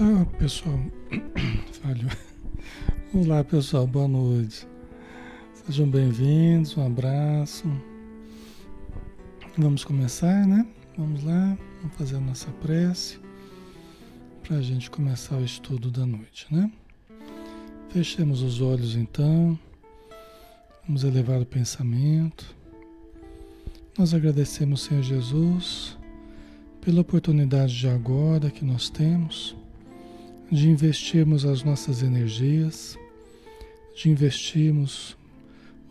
Olá, 0.00 0.24
pessoal. 0.38 0.80
Falhou. 1.82 2.10
Olá, 3.12 3.44
pessoal. 3.44 3.86
Boa 3.86 4.08
noite. 4.08 4.66
Sejam 5.52 5.90
bem-vindos. 5.90 6.74
Um 6.74 6.86
abraço. 6.86 7.70
Vamos 9.58 9.84
começar, 9.84 10.46
né? 10.46 10.66
Vamos 10.96 11.22
lá. 11.22 11.54
Vamos 11.82 11.96
fazer 11.98 12.16
a 12.16 12.20
nossa 12.20 12.50
prece 12.62 13.20
para 14.42 14.56
a 14.56 14.62
gente 14.62 14.90
começar 14.90 15.36
o 15.36 15.44
estudo 15.44 15.90
da 15.90 16.06
noite, 16.06 16.46
né? 16.50 16.72
Fechemos 17.90 18.40
os 18.40 18.62
olhos 18.62 18.96
então. 18.96 19.58
Vamos 20.86 21.04
elevar 21.04 21.42
o 21.42 21.44
pensamento. 21.44 22.56
Nós 23.98 24.14
agradecemos, 24.14 24.80
Senhor 24.80 25.02
Jesus, 25.02 25.98
pela 26.80 27.02
oportunidade 27.02 27.78
de 27.78 27.86
agora 27.86 28.50
que 28.50 28.64
nós 28.64 28.88
temos 28.88 29.60
de 30.50 30.68
investirmos 30.68 31.44
as 31.44 31.62
nossas 31.62 32.02
energias, 32.02 32.98
de 33.94 34.10
investirmos 34.10 35.16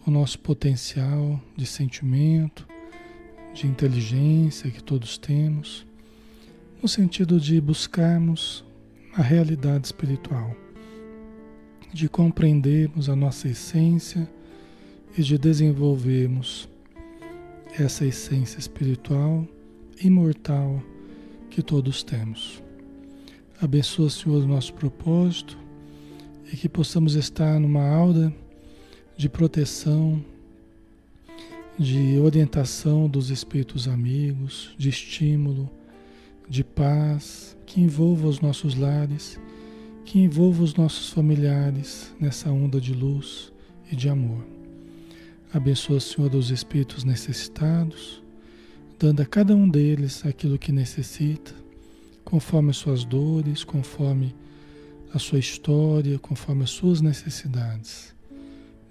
o 0.06 0.12
nosso 0.12 0.38
potencial 0.40 1.40
de 1.56 1.66
sentimento, 1.66 2.68
de 3.54 3.66
inteligência 3.66 4.70
que 4.70 4.84
todos 4.84 5.18
temos, 5.18 5.86
no 6.82 6.90
sentido 6.90 7.40
de 7.40 7.62
buscarmos 7.62 8.66
a 9.14 9.22
realidade 9.22 9.88
espiritual, 9.88 10.54
de 11.94 12.10
compreendermos 12.10 13.08
a 13.08 13.16
nossa 13.16 13.48
essência 13.48 14.30
e 15.18 15.24
de 15.24 15.38
desenvolvermos 15.38 16.68
essa 17.80 18.06
essência 18.06 18.60
espiritual 18.60 19.48
imortal 20.02 20.84
que 21.50 21.62
todos 21.62 22.04
temos. 22.04 22.62
Abençoa, 23.62 24.10
Senhor, 24.10 24.42
o 24.42 24.48
nosso 24.48 24.74
propósito 24.74 25.58
e 26.50 26.56
que 26.56 26.70
possamos 26.70 27.16
estar 27.16 27.60
numa 27.60 27.86
aura 27.86 28.34
de 29.18 29.28
proteção, 29.28 30.24
de 31.78 32.18
orientação 32.20 33.10
dos 33.10 33.30
espíritos 33.30 33.86
amigos, 33.86 34.74
de 34.78 34.88
estímulo, 34.88 35.70
de 36.48 36.64
paz, 36.64 37.58
que 37.66 37.82
envolva 37.82 38.30
os 38.30 38.40
nossos 38.40 38.76
lares, 38.76 39.38
que 40.06 40.20
envolva 40.20 40.64
os 40.64 40.76
nossos 40.76 41.10
familiares 41.10 42.16
nessa 42.18 42.50
onda 42.50 42.80
de 42.80 42.94
luz 42.94 43.52
e 43.92 43.96
de 43.96 44.08
amor. 44.08 44.42
Abençoa, 45.54 46.00
Senhor, 46.00 46.34
os 46.34 46.50
espíritos 46.50 47.04
necessitados, 47.04 48.24
dando 48.98 49.22
a 49.22 49.26
cada 49.26 49.54
um 49.54 49.68
deles 49.68 50.26
aquilo 50.26 50.58
que 50.58 50.72
necessita 50.72 51.59
conforme 52.30 52.70
as 52.70 52.78
suas 52.78 53.04
dores, 53.04 53.64
conforme 53.64 54.36
a 55.14 55.18
sua 55.18 55.40
história, 55.40 56.20
conforme 56.20 56.64
as 56.64 56.70
suas 56.70 57.02
necessidades. 57.02 58.16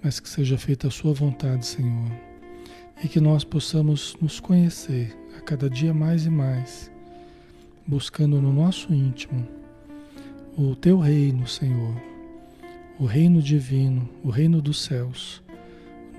Mas 0.03 0.19
que 0.19 0.27
seja 0.27 0.57
feita 0.57 0.87
a 0.87 0.91
sua 0.91 1.13
vontade, 1.13 1.65
Senhor, 1.65 2.11
e 3.03 3.07
que 3.07 3.19
nós 3.19 3.43
possamos 3.43 4.15
nos 4.21 4.39
conhecer 4.39 5.17
a 5.37 5.41
cada 5.41 5.69
dia 5.69 5.93
mais 5.93 6.25
e 6.25 6.29
mais, 6.29 6.91
buscando 7.87 8.41
no 8.41 8.51
nosso 8.51 8.93
íntimo 8.93 9.47
o 10.57 10.75
teu 10.75 10.99
reino, 10.99 11.47
Senhor, 11.47 11.95
o 12.99 13.05
reino 13.05 13.41
divino, 13.41 14.09
o 14.21 14.29
reino 14.29 14.61
dos 14.61 14.81
céus, 14.81 15.41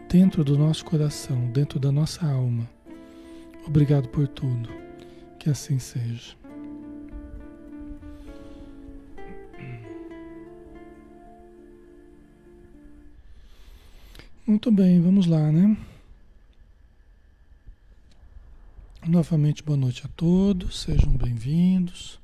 dentro 0.08 0.42
do 0.42 0.56
nosso 0.56 0.84
coração, 0.86 1.50
dentro 1.50 1.78
da 1.78 1.92
nossa 1.92 2.26
alma. 2.26 2.68
Obrigado 3.66 4.08
por 4.08 4.26
tudo. 4.26 4.70
Que 5.38 5.50
assim 5.50 5.78
seja. 5.78 6.39
Muito 14.50 14.72
bem, 14.72 15.00
vamos 15.00 15.26
lá, 15.26 15.52
né? 15.52 15.76
Novamente, 19.06 19.62
boa 19.62 19.76
noite 19.76 20.04
a 20.04 20.08
todos, 20.08 20.80
sejam 20.80 21.12
bem-vindos. 21.12 22.18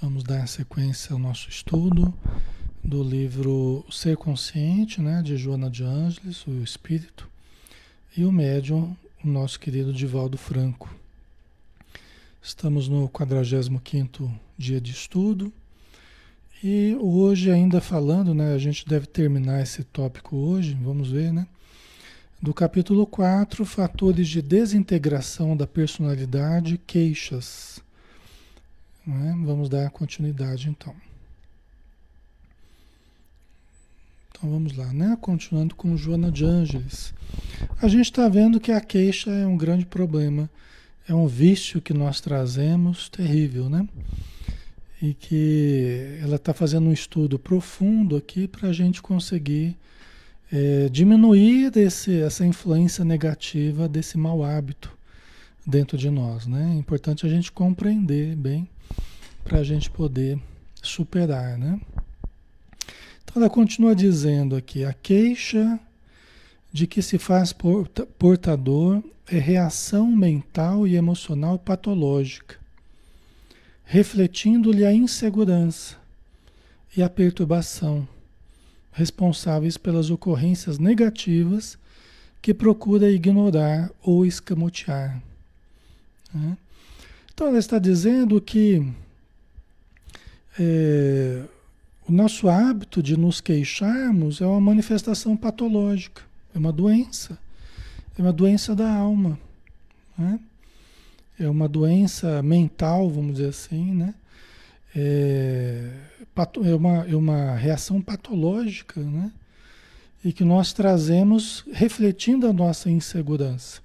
Vamos 0.00 0.24
dar 0.24 0.48
sequência 0.48 1.12
ao 1.12 1.18
nosso 1.18 1.50
estudo 1.50 2.14
do 2.82 3.02
livro 3.02 3.84
Ser 3.90 4.16
Consciente, 4.16 5.02
né, 5.02 5.20
de 5.20 5.36
Joana 5.36 5.68
de 5.68 5.84
Ângeles, 5.84 6.46
o 6.46 6.62
Espírito, 6.62 7.28
e 8.16 8.24
o 8.24 8.32
médium, 8.32 8.96
o 9.22 9.28
nosso 9.28 9.60
querido 9.60 9.92
Divaldo 9.92 10.38
Franco. 10.38 10.96
Estamos 12.42 12.88
no 12.88 13.06
45º 13.10 14.32
dia 14.56 14.80
de 14.80 14.92
estudo 14.92 15.52
e 16.62 16.96
hoje 17.00 17.50
ainda 17.50 17.80
falando, 17.80 18.32
né, 18.32 18.54
a 18.54 18.58
gente 18.58 18.86
deve 18.86 19.06
terminar 19.06 19.60
esse 19.60 19.82
tópico 19.82 20.36
hoje, 20.36 20.78
vamos 20.80 21.10
ver, 21.10 21.32
né? 21.32 21.46
Do 22.40 22.54
capítulo 22.54 23.06
4, 23.06 23.64
fatores 23.64 24.28
de 24.28 24.40
desintegração 24.40 25.56
da 25.56 25.66
personalidade, 25.66 26.80
queixas. 26.86 27.80
Né? 29.06 29.34
Vamos 29.44 29.68
dar 29.68 29.90
continuidade 29.90 30.68
então. 30.68 30.94
Então 34.30 34.50
vamos 34.50 34.76
lá, 34.76 34.92
né? 34.92 35.16
Continuando 35.20 35.74
com 35.76 35.96
Joana 35.96 36.32
de 36.32 36.44
Ângeles. 36.44 37.14
A 37.80 37.86
gente 37.86 38.06
está 38.06 38.28
vendo 38.28 38.58
que 38.58 38.72
a 38.72 38.80
queixa 38.80 39.30
é 39.30 39.46
um 39.46 39.56
grande 39.56 39.86
problema, 39.86 40.50
é 41.08 41.14
um 41.14 41.28
vício 41.28 41.80
que 41.80 41.94
nós 41.94 42.20
trazemos 42.20 43.08
terrível, 43.08 43.68
né? 43.70 43.86
E 45.02 45.12
que 45.12 46.16
ela 46.22 46.36
está 46.36 46.54
fazendo 46.54 46.86
um 46.86 46.92
estudo 46.92 47.36
profundo 47.36 48.14
aqui 48.14 48.46
para 48.46 48.68
a 48.68 48.72
gente 48.72 49.02
conseguir 49.02 49.76
é, 50.50 50.88
diminuir 50.88 51.72
desse, 51.72 52.22
essa 52.22 52.46
influência 52.46 53.04
negativa 53.04 53.88
desse 53.88 54.16
mau 54.16 54.44
hábito 54.44 54.96
dentro 55.66 55.98
de 55.98 56.08
nós. 56.08 56.46
Né? 56.46 56.74
É 56.76 56.78
importante 56.78 57.26
a 57.26 57.28
gente 57.28 57.50
compreender 57.50 58.36
bem 58.36 58.68
para 59.42 59.58
a 59.58 59.64
gente 59.64 59.90
poder 59.90 60.38
superar. 60.80 61.58
Né? 61.58 61.80
Então 63.24 63.42
ela 63.42 63.50
continua 63.50 63.96
dizendo 63.96 64.54
aqui, 64.54 64.84
a 64.84 64.92
queixa 64.92 65.80
de 66.72 66.86
que 66.86 67.02
se 67.02 67.18
faz 67.18 67.52
portador 67.52 69.02
é 69.26 69.38
reação 69.38 70.06
mental 70.12 70.86
e 70.86 70.94
emocional 70.94 71.58
patológica 71.58 72.61
refletindo-lhe 73.84 74.84
a 74.84 74.92
insegurança 74.92 75.96
e 76.96 77.02
a 77.02 77.08
perturbação, 77.08 78.06
responsáveis 78.92 79.76
pelas 79.76 80.10
ocorrências 80.10 80.78
negativas 80.78 81.78
que 82.40 82.52
procura 82.52 83.10
ignorar 83.10 83.90
ou 84.02 84.26
escamotear. 84.26 85.22
Né? 86.34 86.56
Então, 87.32 87.46
ela 87.46 87.58
está 87.58 87.78
dizendo 87.78 88.40
que 88.40 88.86
é, 90.58 91.44
o 92.06 92.12
nosso 92.12 92.48
hábito 92.48 93.02
de 93.02 93.16
nos 93.16 93.40
queixarmos 93.40 94.40
é 94.40 94.46
uma 94.46 94.60
manifestação 94.60 95.36
patológica, 95.36 96.22
é 96.54 96.58
uma 96.58 96.72
doença, 96.72 97.38
é 98.18 98.22
uma 98.22 98.32
doença 98.32 98.74
da 98.74 98.92
alma. 98.92 99.38
Né? 100.18 100.38
É 101.38 101.48
uma 101.48 101.68
doença 101.68 102.42
mental, 102.42 103.08
vamos 103.10 103.34
dizer 103.34 103.48
assim, 103.48 103.92
né? 103.94 104.14
É, 104.94 105.90
é, 106.36 106.74
uma, 106.74 107.06
é 107.06 107.16
uma 107.16 107.54
reação 107.54 108.00
patológica, 108.00 109.00
né? 109.00 109.32
E 110.24 110.32
que 110.32 110.44
nós 110.44 110.72
trazemos 110.72 111.64
refletindo 111.72 112.46
a 112.46 112.52
nossa 112.52 112.90
insegurança. 112.90 113.80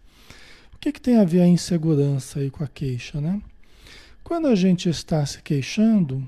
O 0.73 0.77
que, 0.77 0.91
que 0.91 1.01
tem 1.01 1.17
a 1.17 1.23
ver 1.23 1.41
a 1.41 1.47
insegurança 1.47 2.39
aí 2.39 2.51
com 2.51 2.63
a 2.63 2.67
queixa, 2.67 3.19
né? 3.19 3.41
Quando 4.23 4.47
a 4.47 4.55
gente 4.55 4.89
está 4.89 5.25
se 5.25 5.41
queixando, 5.41 6.27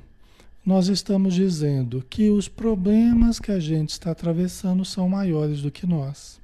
nós 0.65 0.87
estamos 0.87 1.33
dizendo 1.35 2.03
que 2.09 2.29
os 2.29 2.47
problemas 2.47 3.39
que 3.39 3.51
a 3.51 3.59
gente 3.59 3.89
está 3.89 4.11
atravessando 4.11 4.85
são 4.85 5.07
maiores 5.09 5.61
do 5.61 5.69
que 5.69 5.85
nós. 5.85 6.39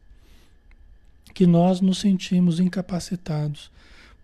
Que 1.33 1.47
nós 1.47 1.81
nos 1.81 1.99
sentimos 1.99 2.59
incapacitados 2.59 3.71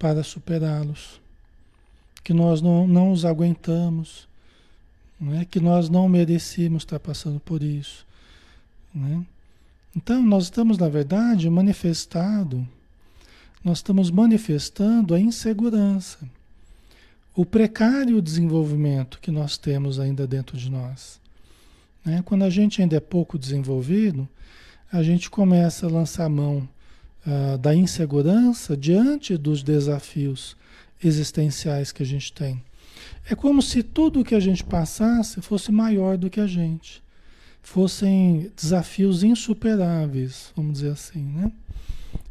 para 0.02 0.24
superá-los, 0.24 1.22
que 2.24 2.34
nós 2.34 2.60
não, 2.60 2.88
não 2.88 3.12
os 3.12 3.24
aguentamos, 3.24 4.28
né? 5.20 5.46
que 5.46 5.60
nós 5.60 5.90
não 5.90 6.10
merecíamos 6.10 6.82
estar 6.82 7.00
passando 7.00 7.40
por 7.40 7.62
isso. 7.62 8.04
Né? 8.92 9.24
Então, 9.96 10.24
nós 10.24 10.46
estamos, 10.46 10.80
na 10.80 10.90
verdade, 10.90 11.48
manifestado, 11.52 12.68
nós 13.64 13.78
estamos 13.78 14.10
manifestando 14.10 15.14
a 15.14 15.20
insegurança, 15.20 16.18
o 17.36 17.46
precário 17.46 18.20
desenvolvimento 18.24 19.20
que 19.22 19.30
nós 19.30 19.56
temos 19.56 20.00
ainda 20.00 20.26
dentro 20.26 20.58
de 20.58 20.72
nós. 20.72 21.20
Né? 22.04 22.24
Quando 22.26 22.44
a 22.44 22.50
gente 22.50 22.82
ainda 22.82 22.98
é 22.98 23.00
pouco 23.00 23.38
desenvolvido, 23.38 24.28
a 24.92 25.04
gente 25.04 25.30
começa 25.30 25.86
a 25.86 25.92
lançar 25.92 26.28
mão 26.28 26.68
uh, 27.26 27.58
da 27.58 27.76
insegurança 27.76 28.76
diante 28.76 29.38
dos 29.38 29.64
desafios 29.64 30.56
existenciais 31.04 31.92
que 31.92 32.04
a 32.04 32.06
gente 32.06 32.32
tem. 32.32 32.62
É 33.30 33.36
como 33.36 33.62
se 33.62 33.84
tudo 33.84 34.24
que 34.24 34.36
a 34.36 34.40
gente 34.40 34.64
passasse 34.64 35.42
fosse 35.42 35.72
maior 35.72 36.18
do 36.18 36.30
que 36.30 36.40
a 36.40 36.48
gente. 36.48 37.02
Fossem 37.62 38.52
desafios 38.56 39.24
insuperáveis, 39.24 40.52
vamos 40.56 40.74
dizer 40.74 40.92
assim, 40.92 41.22
né? 41.22 41.52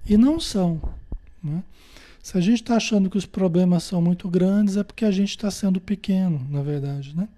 E 0.07 0.17
não 0.17 0.41
são. 0.41 0.81
Né? 1.43 1.63
Se 2.23 2.37
a 2.37 2.41
gente 2.41 2.63
está 2.63 2.77
achando 2.77 3.09
que 3.09 3.17
os 3.17 3.27
problemas 3.27 3.85
são 3.85 4.03
muito 4.03 4.29
grandes, 4.29 4.77
é 4.77 4.83
porque 4.83 5.05
a 5.05 5.11
gente 5.11 5.31
está 5.31 5.51
sendo 5.51 5.81
pequeno, 5.81 6.45
na 6.51 6.63
verdade, 6.63 7.17
né? 7.17 7.29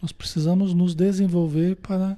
Nós 0.00 0.12
precisamos 0.12 0.72
nos 0.72 0.94
desenvolver 0.94 1.76
para, 1.76 2.16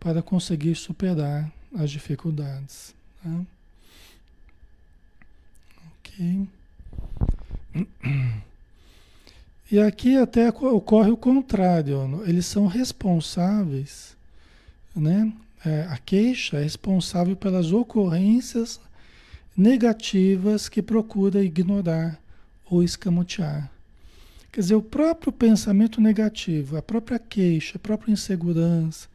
para 0.00 0.22
conseguir 0.22 0.74
superar 0.74 1.50
as 1.74 1.90
dificuldades. 1.90 2.94
Tá? 3.22 3.40
E 9.70 9.80
aqui 9.80 10.16
até 10.16 10.48
ocorre 10.48 11.10
o 11.10 11.16
contrário, 11.16 12.22
eles 12.24 12.46
são 12.46 12.66
responsáveis, 12.66 14.16
né? 14.94 15.32
É, 15.64 15.82
a 15.90 15.98
queixa 15.98 16.58
é 16.58 16.62
responsável 16.62 17.34
pelas 17.34 17.72
ocorrências 17.72 18.78
negativas 19.56 20.68
que 20.68 20.80
procura 20.80 21.42
ignorar 21.42 22.20
ou 22.70 22.84
escamotear. 22.84 23.68
Quer 24.52 24.60
dizer, 24.60 24.74
o 24.76 24.82
próprio 24.82 25.32
pensamento 25.32 26.00
negativo, 26.00 26.76
a 26.76 26.82
própria 26.82 27.18
queixa, 27.18 27.76
a 27.76 27.80
própria 27.80 28.12
insegurança, 28.12 29.08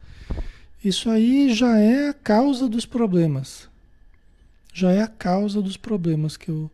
isso 0.84 1.08
aí 1.08 1.54
já 1.54 1.78
é 1.78 2.10
a 2.10 2.14
causa 2.14 2.68
dos 2.68 2.84
problemas. 2.84 3.68
Já 4.74 4.90
é 4.92 5.02
a 5.02 5.08
causa 5.08 5.62
dos 5.62 5.76
problemas 5.76 6.36
que 6.36 6.50
eu 6.50 6.70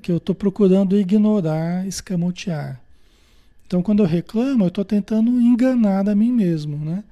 que 0.00 0.10
eu 0.10 0.16
estou 0.16 0.34
procurando 0.34 0.98
ignorar, 0.98 1.86
escamotear. 1.86 2.80
Então, 3.66 3.82
quando 3.82 4.02
eu 4.02 4.06
reclamo, 4.06 4.64
eu 4.64 4.68
estou 4.68 4.84
tentando 4.84 5.30
enganar 5.40 6.08
a 6.08 6.14
mim 6.14 6.32
mesmo, 6.32 6.76
né? 6.76 7.04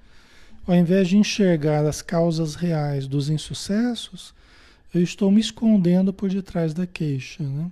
Ao 0.66 0.74
invés 0.74 1.08
de 1.08 1.16
enxergar 1.16 1.86
as 1.86 2.02
causas 2.02 2.54
reais 2.54 3.06
dos 3.06 3.30
insucessos, 3.30 4.34
eu 4.92 5.02
estou 5.02 5.30
me 5.30 5.40
escondendo 5.40 6.12
por 6.12 6.28
detrás 6.28 6.74
da 6.74 6.86
queixa, 6.86 7.42
né? 7.42 7.70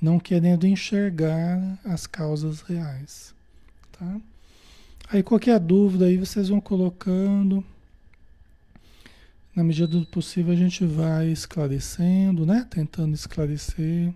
Não 0.00 0.18
querendo 0.18 0.66
enxergar 0.66 1.78
as 1.84 2.06
causas 2.06 2.62
reais, 2.62 3.34
tá? 3.92 4.16
Aí 5.10 5.22
qualquer 5.22 5.60
dúvida 5.60 6.06
aí 6.06 6.16
vocês 6.16 6.48
vão 6.48 6.60
colocando. 6.60 7.64
Na 9.54 9.62
medida 9.62 9.86
do 9.86 10.04
possível 10.06 10.52
a 10.52 10.56
gente 10.56 10.84
vai 10.84 11.28
esclarecendo, 11.28 12.44
né? 12.44 12.66
Tentando 12.68 13.14
esclarecer. 13.14 14.12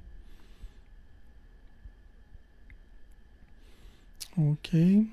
Ok. 4.37 5.08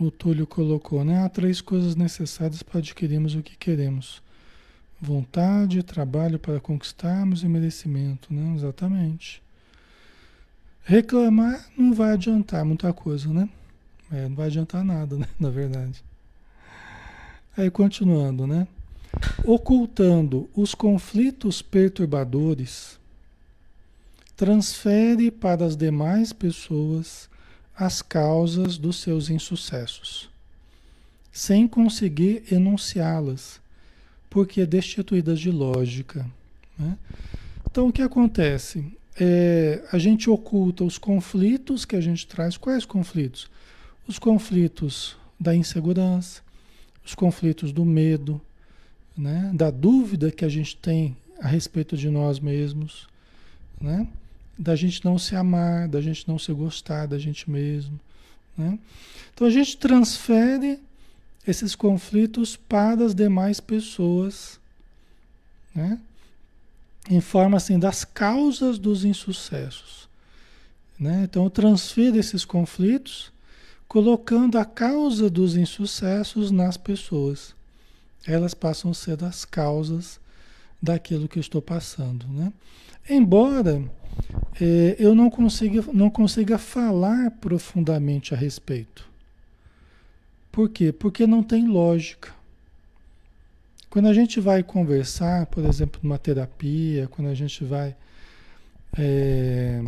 O 0.00 0.10
Túlio 0.10 0.46
colocou, 0.46 1.04
né? 1.04 1.22
Há 1.22 1.28
três 1.28 1.60
coisas 1.60 1.94
necessárias 1.94 2.62
para 2.62 2.78
adquirirmos 2.78 3.34
o 3.34 3.42
que 3.42 3.56
queremos: 3.56 4.22
vontade, 5.00 5.82
trabalho 5.82 6.38
para 6.38 6.58
conquistarmos 6.58 7.42
e 7.42 7.48
merecimento, 7.48 8.32
né? 8.32 8.54
Exatamente. 8.56 9.42
Reclamar 10.84 11.64
não 11.76 11.92
vai 11.92 12.12
adiantar 12.12 12.64
muita 12.64 12.92
coisa, 12.92 13.32
né? 13.32 13.48
É, 14.10 14.28
não 14.28 14.36
vai 14.36 14.46
adiantar 14.46 14.82
nada, 14.82 15.16
né? 15.16 15.28
Na 15.38 15.50
verdade. 15.50 16.02
Aí 17.56 17.70
continuando, 17.70 18.46
né? 18.46 18.66
Ocultando 19.44 20.48
os 20.54 20.74
conflitos 20.74 21.62
perturbadores, 21.62 22.98
transfere 24.36 25.30
para 25.30 25.64
as 25.64 25.76
demais 25.76 26.32
pessoas 26.32 27.28
as 27.76 28.02
causas 28.02 28.76
dos 28.76 28.96
seus 28.96 29.30
insucessos, 29.30 30.28
sem 31.32 31.66
conseguir 31.66 32.44
enunciá-las, 32.50 33.60
porque 34.28 34.64
destituídas 34.66 35.40
de 35.40 35.50
lógica. 35.50 36.26
Né? 36.78 36.96
Então, 37.70 37.88
o 37.88 37.92
que 37.92 38.02
acontece? 38.02 38.84
É, 39.18 39.82
a 39.92 39.98
gente 39.98 40.28
oculta 40.30 40.84
os 40.84 40.98
conflitos 40.98 41.84
que 41.84 41.96
a 41.96 42.00
gente 42.00 42.26
traz. 42.26 42.56
Quais 42.56 42.84
conflitos? 42.84 43.50
Os 44.06 44.18
conflitos 44.18 45.16
da 45.38 45.54
insegurança, 45.54 46.42
os 47.04 47.14
conflitos 47.14 47.72
do 47.72 47.84
medo, 47.84 48.40
né? 49.16 49.50
da 49.54 49.70
dúvida 49.70 50.30
que 50.30 50.44
a 50.44 50.48
gente 50.48 50.76
tem 50.76 51.16
a 51.40 51.48
respeito 51.48 51.96
de 51.96 52.08
nós 52.08 52.38
mesmos, 52.38 53.06
né? 53.80 54.06
da 54.58 54.76
gente 54.76 55.04
não 55.04 55.18
se 55.18 55.34
amar, 55.34 55.88
da 55.88 56.00
gente 56.00 56.26
não 56.28 56.38
se 56.38 56.52
gostar 56.52 57.06
da 57.06 57.18
gente 57.18 57.50
mesmo. 57.50 57.98
Né? 58.56 58.78
Então 59.34 59.46
a 59.46 59.50
gente 59.50 59.76
transfere 59.76 60.78
esses 61.46 61.74
conflitos 61.74 62.56
para 62.56 63.04
as 63.04 63.14
demais 63.14 63.60
pessoas, 63.60 64.60
né? 65.74 65.98
em 67.10 67.20
forma 67.20 67.56
assim 67.56 67.78
das 67.78 68.04
causas 68.04 68.78
dos 68.78 69.04
insucessos. 69.04 70.08
Né? 70.98 71.22
Então 71.24 71.44
eu 71.44 71.50
transfiro 71.50 72.16
esses 72.16 72.44
conflitos 72.44 73.32
colocando 73.88 74.56
a 74.56 74.64
causa 74.64 75.28
dos 75.28 75.56
insucessos 75.56 76.50
nas 76.50 76.76
pessoas 76.76 77.54
elas 78.26 78.54
passam 78.54 78.90
a 78.90 78.94
ser 78.94 79.22
as 79.24 79.44
causas 79.44 80.20
daquilo 80.80 81.28
que 81.28 81.38
eu 81.38 81.40
estou 81.40 81.62
passando. 81.62 82.26
Né? 82.28 82.52
Embora 83.08 83.82
é, 84.60 84.96
eu 84.98 85.14
não 85.14 85.30
consiga, 85.30 85.84
não 85.92 86.10
consiga 86.10 86.58
falar 86.58 87.30
profundamente 87.32 88.34
a 88.34 88.36
respeito. 88.36 89.06
Por 90.50 90.68
quê? 90.68 90.92
Porque 90.92 91.26
não 91.26 91.42
tem 91.42 91.66
lógica. 91.66 92.30
Quando 93.88 94.08
a 94.08 94.14
gente 94.14 94.40
vai 94.40 94.62
conversar, 94.62 95.46
por 95.46 95.64
exemplo, 95.64 96.00
numa 96.02 96.18
terapia, 96.18 97.08
quando 97.08 97.28
a 97.28 97.34
gente 97.34 97.64
vai 97.64 97.94
é, 98.98 99.82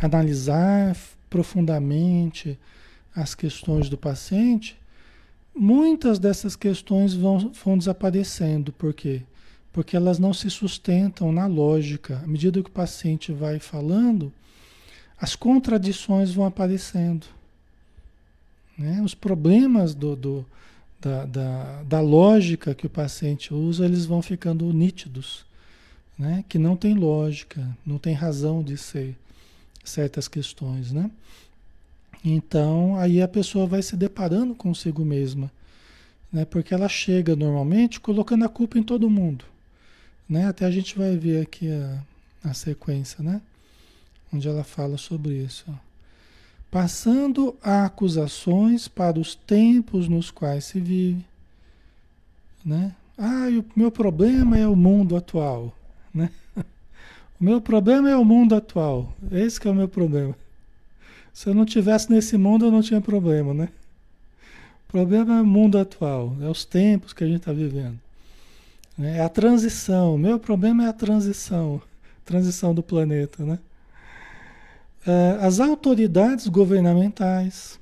analisar 0.00 0.96
profundamente 1.28 2.58
as 3.14 3.34
questões 3.34 3.88
do 3.88 3.96
paciente, 3.96 4.76
Muitas 5.54 6.18
dessas 6.18 6.56
questões 6.56 7.14
vão, 7.14 7.52
vão 7.64 7.78
desaparecendo, 7.78 8.72
por 8.72 8.92
quê? 8.92 9.22
Porque 9.72 9.96
elas 9.96 10.18
não 10.18 10.34
se 10.34 10.50
sustentam 10.50 11.30
na 11.30 11.46
lógica. 11.46 12.20
À 12.24 12.26
medida 12.26 12.62
que 12.62 12.68
o 12.68 12.72
paciente 12.72 13.32
vai 13.32 13.60
falando, 13.60 14.32
as 15.18 15.36
contradições 15.36 16.32
vão 16.32 16.44
aparecendo. 16.44 17.26
Né? 18.76 19.00
Os 19.02 19.14
problemas 19.14 19.94
do, 19.94 20.16
do 20.16 20.46
da, 21.00 21.24
da, 21.24 21.82
da, 21.82 22.00
lógica 22.00 22.74
que 22.74 22.86
o 22.86 22.90
paciente 22.90 23.52
usa, 23.52 23.84
eles 23.84 24.06
vão 24.06 24.22
ficando 24.22 24.72
nítidos. 24.72 25.44
Né? 26.18 26.44
Que 26.48 26.58
não 26.58 26.76
tem 26.76 26.94
lógica, 26.94 27.76
não 27.86 27.98
tem 27.98 28.14
razão 28.14 28.62
de 28.62 28.76
ser 28.76 29.16
certas 29.84 30.26
questões. 30.26 30.92
Né? 30.92 31.10
Então, 32.24 32.96
aí 32.96 33.20
a 33.20 33.28
pessoa 33.28 33.66
vai 33.66 33.82
se 33.82 33.96
deparando 33.96 34.54
consigo 34.54 35.04
mesma, 35.04 35.52
né? 36.32 36.46
Porque 36.46 36.72
ela 36.72 36.88
chega 36.88 37.36
normalmente 37.36 38.00
colocando 38.00 38.46
a 38.46 38.48
culpa 38.48 38.78
em 38.78 38.82
todo 38.82 39.10
mundo, 39.10 39.44
né? 40.26 40.46
Até 40.46 40.64
a 40.64 40.70
gente 40.70 40.96
vai 40.96 41.18
ver 41.18 41.42
aqui 41.42 41.70
a, 41.70 42.02
a 42.42 42.54
sequência, 42.54 43.22
né? 43.22 43.42
Onde 44.32 44.48
ela 44.48 44.64
fala 44.64 44.96
sobre 44.96 45.34
isso. 45.34 45.66
Passando 46.70 47.54
a 47.62 47.84
acusações 47.84 48.88
para 48.88 49.20
os 49.20 49.34
tempos 49.34 50.08
nos 50.08 50.30
quais 50.30 50.64
se 50.64 50.80
vive, 50.80 51.24
né? 52.64 52.94
Ah, 53.18 53.48
o 53.50 53.78
meu 53.78 53.90
problema 53.90 54.56
é 54.58 54.66
o 54.66 54.74
mundo 54.74 55.14
atual, 55.14 55.76
né? 56.12 56.30
O 57.40 57.44
meu 57.44 57.60
problema 57.60 58.08
é 58.08 58.16
o 58.16 58.24
mundo 58.24 58.54
atual. 58.54 59.12
Esse 59.30 59.66
é 59.66 59.70
o 59.70 59.74
meu 59.74 59.88
problema. 59.88 60.34
Se 61.34 61.48
eu 61.48 61.54
não 61.54 61.66
tivesse 61.66 62.10
nesse 62.10 62.38
mundo, 62.38 62.64
eu 62.64 62.70
não 62.70 62.80
tinha 62.80 63.00
problema, 63.00 63.52
né? 63.52 63.68
O 64.88 64.92
problema 64.92 65.38
é 65.38 65.42
o 65.42 65.44
mundo 65.44 65.76
atual, 65.76 66.36
é 66.40 66.48
os 66.48 66.64
tempos 66.64 67.12
que 67.12 67.24
a 67.24 67.26
gente 67.26 67.38
está 67.38 67.52
vivendo. 67.52 67.98
É 68.96 69.20
a 69.20 69.28
transição. 69.28 70.16
Meu 70.16 70.38
problema 70.38 70.84
é 70.84 70.88
a 70.88 70.92
transição, 70.92 71.82
transição 72.24 72.72
do 72.72 72.84
planeta, 72.84 73.44
né? 73.44 73.58
É, 75.04 75.38
as 75.44 75.58
autoridades 75.58 76.46
governamentais. 76.46 77.80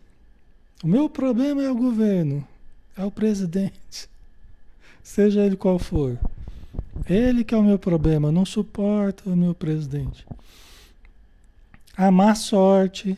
O 0.82 0.88
meu 0.88 1.11
problema 1.11 1.62
é 1.62 1.71
o 1.71 1.76
governo, 1.76 2.44
é 2.97 3.04
o 3.04 3.11
presidente, 3.11 4.09
seja 5.02 5.42
ele 5.42 5.56
qual 5.56 5.78
for. 5.78 6.18
Ele 7.09 7.44
que 7.44 7.54
é 7.54 7.59
o 7.59 7.62
meu 7.62 7.78
problema, 7.78 8.32
não 8.32 8.47
suporta 8.47 9.28
o 9.28 9.37
meu 9.37 9.54
presidente. 9.54 10.26
A 11.97 12.11
má 12.11 12.35
sorte, 12.35 13.16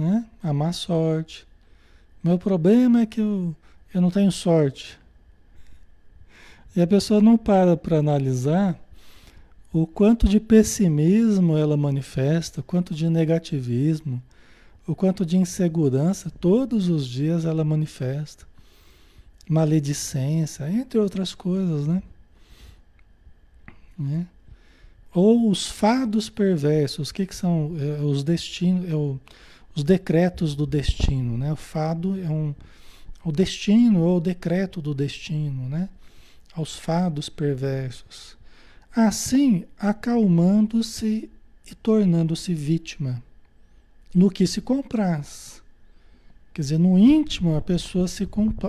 né? 0.00 0.24
A 0.42 0.52
má 0.52 0.72
sorte. 0.72 1.46
Meu 2.22 2.38
problema 2.38 3.02
é 3.02 3.06
que 3.06 3.20
eu, 3.20 3.54
eu 3.94 4.00
não 4.00 4.10
tenho 4.10 4.32
sorte. 4.32 4.98
E 6.74 6.80
a 6.80 6.86
pessoa 6.86 7.20
não 7.20 7.36
para 7.36 7.76
para 7.76 7.98
analisar 7.98 8.78
o 9.72 9.86
quanto 9.86 10.28
de 10.28 10.40
pessimismo 10.40 11.56
ela 11.56 11.76
manifesta, 11.76 12.62
quanto 12.62 12.94
de 12.94 13.08
negativismo, 13.08 14.22
o 14.86 14.94
quanto 14.94 15.24
de 15.24 15.36
insegurança 15.36 16.30
todos 16.40 16.88
os 16.88 17.06
dias 17.06 17.44
ela 17.44 17.64
manifesta. 17.64 18.46
Maledicência, 19.48 20.70
entre 20.70 20.98
outras 20.98 21.34
coisas, 21.34 21.86
né? 21.86 22.02
né? 23.98 24.26
Ou 25.12 25.50
os 25.50 25.66
fados 25.66 26.30
perversos, 26.30 27.10
o 27.10 27.14
que, 27.14 27.26
que 27.26 27.34
são 27.34 27.74
é, 27.78 28.00
os 28.00 28.22
destinos, 28.22 28.88
é 28.88 28.94
o, 28.94 29.18
os 29.74 29.84
decretos 29.84 30.54
do 30.54 30.66
destino, 30.66 31.38
né? 31.38 31.52
O 31.52 31.56
fado 31.56 32.20
é 32.20 32.28
um 32.28 32.54
o 33.22 33.30
destino 33.30 34.00
ou 34.00 34.16
o 34.16 34.20
decreto 34.20 34.80
do 34.80 34.94
destino, 34.94 35.68
né? 35.68 35.88
Aos 36.54 36.76
fados 36.76 37.28
perversos. 37.28 38.36
Assim, 38.94 39.64
acalmando-se 39.78 41.30
e 41.70 41.74
tornando-se 41.74 42.54
vítima 42.54 43.22
no 44.14 44.30
que 44.30 44.46
se 44.46 44.60
compraz. 44.60 45.62
Quer 46.52 46.62
dizer, 46.62 46.78
no 46.78 46.98
íntimo 46.98 47.56
a 47.56 47.60
pessoa 47.60 48.08
se, 48.08 48.28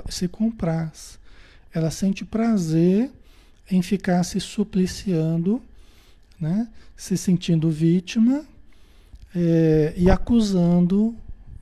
se 0.10 0.27
compraz. 0.27 1.17
Ela 1.74 1.89
sente 1.89 2.24
prazer 2.25 3.10
em 3.70 3.81
ficar 3.81 4.24
se 4.24 4.39
supliciando, 4.39 5.62
né? 6.39 6.67
se 6.96 7.17
sentindo 7.17 7.72
vítima 7.72 8.46
é, 9.35 9.93
e 9.95 10.09
acusando 10.09 11.15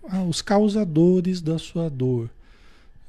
ah, 0.07 0.23
os 0.23 0.41
causadores 0.41 1.41
da 1.41 1.57
sua 1.57 1.89
dor, 1.89 2.29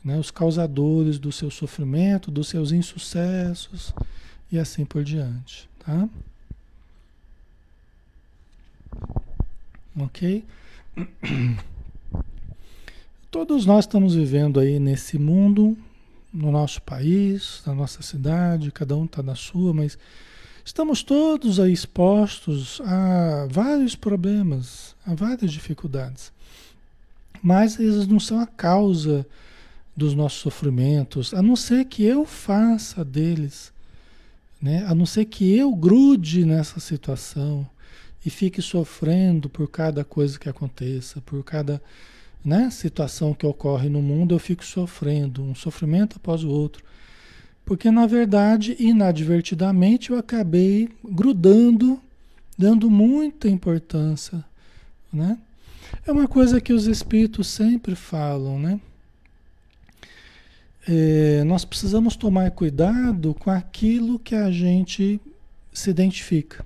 né? 0.04 0.18
os 0.18 0.30
causadores 0.30 1.18
do 1.18 1.32
seu 1.32 1.50
sofrimento, 1.50 2.30
dos 2.30 2.48
seus 2.48 2.72
insucessos 2.72 3.94
e 4.52 4.58
assim 4.58 4.84
por 4.84 5.02
diante. 5.02 5.68
Tá? 5.78 6.08
Ok? 9.98 10.44
Todos 13.30 13.64
nós 13.64 13.84
estamos 13.84 14.14
vivendo 14.14 14.58
aí 14.58 14.78
nesse 14.78 15.18
mundo 15.18 15.76
no 16.32 16.50
nosso 16.50 16.80
país, 16.82 17.62
na 17.66 17.74
nossa 17.74 18.02
cidade, 18.02 18.70
cada 18.70 18.96
um 18.96 19.04
está 19.04 19.22
na 19.22 19.34
sua, 19.34 19.72
mas 19.72 19.98
estamos 20.64 21.02
todos 21.02 21.58
aí 21.58 21.72
expostos 21.72 22.80
a 22.84 23.46
vários 23.50 23.94
problemas, 23.94 24.94
a 25.06 25.14
várias 25.14 25.52
dificuldades. 25.52 26.32
Mas 27.42 27.78
eles 27.78 28.06
não 28.06 28.20
são 28.20 28.40
a 28.40 28.46
causa 28.46 29.26
dos 29.96 30.14
nossos 30.14 30.40
sofrimentos, 30.40 31.34
a 31.34 31.42
não 31.42 31.56
ser 31.56 31.84
que 31.84 32.04
eu 32.04 32.24
faça 32.24 33.04
deles, 33.04 33.72
né? 34.60 34.84
a 34.86 34.94
não 34.94 35.06
ser 35.06 35.24
que 35.24 35.56
eu 35.56 35.74
grude 35.74 36.44
nessa 36.44 36.80
situação 36.80 37.68
e 38.24 38.30
fique 38.30 38.60
sofrendo 38.60 39.48
por 39.48 39.68
cada 39.68 40.04
coisa 40.04 40.38
que 40.38 40.48
aconteça, 40.48 41.20
por 41.22 41.42
cada 41.42 41.82
né, 42.44 42.70
situação 42.70 43.34
que 43.34 43.46
ocorre 43.46 43.88
no 43.88 44.00
mundo, 44.00 44.34
eu 44.34 44.38
fico 44.38 44.64
sofrendo, 44.64 45.42
um 45.42 45.54
sofrimento 45.54 46.16
após 46.16 46.42
o 46.42 46.48
outro. 46.48 46.84
Porque, 47.64 47.90
na 47.90 48.06
verdade, 48.06 48.76
inadvertidamente, 48.78 50.10
eu 50.10 50.18
acabei 50.18 50.88
grudando, 51.04 52.00
dando 52.58 52.90
muita 52.90 53.48
importância. 53.48 54.44
Né? 55.12 55.38
É 56.06 56.12
uma 56.12 56.26
coisa 56.26 56.60
que 56.60 56.72
os 56.72 56.86
espíritos 56.86 57.46
sempre 57.46 57.94
falam, 57.94 58.58
né? 58.58 58.80
É, 60.88 61.44
nós 61.44 61.64
precisamos 61.64 62.16
tomar 62.16 62.50
cuidado 62.50 63.34
com 63.34 63.50
aquilo 63.50 64.18
que 64.18 64.34
a 64.34 64.50
gente 64.50 65.20
se 65.72 65.90
identifica, 65.90 66.64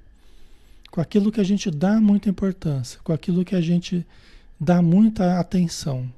com 0.90 1.00
aquilo 1.00 1.32
que 1.32 1.40
a 1.40 1.44
gente 1.44 1.70
dá 1.70 2.00
muita 2.00 2.30
importância, 2.30 3.00
com 3.02 3.12
aquilo 3.12 3.44
que 3.44 3.56
a 3.56 3.60
gente 3.60 4.06
dá 4.58 4.80
muita 4.80 5.38
atenção. 5.38 6.10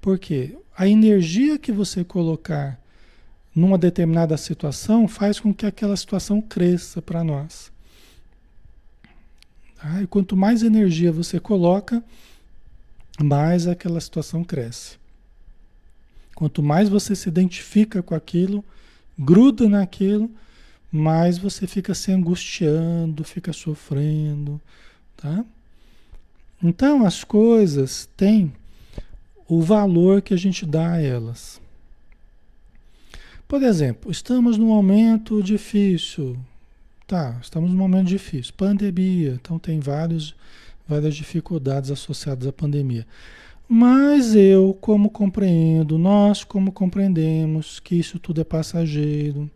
Porque 0.00 0.56
a 0.76 0.88
energia 0.88 1.58
que 1.58 1.72
você 1.72 2.04
colocar 2.04 2.80
numa 3.54 3.76
determinada 3.76 4.36
situação 4.36 5.06
faz 5.06 5.38
com 5.38 5.52
que 5.52 5.66
aquela 5.66 5.96
situação 5.96 6.40
cresça 6.40 7.02
para 7.02 7.22
nós. 7.22 7.70
Tá? 9.76 10.02
E 10.02 10.06
quanto 10.06 10.36
mais 10.36 10.62
energia 10.62 11.12
você 11.12 11.38
coloca, 11.38 12.02
mais 13.20 13.66
aquela 13.66 14.00
situação 14.00 14.42
cresce. 14.42 14.96
Quanto 16.34 16.62
mais 16.62 16.88
você 16.88 17.14
se 17.14 17.28
identifica 17.28 18.02
com 18.02 18.14
aquilo, 18.14 18.64
gruda 19.18 19.68
naquilo, 19.68 20.30
mais 20.90 21.38
você 21.38 21.66
fica 21.66 21.94
se 21.94 22.12
angustiando, 22.12 23.24
fica 23.24 23.52
sofrendo, 23.52 24.60
tá? 25.16 25.44
Então 26.62 27.06
as 27.06 27.24
coisas 27.24 28.08
têm 28.16 28.52
o 29.48 29.62
valor 29.62 30.20
que 30.20 30.34
a 30.34 30.36
gente 30.36 30.66
dá 30.66 30.92
a 30.92 31.00
elas. 31.00 31.61
Por 33.52 33.62
exemplo, 33.62 34.10
estamos 34.10 34.56
num 34.56 34.68
momento 34.68 35.42
difícil. 35.42 36.38
Tá, 37.06 37.38
estamos 37.42 37.70
num 37.70 37.76
momento 37.76 38.06
difícil. 38.06 38.54
Pandemia, 38.56 39.32
então 39.34 39.58
tem 39.58 39.78
vários, 39.78 40.34
várias 40.88 41.14
dificuldades 41.14 41.90
associadas 41.90 42.48
à 42.48 42.50
pandemia. 42.50 43.06
Mas 43.68 44.34
eu, 44.34 44.74
como 44.80 45.10
compreendo, 45.10 45.98
nós, 45.98 46.42
como 46.44 46.72
compreendemos 46.72 47.78
que 47.78 47.94
isso 47.94 48.18
tudo 48.18 48.40
é 48.40 48.44
passageiro, 48.44 49.50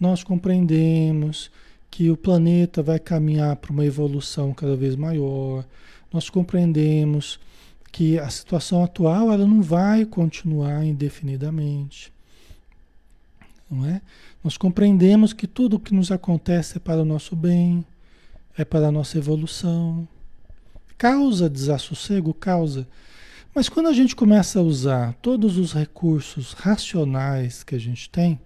nós 0.00 0.24
compreendemos 0.24 1.50
que 1.90 2.10
o 2.10 2.16
planeta 2.16 2.82
vai 2.82 2.98
caminhar 2.98 3.54
para 3.56 3.70
uma 3.70 3.84
evolução 3.84 4.54
cada 4.54 4.74
vez 4.74 4.96
maior, 4.96 5.66
nós 6.10 6.30
compreendemos 6.30 7.38
que 7.92 8.18
a 8.18 8.30
situação 8.30 8.82
atual 8.82 9.30
ela 9.30 9.46
não 9.46 9.60
vai 9.60 10.06
continuar 10.06 10.86
indefinidamente. 10.86 12.10
Não 13.70 13.86
é? 13.86 14.00
Nós 14.42 14.56
compreendemos 14.56 15.32
que 15.32 15.46
tudo 15.46 15.76
o 15.76 15.80
que 15.80 15.94
nos 15.94 16.10
acontece 16.10 16.78
é 16.78 16.80
para 16.80 17.02
o 17.02 17.04
nosso 17.04 17.36
bem, 17.36 17.84
é 18.58 18.64
para 18.64 18.88
a 18.88 18.92
nossa 18.92 19.16
evolução. 19.16 20.08
Causa 20.98 21.48
desassossego? 21.48 22.34
Causa. 22.34 22.86
Mas 23.54 23.68
quando 23.68 23.88
a 23.88 23.92
gente 23.92 24.14
começa 24.16 24.58
a 24.58 24.62
usar 24.62 25.14
todos 25.14 25.56
os 25.56 25.72
recursos 25.72 26.52
racionais 26.52 27.62
que 27.62 27.74
a 27.74 27.80
gente 27.80 28.10
tem, 28.10 28.40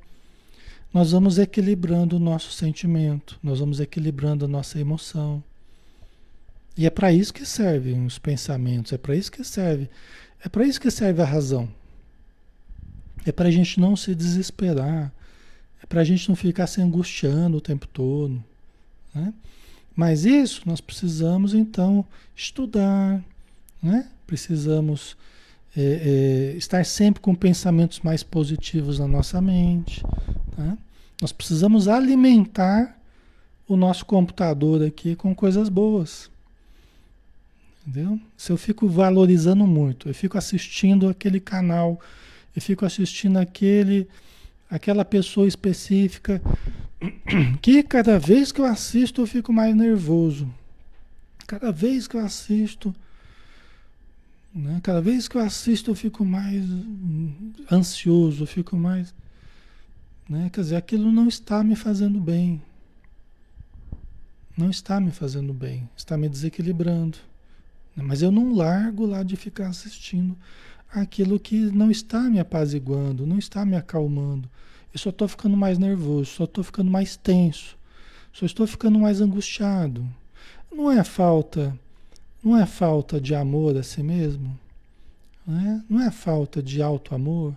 nós 0.92 1.10
vamos 1.10 1.38
equilibrando 1.38 2.16
o 2.16 2.20
nosso 2.20 2.52
sentimento, 2.52 3.38
nós 3.42 3.58
vamos 3.58 3.80
equilibrando 3.80 4.44
a 4.44 4.48
nossa 4.48 4.78
emoção. 4.78 5.42
E 6.76 6.86
é 6.86 6.90
para 6.90 7.12
isso 7.12 7.34
que 7.34 7.44
servem 7.44 8.06
os 8.06 8.18
pensamentos, 8.18 8.92
é 8.92 8.98
para 8.98 9.16
isso 9.16 9.30
que 9.30 9.44
serve, 9.44 9.90
é 10.44 10.48
para 10.48 10.64
isso 10.64 10.80
que 10.80 10.90
serve 10.90 11.20
a 11.20 11.24
razão. 11.24 11.68
É 13.26 13.32
para 13.32 13.48
a 13.48 13.50
gente 13.50 13.80
não 13.80 13.96
se 13.96 14.14
desesperar, 14.14 15.12
é 15.82 15.86
para 15.86 16.00
a 16.00 16.04
gente 16.04 16.28
não 16.28 16.36
ficar 16.36 16.66
se 16.66 16.80
angustiando 16.80 17.56
o 17.56 17.60
tempo 17.60 17.86
todo. 17.86 18.42
Né? 19.14 19.32
Mas 19.94 20.24
isso 20.24 20.62
nós 20.66 20.80
precisamos 20.80 21.54
então 21.54 22.04
estudar, 22.34 23.22
né? 23.82 24.08
precisamos 24.26 25.16
é, 25.76 26.52
é, 26.52 26.56
estar 26.56 26.84
sempre 26.84 27.20
com 27.20 27.34
pensamentos 27.34 28.00
mais 28.00 28.22
positivos 28.22 28.98
na 28.98 29.06
nossa 29.06 29.40
mente. 29.40 30.02
Tá? 30.56 30.76
Nós 31.20 31.32
precisamos 31.32 31.88
alimentar 31.88 32.98
o 33.66 33.76
nosso 33.76 34.04
computador 34.04 34.84
aqui 34.84 35.16
com 35.16 35.34
coisas 35.34 35.68
boas. 35.68 36.30
Entendeu? 37.86 38.18
Se 38.36 38.50
eu 38.50 38.56
fico 38.56 38.88
valorizando 38.88 39.66
muito, 39.66 40.08
eu 40.08 40.14
fico 40.14 40.38
assistindo 40.38 41.08
aquele 41.08 41.38
canal, 41.38 42.00
eu 42.54 42.62
fico 42.62 42.84
assistindo 42.84 43.38
aquele, 43.38 44.08
aquela 44.70 45.04
pessoa 45.04 45.46
específica, 45.46 46.40
que 47.60 47.82
cada 47.82 48.18
vez 48.18 48.52
que 48.52 48.60
eu 48.60 48.64
assisto 48.64 49.20
eu 49.22 49.26
fico 49.26 49.52
mais 49.52 49.74
nervoso. 49.74 50.52
Cada 51.46 51.70
vez 51.70 52.06
que 52.06 52.16
eu 52.16 52.24
assisto, 52.24 52.94
né? 54.54 54.80
cada 54.82 55.00
vez 55.00 55.28
que 55.28 55.36
eu 55.36 55.42
assisto 55.42 55.90
eu 55.90 55.94
fico 55.94 56.24
mais 56.24 56.64
ansioso, 57.70 58.44
eu 58.44 58.46
fico 58.46 58.76
mais. 58.76 59.14
Né? 60.28 60.48
Quer 60.52 60.60
dizer, 60.60 60.76
aquilo 60.76 61.12
não 61.12 61.28
está 61.28 61.62
me 61.62 61.76
fazendo 61.76 62.20
bem. 62.20 62.62
Não 64.56 64.70
está 64.70 65.00
me 65.00 65.10
fazendo 65.10 65.52
bem, 65.52 65.88
está 65.96 66.16
me 66.16 66.28
desequilibrando. 66.28 67.18
Mas 67.96 68.22
eu 68.22 68.30
não 68.30 68.54
largo 68.54 69.04
lá 69.04 69.22
de 69.22 69.36
ficar 69.36 69.68
assistindo 69.68 70.36
aquilo 70.94 71.38
que 71.38 71.56
não 71.56 71.90
está 71.90 72.20
me 72.22 72.38
apaziguando, 72.38 73.26
não 73.26 73.38
está 73.38 73.64
me 73.64 73.76
acalmando. 73.76 74.48
Eu 74.92 74.98
só 74.98 75.10
estou 75.10 75.26
ficando 75.26 75.56
mais 75.56 75.78
nervoso, 75.78 76.26
só 76.26 76.44
estou 76.44 76.62
ficando 76.62 76.90
mais 76.90 77.16
tenso, 77.16 77.76
só 78.32 78.46
estou 78.46 78.66
ficando 78.66 78.98
mais 78.98 79.20
angustiado. 79.20 80.06
Não 80.72 80.90
é 80.90 81.02
falta, 81.02 81.76
não 82.42 82.56
é 82.56 82.66
falta 82.66 83.20
de 83.20 83.34
amor 83.34 83.76
a 83.76 83.82
si 83.82 84.02
mesmo, 84.02 84.58
não 85.46 85.60
é, 85.60 85.82
não 85.88 86.00
é 86.02 86.10
falta 86.10 86.62
de 86.62 86.80
alto 86.80 87.14
amor, 87.14 87.56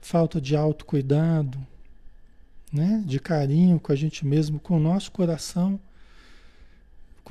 falta 0.00 0.40
de 0.40 0.56
autocuidado, 0.56 1.58
né? 2.72 3.02
de 3.06 3.18
carinho 3.18 3.78
com 3.78 3.92
a 3.92 3.96
gente 3.96 4.26
mesmo, 4.26 4.58
com 4.58 4.76
o 4.76 4.80
nosso 4.80 5.10
coração 5.12 5.80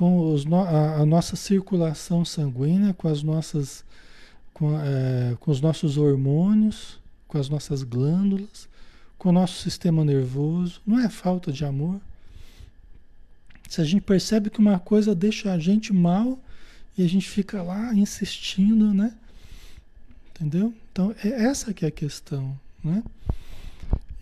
com 0.00 0.32
os, 0.32 0.46
a, 0.50 1.02
a, 1.02 1.04
nossa 1.04 1.36
circulação 1.36 2.24
sanguínea, 2.24 2.94
com 2.94 3.06
as 3.06 3.22
nossas, 3.22 3.84
com, 4.60 4.78
é, 4.78 5.34
com 5.40 5.50
os 5.50 5.58
nossos 5.62 5.96
hormônios, 5.96 7.00
com 7.26 7.38
as 7.38 7.48
nossas 7.48 7.82
glândulas, 7.82 8.68
com 9.16 9.30
o 9.30 9.32
nosso 9.32 9.62
sistema 9.62 10.04
nervoso. 10.04 10.82
Não 10.86 11.00
é 11.00 11.08
falta 11.08 11.50
de 11.50 11.64
amor. 11.64 11.98
Se 13.70 13.80
a 13.80 13.84
gente 13.84 14.02
percebe 14.02 14.50
que 14.50 14.58
uma 14.58 14.78
coisa 14.78 15.14
deixa 15.14 15.50
a 15.50 15.58
gente 15.58 15.94
mal 15.94 16.38
e 16.98 17.02
a 17.02 17.08
gente 17.08 17.26
fica 17.26 17.62
lá 17.62 17.94
insistindo, 17.94 18.92
né? 18.92 19.14
Entendeu? 20.34 20.74
Então, 20.92 21.14
é 21.24 21.28
essa 21.28 21.72
que 21.72 21.86
é 21.86 21.88
a 21.88 21.92
questão, 21.92 22.54
né? 22.84 23.02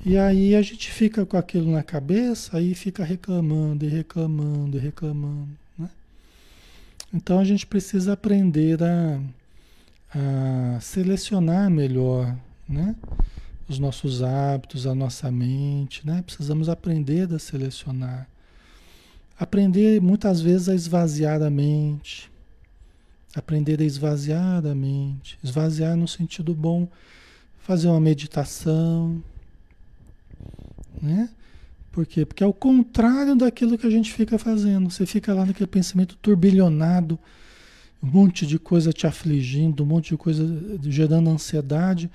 E 0.07 0.17
aí 0.17 0.55
a 0.55 0.63
gente 0.63 0.89
fica 0.93 1.27
com 1.27 1.37
aquilo 1.37 1.73
na 1.73 1.83
cabeça, 1.83 2.57
aí 2.57 2.77
fica 2.77 3.03
reclamando 3.03 3.85
e 3.85 3.89
reclamando 3.89 4.77
e 4.77 4.81
reclamando, 4.81 5.59
né? 5.77 5.91
Então 7.13 7.41
a 7.41 7.45
gente 7.45 7.67
precisa 7.67 8.13
aprender 8.13 8.81
a, 8.81 9.21
a 10.15 10.79
selecionar 10.81 11.71
melhor, 11.71 12.37
né? 12.69 12.95
Os 13.69 13.79
nossos 13.79 14.23
hábitos, 14.23 14.87
a 14.87 14.95
nossa 14.95 15.31
mente, 15.31 16.07
né? 16.07 16.23
Precisamos 16.23 16.69
aprender 16.69 17.33
a 17.33 17.39
selecionar. 17.39 18.29
Aprender 19.39 20.01
muitas 20.01 20.41
vezes 20.41 20.69
a 20.69 20.75
esvaziar 20.75 21.43
a 21.43 21.51
mente. 21.51 22.31
Aprender 23.35 23.81
a 23.81 23.85
esvaziar 23.85 24.65
a 24.67 24.75
mente. 24.75 25.39
Esvaziar 25.45 25.97
no 25.97 26.09
sentido 26.09 26.55
bom. 26.55 26.89
Fazer 27.59 27.89
uma 27.89 28.01
meditação, 28.01 29.23
né? 31.03 31.29
Por 31.93 32.07
quê? 32.07 32.25
Porque 32.25 32.43
é 32.43 32.47
o 32.47 32.53
contrário 32.53 33.37
daquilo 33.37 33.77
que 33.77 33.87
a 33.87 33.91
gente 33.91 34.13
fica 34.13 34.39
fazendo. 34.39 34.91
Você 34.91 35.05
fica 35.05 35.35
lá 35.35 35.45
naquele 35.45 35.67
pensamento 35.67 36.17
turbilhonado, 36.17 37.19
um 38.03 38.07
monte 38.07 38.47
de 38.47 38.59
coisa 38.59 38.93
te 38.93 39.07
afligindo, 39.07 39.83
um 39.83 39.87
monte 39.87 40.11
de 40.11 40.17
coisa 40.17 40.45
gerando 40.83 41.31
ansiedade. 41.31 42.11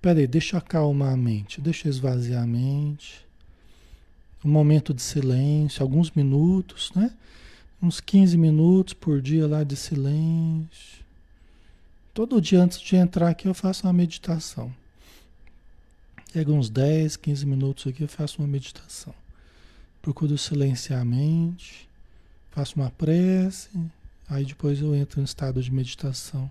Peraí, 0.00 0.26
deixa 0.26 0.58
acalmar 0.58 1.12
a 1.12 1.16
mente, 1.16 1.60
deixa 1.60 1.88
esvaziar 1.88 2.44
a 2.44 2.46
mente. 2.46 3.26
Um 4.44 4.50
momento 4.50 4.94
de 4.94 5.02
silêncio, 5.02 5.82
alguns 5.82 6.10
minutos, 6.12 6.92
né? 6.94 7.12
Uns 7.82 8.00
15 8.00 8.36
minutos 8.36 8.94
por 8.94 9.20
dia 9.20 9.46
lá 9.46 9.64
de 9.64 9.74
silêncio. 9.74 11.04
Todo 12.14 12.40
dia 12.40 12.62
antes 12.62 12.80
de 12.80 12.96
entrar 12.96 13.28
aqui 13.28 13.48
eu 13.48 13.54
faço 13.54 13.86
uma 13.86 13.92
meditação. 13.92 14.72
Pego 16.32 16.52
uns 16.52 16.68
10, 16.68 17.16
15 17.16 17.46
minutos 17.46 17.86
aqui, 17.86 18.02
eu 18.02 18.08
faço 18.08 18.40
uma 18.40 18.48
meditação. 18.48 19.14
Procuro 20.02 20.36
silenciar 20.36 21.00
a 21.00 21.04
mente, 21.04 21.88
faço 22.50 22.76
uma 22.76 22.90
prece, 22.90 23.70
aí 24.28 24.44
depois 24.44 24.80
eu 24.80 24.94
entro 24.94 25.20
em 25.20 25.24
estado 25.24 25.62
de 25.62 25.72
meditação 25.72 26.50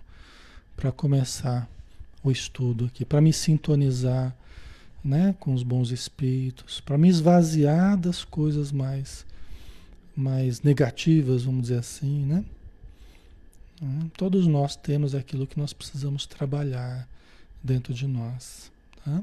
para 0.76 0.92
começar 0.92 1.68
o 2.22 2.30
estudo 2.30 2.86
aqui, 2.86 3.04
para 3.04 3.20
me 3.20 3.32
sintonizar 3.32 4.34
né, 5.04 5.34
com 5.38 5.54
os 5.54 5.62
bons 5.62 5.90
espíritos, 5.90 6.80
para 6.80 6.98
me 6.98 7.08
esvaziar 7.08 7.96
das 7.96 8.24
coisas 8.24 8.72
mais, 8.72 9.24
mais 10.16 10.62
negativas, 10.62 11.44
vamos 11.44 11.62
dizer 11.62 11.78
assim, 11.78 12.24
né? 12.24 12.44
Todos 14.16 14.46
nós 14.46 14.74
temos 14.74 15.14
aquilo 15.14 15.46
que 15.46 15.58
nós 15.58 15.72
precisamos 15.72 16.26
trabalhar 16.26 17.08
dentro 17.62 17.94
de 17.94 18.08
nós, 18.08 18.72
tá? 19.04 19.22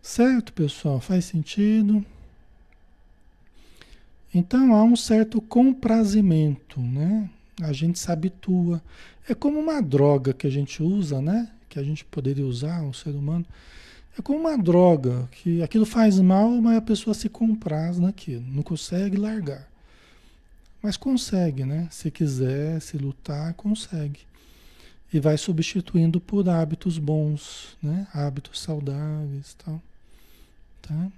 Certo, 0.00 0.52
pessoal? 0.52 1.00
Faz 1.00 1.26
sentido? 1.26 2.04
Então 4.34 4.74
há 4.74 4.82
um 4.82 4.96
certo 4.96 5.40
comprazimento, 5.40 6.80
né? 6.80 7.28
A 7.62 7.72
gente 7.72 7.98
se 7.98 8.10
habitua. 8.10 8.82
É 9.28 9.34
como 9.34 9.58
uma 9.58 9.80
droga 9.80 10.32
que 10.32 10.46
a 10.46 10.50
gente 10.50 10.82
usa, 10.82 11.20
né? 11.20 11.50
Que 11.68 11.78
a 11.78 11.82
gente 11.82 12.04
poderia 12.04 12.46
usar, 12.46 12.82
um 12.82 12.92
ser 12.92 13.10
humano. 13.10 13.46
É 14.18 14.22
como 14.22 14.40
uma 14.40 14.56
droga, 14.56 15.28
que 15.30 15.62
aquilo 15.62 15.84
faz 15.84 16.18
mal, 16.20 16.50
mas 16.62 16.78
a 16.78 16.80
pessoa 16.80 17.12
se 17.12 17.28
compraz 17.28 17.98
naquilo, 17.98 18.44
não 18.48 18.62
consegue 18.62 19.16
largar. 19.16 19.68
Mas 20.82 20.96
consegue, 20.96 21.64
né? 21.64 21.88
Se 21.90 22.10
quiser, 22.10 22.80
se 22.80 22.96
lutar, 22.96 23.52
consegue. 23.54 24.20
E 25.12 25.20
vai 25.20 25.36
substituindo 25.36 26.20
por 26.20 26.48
hábitos 26.48 26.98
bons, 26.98 27.76
né? 27.82 28.06
Hábitos 28.12 28.60
saudáveis 28.60 29.54
tal. 29.64 29.82
Tá? 30.82 31.08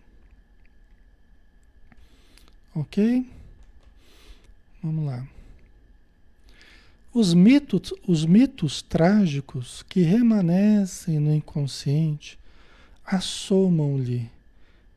Ok? 2.79 3.29
Vamos 4.81 5.05
lá. 5.05 5.27
Os 7.12 7.35
mitos, 7.35 7.93
os 8.07 8.25
mitos 8.25 8.83
trágicos 8.83 9.83
que 9.88 10.03
remanescem 10.03 11.19
no 11.19 11.35
inconsciente 11.35 12.38
assomam-lhe 13.05 14.31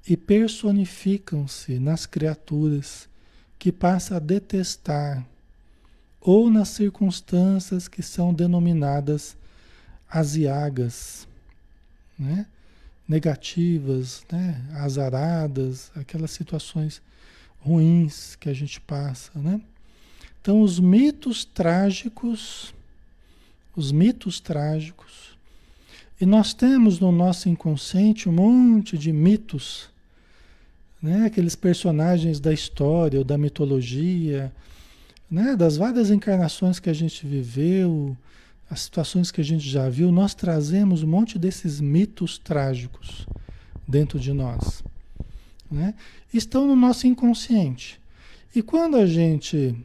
e 0.08 0.16
personificam-se 0.16 1.80
nas 1.80 2.06
criaturas 2.06 3.10
que 3.58 3.72
passa 3.72 4.18
a 4.18 4.20
detestar 4.20 5.26
ou 6.20 6.52
nas 6.52 6.70
circunstâncias 6.70 7.88
que 7.88 8.04
são 8.04 8.32
denominadas 8.32 9.36
aziagas, 10.08 11.28
né? 12.20 12.46
negativas, 13.08 14.24
né? 14.32 14.64
azaradas, 14.76 15.92
aquelas 15.96 16.30
situações 16.30 17.02
ruins 17.62 18.36
que 18.36 18.50
a 18.50 18.54
gente 18.54 18.82
passa, 18.82 19.32
né? 19.36 19.62
Então 20.42 20.62
os 20.62 20.80
mitos 20.80 21.46
trágicos, 21.46 22.74
os 23.76 23.92
mitos 23.92 24.40
trágicos, 24.40 25.38
e 26.20 26.26
nós 26.26 26.54
temos 26.54 27.00
no 27.00 27.12
nosso 27.12 27.50
inconsciente 27.50 28.28
um 28.28 28.32
monte 28.32 28.98
de 28.98 29.12
mitos, 29.12 29.90
né? 31.02 31.26
Aqueles 31.26 31.56
personagens 31.56 32.40
da 32.40 32.52
história 32.52 33.20
ou 33.20 33.26
da 33.26 33.38
mitologia, 33.38 34.52
né? 35.30 35.56
Das 35.56 35.78
várias 35.78 36.10
encarnações 36.10 36.80
que 36.80 36.90
a 36.90 36.94
gente 36.94 37.26
viveu, 37.26 38.18
as 38.70 38.82
situações 38.82 39.32
que 39.32 39.42
a 39.42 39.44
gente 39.44 39.70
já 39.70 39.90
viu, 39.90 40.12
nós 40.12 40.34
trazemos 40.34 41.04
um 41.04 41.08
monte 41.08 41.38
desses 41.38 41.80
mitos 41.80 42.38
trágicos 42.38 43.28
dentro 43.88 44.20
de 44.20 44.32
nós. 44.32 44.84
Né? 45.72 45.94
Estão 46.34 46.68
no 46.68 46.76
nosso 46.76 47.08
inconsciente. 47.08 48.00
E 48.54 48.62
quando 48.62 48.98
a 48.98 49.06
gente 49.06 49.76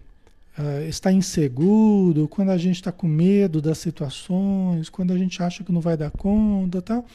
uh, 0.58 0.88
está 0.88 1.12
inseguro, 1.12 2.26
quando 2.26 2.50
a 2.50 2.58
gente 2.58 2.76
está 2.76 2.90
com 2.90 3.06
medo 3.06 3.62
das 3.62 3.78
situações, 3.78 4.88
quando 4.88 5.12
a 5.12 5.18
gente 5.18 5.42
acha 5.42 5.62
que 5.62 5.72
não 5.72 5.80
vai 5.80 5.96
dar 5.96 6.10
conta 6.10 6.82
tal, 6.82 7.06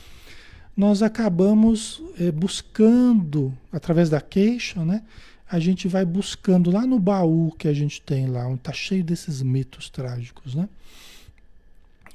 nós 0.76 1.04
acabamos 1.04 2.02
eh, 2.18 2.32
buscando, 2.32 3.54
através 3.72 4.10
da 4.10 4.22
queixa, 4.22 4.84
né? 4.86 5.04
a 5.52 5.60
gente 5.60 5.86
vai 5.86 6.06
buscando 6.06 6.72
lá 6.72 6.88
no 6.88 6.98
baú 6.98 7.54
que 7.58 7.68
a 7.68 7.74
gente 7.74 8.02
tem 8.02 8.26
lá, 8.26 8.48
onde 8.48 8.60
está 8.60 8.72
cheio 8.72 9.04
desses 9.04 9.42
mitos 9.42 9.90
trágicos. 9.90 10.56
Né? 10.56 10.70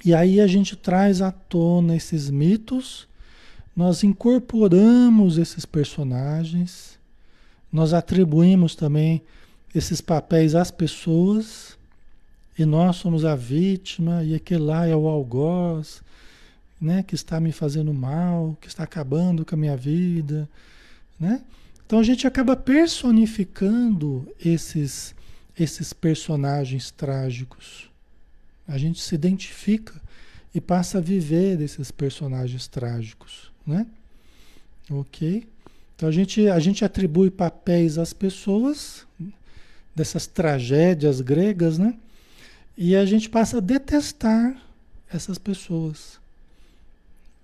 E 0.03 0.15
aí 0.15 0.41
a 0.41 0.47
gente 0.47 0.75
traz 0.75 1.21
à 1.21 1.31
tona 1.31 1.95
esses 1.95 2.31
mitos, 2.31 3.07
nós 3.77 4.03
incorporamos 4.03 5.37
esses 5.37 5.67
personagens, 5.67 6.99
nós 7.71 7.93
atribuímos 7.93 8.75
também 8.75 9.23
esses 9.75 10.01
papéis 10.01 10.55
às 10.55 10.71
pessoas, 10.71 11.77
e 12.59 12.65
nós 12.65 12.97
somos 12.97 13.25
a 13.25 13.37
vítima, 13.37 14.25
e 14.25 14.35
aquele 14.35 14.63
lá 14.63 14.87
é 14.87 14.97
o 14.97 15.07
algoz, 15.07 16.03
né, 16.81 17.03
que 17.03 17.15
está 17.15 17.39
me 17.39 17.53
fazendo 17.53 17.93
mal, 17.93 18.57
que 18.61 18.69
está 18.69 18.83
acabando 18.85 19.45
com 19.45 19.55
a 19.55 19.59
minha 19.59 19.77
vida, 19.77 20.49
né? 21.21 21.43
Então 21.87 21.99
a 21.99 22.03
gente 22.03 22.27
acaba 22.27 22.57
personificando 22.57 24.27
esses 24.45 25.15
esses 25.59 25.93
personagens 25.93 26.91
trágicos. 26.91 27.91
A 28.69 28.77
gente 28.77 29.01
se 29.01 29.15
identifica 29.15 29.95
e 30.55 30.61
passa 30.61 30.99
a 30.99 31.01
viver 31.01 31.57
desses 31.57 31.91
personagens 31.91 32.69
trágicos, 32.69 33.51
né? 33.67 33.87
Ok? 34.91 35.47
Então 35.97 36.09
a 36.09 36.13
gente, 36.13 36.49
a 36.49 36.59
gente 36.59 36.85
atribui 36.85 37.31
papéis 37.31 37.99
às 37.99 38.13
pessoas 38.13 39.07
dessas 39.95 40.27
tragédias 40.27 41.23
gregas, 41.23 41.79
né? 41.79 41.95
E 42.77 42.95
a 42.95 43.07
gente 43.07 43.31
passa 43.31 43.57
a 43.57 43.61
detestar 43.61 44.61
essas 45.11 45.39
pessoas, 45.39 46.21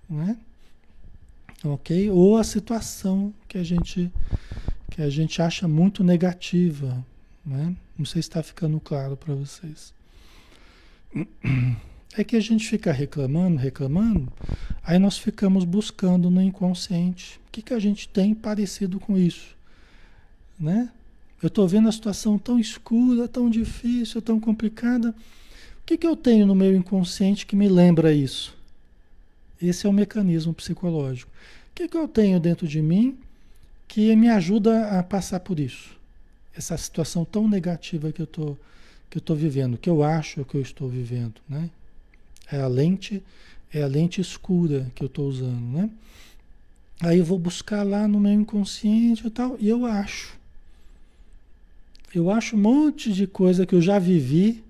né? 0.07 0.37
Ok? 1.63 2.11
Ou 2.11 2.37
a 2.37 2.43
situação 2.43 3.33
que 3.47 3.57
a 3.57 3.63
gente 3.63 4.11
que 4.91 5.01
a 5.01 5.09
gente 5.09 5.41
acha 5.41 5.67
muito 5.67 6.03
negativa, 6.03 7.03
né? 7.43 7.75
Não 7.97 8.05
sei 8.05 8.21
se 8.21 8.29
está 8.29 8.43
ficando 8.43 8.79
claro 8.79 9.17
para 9.17 9.33
vocês. 9.33 9.91
É 12.15 12.23
que 12.23 12.35
a 12.35 12.39
gente 12.39 12.67
fica 12.67 12.91
reclamando, 12.91 13.57
reclamando, 13.57 14.31
aí 14.83 14.99
nós 14.99 15.17
ficamos 15.17 15.63
buscando 15.65 16.29
no 16.29 16.41
inconsciente. 16.41 17.39
O 17.47 17.51
que, 17.51 17.61
que 17.61 17.73
a 17.73 17.79
gente 17.79 18.07
tem 18.07 18.35
parecido 18.35 18.99
com 18.99 19.17
isso? 19.17 19.55
Né? 20.59 20.89
Eu 21.41 21.47
estou 21.47 21.67
vendo 21.67 21.89
a 21.89 21.91
situação 21.91 22.37
tão 22.37 22.59
escura, 22.59 23.27
tão 23.27 23.49
difícil, 23.49 24.21
tão 24.21 24.39
complicada. 24.39 25.09
O 25.09 25.85
que, 25.85 25.97
que 25.97 26.07
eu 26.07 26.15
tenho 26.15 26.45
no 26.45 26.55
meu 26.55 26.75
inconsciente 26.75 27.45
que 27.45 27.55
me 27.55 27.67
lembra 27.67 28.13
isso? 28.13 28.55
Esse 29.61 29.87
é 29.87 29.89
o 29.89 29.93
mecanismo 29.93 30.53
psicológico. 30.53 31.31
O 31.71 31.75
que, 31.75 31.87
que 31.87 31.97
eu 31.97 32.07
tenho 32.07 32.39
dentro 32.39 32.67
de 32.67 32.81
mim 32.81 33.17
que 33.87 34.15
me 34.15 34.29
ajuda 34.29 34.99
a 34.99 35.03
passar 35.03 35.39
por 35.39 35.59
isso? 35.59 35.97
Essa 36.55 36.77
situação 36.77 37.25
tão 37.25 37.47
negativa 37.49 38.11
que 38.11 38.21
eu 38.21 38.27
tô, 38.27 38.55
que 39.09 39.17
estou 39.17 39.35
vivendo, 39.35 39.77
que 39.77 39.89
eu 39.89 40.03
acho 40.03 40.45
que 40.45 40.55
eu 40.55 40.61
estou 40.61 40.87
vivendo, 40.87 41.41
né? 41.49 41.69
É 42.51 42.61
a 42.61 42.67
lente, 42.67 43.23
é 43.73 43.81
a 43.81 43.87
lente 43.87 44.21
escura 44.21 44.91
que 44.93 45.03
eu 45.03 45.07
estou 45.07 45.27
usando, 45.27 45.61
né? 45.71 45.89
Aí 47.01 47.19
eu 47.19 47.25
vou 47.25 47.37
buscar 47.37 47.83
lá 47.83 48.07
no 48.07 48.19
meu 48.19 48.31
inconsciente 48.31 49.25
e 49.25 49.29
tal, 49.29 49.57
e 49.59 49.67
eu 49.67 49.85
acho. 49.85 50.37
Eu 52.13 52.29
acho 52.29 52.55
um 52.55 52.59
monte 52.59 53.11
de 53.11 53.25
coisa 53.25 53.65
que 53.65 53.73
eu 53.73 53.81
já 53.81 53.97
vivi, 53.97 54.63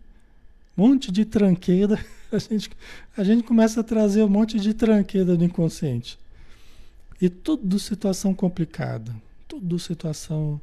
um 0.78 0.88
monte 0.88 1.12
de 1.12 1.26
tranqueira. 1.26 2.04
A 2.34 2.40
gente, 2.40 2.72
a 3.16 3.24
gente 3.24 3.44
começa 3.44 3.82
a 3.82 3.84
trazer 3.84 4.24
um 4.24 4.28
monte 4.28 4.60
de 4.60 4.74
tranqueira 4.74 5.38
do 5.38 5.46
inconsciente. 5.46 6.18
E 7.22 7.30
tudo 7.30 7.78
situação 7.78 8.34
complicada, 8.34 9.16
tudo 9.48 9.78
situação 9.78 10.60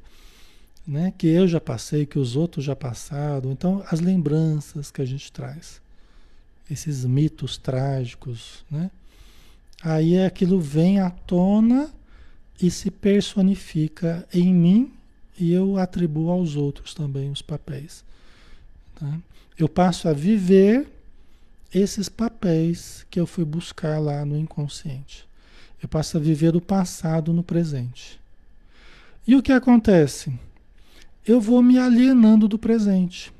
né, 0.84 1.14
que 1.16 1.28
eu 1.28 1.46
já 1.46 1.60
passei, 1.60 2.04
que 2.04 2.18
os 2.18 2.34
outros 2.34 2.64
já 2.64 2.74
passaram. 2.74 3.52
Então, 3.52 3.84
as 3.88 4.00
lembranças 4.00 4.90
que 4.90 5.00
a 5.00 5.04
gente 5.04 5.30
traz, 5.30 5.80
esses 6.70 7.04
mitos 7.04 7.56
trágicos, 7.56 8.64
né? 8.70 8.90
Aí 9.82 10.22
aquilo 10.22 10.60
vem 10.60 11.00
à 11.00 11.10
tona 11.10 11.90
e 12.60 12.70
se 12.70 12.90
personifica 12.90 14.26
em 14.32 14.54
mim 14.54 14.92
e 15.38 15.52
eu 15.52 15.78
atribuo 15.78 16.30
aos 16.30 16.54
outros 16.54 16.92
também 16.92 17.30
os 17.30 17.40
papéis. 17.40 18.04
Tá? 18.94 19.18
Eu 19.56 19.68
passo 19.68 20.08
a 20.08 20.12
viver 20.12 20.86
esses 21.72 22.08
papéis 22.08 23.06
que 23.10 23.18
eu 23.18 23.26
fui 23.26 23.44
buscar 23.44 23.98
lá 23.98 24.24
no 24.24 24.36
inconsciente. 24.36 25.26
Eu 25.82 25.88
passo 25.88 26.18
a 26.18 26.20
viver 26.20 26.54
o 26.54 26.60
passado 26.60 27.32
no 27.32 27.42
presente. 27.42 28.20
E 29.26 29.34
o 29.34 29.42
que 29.42 29.52
acontece? 29.52 30.32
Eu 31.26 31.40
vou 31.40 31.62
me 31.62 31.78
alienando 31.78 32.46
do 32.46 32.58
presente. 32.58 33.32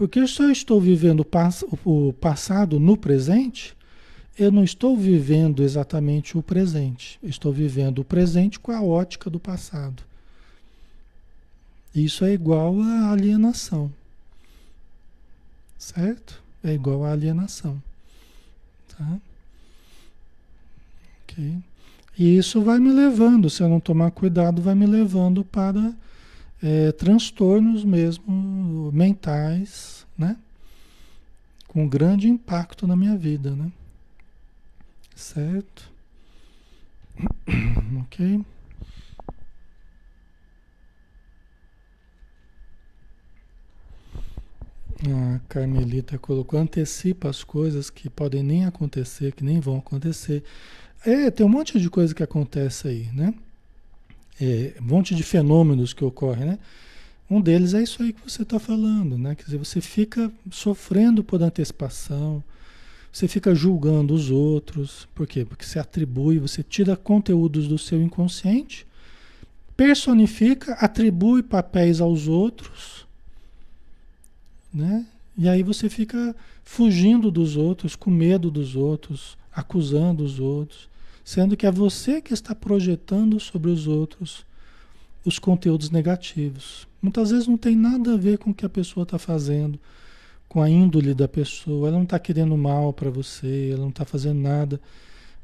Porque 0.00 0.18
eu 0.18 0.26
só 0.26 0.50
estou 0.50 0.80
vivendo 0.80 1.20
o 1.84 2.12
passado 2.14 2.80
no 2.80 2.96
presente 2.96 3.76
eu 4.40 4.50
não 4.50 4.64
estou 4.64 4.96
vivendo 4.96 5.62
exatamente 5.62 6.38
o 6.38 6.42
presente, 6.42 7.18
estou 7.22 7.52
vivendo 7.52 7.98
o 7.98 8.04
presente 8.04 8.58
com 8.58 8.72
a 8.72 8.80
ótica 8.80 9.28
do 9.28 9.38
passado. 9.38 10.02
Isso 11.94 12.24
é 12.24 12.32
igual 12.32 12.80
à 12.80 13.10
alienação. 13.10 13.92
Certo? 15.76 16.42
É 16.64 16.72
igual 16.72 17.04
à 17.04 17.12
alienação. 17.12 17.82
Tá? 18.96 19.18
Ok? 21.24 21.58
E 22.18 22.38
isso 22.38 22.62
vai 22.62 22.78
me 22.78 22.92
levando, 22.92 23.50
se 23.50 23.62
eu 23.62 23.68
não 23.68 23.78
tomar 23.78 24.10
cuidado, 24.10 24.62
vai 24.62 24.74
me 24.74 24.86
levando 24.86 25.44
para 25.44 25.92
é, 26.62 26.92
transtornos 26.92 27.84
mesmo 27.84 28.90
mentais, 28.92 30.06
né? 30.16 30.36
Com 31.66 31.88
grande 31.88 32.28
impacto 32.28 32.86
na 32.86 32.96
minha 32.96 33.16
vida, 33.16 33.54
né? 33.54 33.70
Certo? 35.14 35.90
ok? 38.02 38.44
A 45.02 45.40
Carmelita 45.48 46.18
colocou, 46.18 46.60
antecipa 46.60 47.30
as 47.30 47.42
coisas 47.42 47.88
que 47.88 48.10
podem 48.10 48.42
nem 48.42 48.66
acontecer, 48.66 49.32
que 49.32 49.42
nem 49.42 49.58
vão 49.58 49.78
acontecer. 49.78 50.44
É, 51.06 51.30
tem 51.30 51.46
um 51.46 51.48
monte 51.48 51.80
de 51.80 51.88
coisa 51.88 52.14
que 52.14 52.22
acontece 52.22 52.86
aí, 52.86 53.08
né? 53.14 53.32
É, 54.40 54.74
um 54.80 54.84
monte 54.84 55.14
de 55.14 55.22
fenômenos 55.22 55.92
que 55.92 56.04
ocorrem, 56.04 56.46
né? 56.46 56.58
Um 57.30 57.40
deles 57.40 57.74
é 57.74 57.82
isso 57.82 58.02
aí 58.02 58.12
que 58.12 58.28
você 58.28 58.42
está 58.42 58.58
falando, 58.58 59.16
né? 59.16 59.34
Quer 59.34 59.44
dizer, 59.44 59.58
você 59.58 59.80
fica 59.80 60.32
sofrendo 60.50 61.22
por 61.22 61.40
antecipação, 61.42 62.42
você 63.12 63.28
fica 63.28 63.54
julgando 63.54 64.14
os 64.14 64.30
outros. 64.30 65.06
Por 65.14 65.26
quê? 65.26 65.44
Porque 65.44 65.64
você 65.64 65.78
atribui, 65.78 66.38
você 66.38 66.62
tira 66.62 66.96
conteúdos 66.96 67.68
do 67.68 67.78
seu 67.78 68.02
inconsciente, 68.02 68.86
personifica, 69.76 70.74
atribui 70.74 71.42
papéis 71.42 72.00
aos 72.00 72.26
outros, 72.26 73.06
né? 74.72 75.06
E 75.36 75.48
aí 75.48 75.62
você 75.62 75.88
fica 75.88 76.34
fugindo 76.64 77.30
dos 77.30 77.56
outros, 77.56 77.96
com 77.96 78.10
medo 78.10 78.50
dos 78.50 78.76
outros, 78.76 79.38
acusando 79.52 80.22
os 80.22 80.38
outros, 80.38 80.88
sendo 81.24 81.56
que 81.56 81.66
é 81.66 81.70
você 81.70 82.20
que 82.20 82.32
está 82.32 82.54
projetando 82.54 83.38
sobre 83.38 83.70
os 83.70 83.86
outros 83.86 84.44
os 85.24 85.38
conteúdos 85.38 85.90
negativos. 85.90 86.88
Muitas 87.02 87.30
vezes 87.30 87.46
não 87.46 87.56
tem 87.56 87.76
nada 87.76 88.14
a 88.14 88.16
ver 88.16 88.38
com 88.38 88.50
o 88.50 88.54
que 88.54 88.64
a 88.64 88.70
pessoa 88.70 89.04
está 89.04 89.18
fazendo 89.18 89.78
com 90.50 90.60
a 90.60 90.68
índole 90.68 91.14
da 91.14 91.28
pessoa, 91.28 91.86
ela 91.86 91.96
não 91.96 92.02
está 92.02 92.18
querendo 92.18 92.56
mal 92.56 92.92
para 92.92 93.08
você, 93.08 93.70
ela 93.72 93.82
não 93.82 93.90
está 93.90 94.04
fazendo 94.04 94.40
nada, 94.40 94.80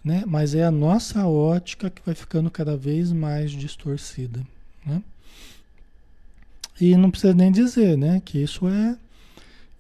né? 0.05 0.25
Mas 0.27 0.53
é 0.53 0.65
a 0.65 0.71
nossa 0.71 1.25
ótica 1.29 1.89
que 1.89 2.03
vai 2.05 2.13
ficando 2.13 2.51
cada 2.51 2.77
vez 2.77 3.13
mais 3.13 3.53
distorcida, 3.53 4.45
né? 4.85 5.01
E 6.81 6.97
não 6.97 7.09
precisa 7.09 7.33
nem 7.33 7.53
dizer, 7.53 7.97
né, 7.97 8.21
que 8.25 8.43
isso 8.43 8.67
é 8.69 8.99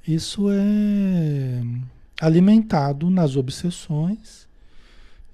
isso 0.07 0.49
é 0.49 1.61
alimentado 2.21 3.11
nas 3.11 3.35
obsessões, 3.35 4.47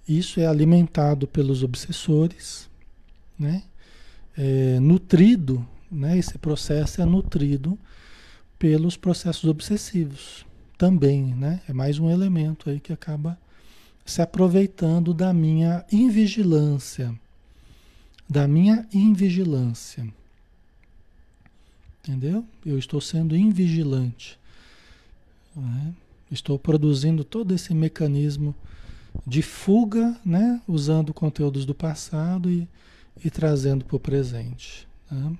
isso 0.08 0.40
é 0.40 0.46
alimentado 0.46 1.26
pelos 1.26 1.62
obsessores, 1.62 2.68
né? 3.38 3.62
É 4.36 4.80
nutrido, 4.80 5.66
né? 5.90 6.18
Esse 6.18 6.38
processo 6.38 7.02
é 7.02 7.04
nutrido 7.04 7.78
pelos 8.58 8.96
processos 8.96 9.44
obsessivos 9.44 10.46
também, 10.76 11.34
né? 11.34 11.60
É 11.68 11.72
mais 11.72 11.98
um 11.98 12.10
elemento 12.10 12.70
aí 12.70 12.80
que 12.80 12.92
acaba 12.92 13.38
se 14.04 14.20
aproveitando 14.20 15.14
da 15.14 15.32
minha 15.32 15.84
invigilância, 15.92 17.14
da 18.28 18.48
minha 18.48 18.86
invigilância. 18.92 20.06
Entendeu? 22.00 22.44
Eu 22.66 22.78
estou 22.78 23.00
sendo 23.00 23.36
invigilante. 23.36 24.36
Né? 25.54 25.94
Estou 26.30 26.58
produzindo 26.58 27.22
todo 27.22 27.54
esse 27.54 27.72
mecanismo 27.72 28.54
de 29.26 29.42
fuga, 29.42 30.18
né? 30.24 30.60
usando 30.66 31.12
conteúdos 31.12 31.64
do 31.64 31.74
passado 31.74 32.50
e, 32.50 32.68
e 33.24 33.30
trazendo 33.30 33.84
para 33.84 33.96
o 33.96 34.00
presente. 34.00 34.86
Tá? 35.08 35.32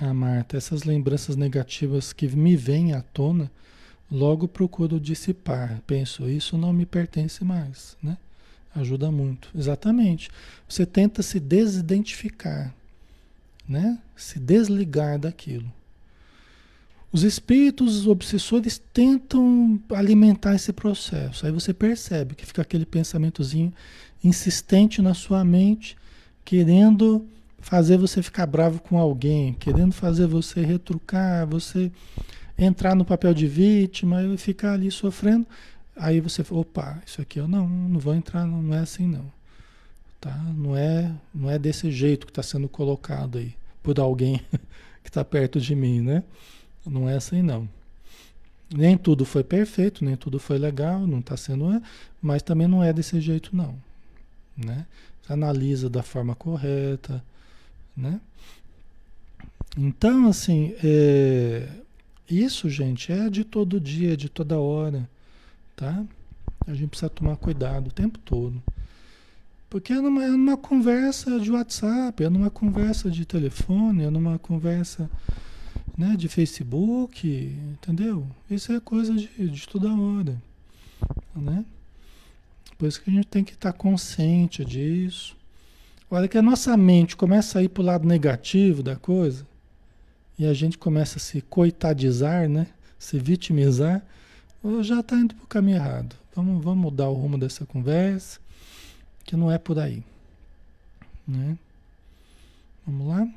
Ah, 0.00 0.14
Marta, 0.14 0.56
essas 0.56 0.84
lembranças 0.84 1.36
negativas 1.36 2.12
que 2.12 2.26
me 2.28 2.56
vêm 2.56 2.92
à 2.92 3.02
tona, 3.02 3.50
logo 4.10 4.48
procuro 4.48 4.98
dissipar. 4.98 5.80
Penso, 5.86 6.28
isso 6.28 6.56
não 6.56 6.72
me 6.72 6.86
pertence 6.86 7.44
mais, 7.44 7.96
né? 8.02 8.16
Ajuda 8.74 9.10
muito. 9.10 9.50
Exatamente. 9.54 10.30
Você 10.66 10.86
tenta 10.86 11.22
se 11.22 11.38
desidentificar, 11.38 12.74
né? 13.68 13.98
Se 14.16 14.38
desligar 14.38 15.18
daquilo. 15.18 15.70
Os 17.12 17.24
espíritos 17.24 18.06
obsessores 18.06 18.80
tentam 18.92 19.78
alimentar 19.94 20.54
esse 20.54 20.72
processo. 20.72 21.44
Aí 21.44 21.52
você 21.52 21.74
percebe 21.74 22.34
que 22.34 22.46
fica 22.46 22.62
aquele 22.62 22.86
pensamentozinho 22.86 23.70
insistente 24.24 25.02
na 25.02 25.12
sua 25.12 25.44
mente, 25.44 25.94
querendo 26.42 27.26
fazer 27.58 27.98
você 27.98 28.22
ficar 28.22 28.46
bravo 28.46 28.80
com 28.80 28.98
alguém, 28.98 29.52
querendo 29.52 29.92
fazer 29.92 30.26
você 30.26 30.62
retrucar, 30.62 31.46
você 31.46 31.92
entrar 32.58 32.94
no 32.94 33.04
papel 33.04 33.34
de 33.34 33.46
vítima 33.46 34.22
e 34.22 34.38
ficar 34.38 34.72
ali 34.72 34.90
sofrendo. 34.90 35.46
Aí 35.94 36.18
você, 36.18 36.42
opa, 36.50 37.02
isso 37.06 37.20
aqui 37.20 37.38
eu 37.38 37.46
não, 37.46 37.68
não 37.68 38.00
vou 38.00 38.14
entrar, 38.14 38.46
não 38.46 38.74
é 38.74 38.78
assim 38.78 39.06
não. 39.06 39.30
Tá? 40.18 40.34
Não 40.56 40.74
é, 40.74 41.12
não 41.34 41.50
é 41.50 41.58
desse 41.58 41.90
jeito 41.90 42.24
que 42.24 42.30
está 42.30 42.42
sendo 42.42 42.68
colocado 42.68 43.36
aí 43.36 43.54
por 43.82 44.00
alguém 44.00 44.40
que 45.04 45.10
está 45.10 45.22
perto 45.22 45.60
de 45.60 45.74
mim, 45.74 46.00
né? 46.00 46.22
Não 46.86 47.08
é 47.08 47.16
assim 47.16 47.42
não. 47.42 47.68
Nem 48.74 48.96
tudo 48.96 49.24
foi 49.24 49.44
perfeito, 49.44 50.04
nem 50.04 50.16
tudo 50.16 50.38
foi 50.38 50.58
legal, 50.58 51.06
não 51.06 51.20
está 51.20 51.36
sendo, 51.36 51.82
mas 52.20 52.42
também 52.42 52.66
não 52.66 52.82
é 52.82 52.92
desse 52.92 53.20
jeito 53.20 53.54
não, 53.54 53.76
né? 54.56 54.86
Analisa 55.28 55.90
da 55.90 56.02
forma 56.02 56.34
correta, 56.34 57.22
né? 57.96 58.20
Então, 59.76 60.26
assim, 60.26 60.74
é, 60.82 61.68
isso, 62.28 62.68
gente, 62.68 63.12
é 63.12 63.28
de 63.30 63.44
todo 63.44 63.80
dia, 63.80 64.16
de 64.16 64.28
toda 64.28 64.58
hora, 64.58 65.08
tá? 65.76 66.04
A 66.66 66.74
gente 66.74 66.88
precisa 66.88 67.10
tomar 67.10 67.36
cuidado 67.36 67.88
o 67.88 67.92
tempo 67.92 68.18
todo 68.20 68.62
Porque 69.68 69.92
é 69.92 70.00
numa, 70.00 70.24
é 70.24 70.28
numa 70.28 70.56
conversa 70.56 71.40
de 71.40 71.50
WhatsApp, 71.50 72.22
é 72.22 72.30
numa 72.30 72.50
conversa 72.50 73.10
de 73.10 73.24
telefone, 73.24 74.04
é 74.04 74.10
numa 74.10 74.38
conversa 74.38 75.10
né, 75.96 76.16
de 76.16 76.28
Facebook, 76.28 77.28
entendeu? 77.72 78.26
Isso 78.50 78.72
é 78.72 78.80
coisa 78.80 79.14
de, 79.14 79.48
de 79.48 79.68
toda 79.68 79.92
hora, 79.92 80.40
né? 81.34 81.64
Por 82.78 82.88
isso 82.88 83.00
que 83.00 83.10
a 83.10 83.12
gente 83.12 83.26
tem 83.26 83.44
que 83.44 83.52
estar 83.52 83.72
consciente 83.72 84.64
disso. 84.64 85.36
Olha 86.10 86.26
que 86.26 86.38
a 86.38 86.42
nossa 86.42 86.76
mente 86.76 87.16
começa 87.16 87.58
a 87.58 87.62
ir 87.62 87.68
para 87.68 87.82
o 87.82 87.86
lado 87.86 88.06
negativo 88.06 88.82
da 88.82 88.96
coisa, 88.96 89.46
e 90.38 90.46
a 90.46 90.54
gente 90.54 90.78
começa 90.78 91.18
a 91.18 91.20
se 91.20 91.40
coitadizar, 91.42 92.48
né? 92.48 92.66
Se 92.98 93.18
vitimizar, 93.18 94.04
já 94.82 95.00
está 95.00 95.16
indo 95.16 95.34
para 95.34 95.44
o 95.44 95.48
caminho 95.48 95.76
errado. 95.76 96.16
Vamos, 96.34 96.64
vamos 96.64 96.82
mudar 96.82 97.08
o 97.08 97.14
rumo 97.14 97.36
dessa 97.36 97.66
conversa, 97.66 98.40
que 99.24 99.36
não 99.36 99.50
é 99.50 99.58
por 99.58 99.78
aí. 99.78 100.02
Né? 101.26 101.56
Vamos 102.86 103.06
lá? 103.06 103.28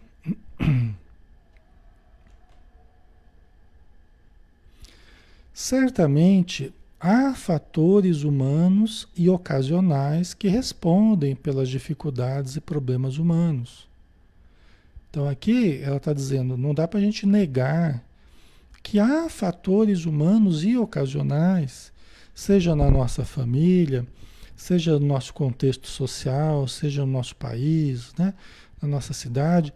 Certamente 5.58 6.74
há 7.00 7.34
fatores 7.34 8.24
humanos 8.24 9.08
e 9.16 9.30
ocasionais 9.30 10.34
que 10.34 10.50
respondem 10.50 11.34
pelas 11.34 11.70
dificuldades 11.70 12.58
e 12.58 12.62
problemas 12.62 13.18
humanos. 13.18 13.88
Então 15.10 15.30
aqui 15.30 15.80
ela 15.82 15.96
está 15.96 16.12
dizendo, 16.12 16.58
não 16.58 16.74
dá 16.74 16.86
para 16.90 17.00
a 17.00 17.02
gente 17.02 17.26
negar 17.26 18.04
que 18.84 19.00
há 19.00 19.30
fatores 19.30 20.06
humanos 20.06 20.66
e 20.66 20.78
ocasionais, 20.78 21.94
seja 22.34 22.76
na 22.76 22.92
nossa 22.92 23.24
família, 23.24 24.06
seja 24.58 25.00
no 25.00 25.06
nosso 25.06 25.34
contexto 25.34 25.88
social, 25.88 26.68
seja 26.68 27.06
no 27.06 27.14
nosso 27.14 27.34
país, 27.38 28.14
né, 28.20 28.34
na 28.82 28.90
nossa 28.90 29.14
cidade, 29.14 29.74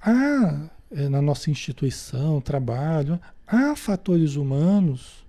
há 0.00 0.68
é, 0.90 1.08
na 1.08 1.22
nossa 1.22 1.50
instituição, 1.50 2.40
trabalho, 2.40 3.20
há 3.46 3.74
fatores 3.76 4.36
humanos 4.36 5.20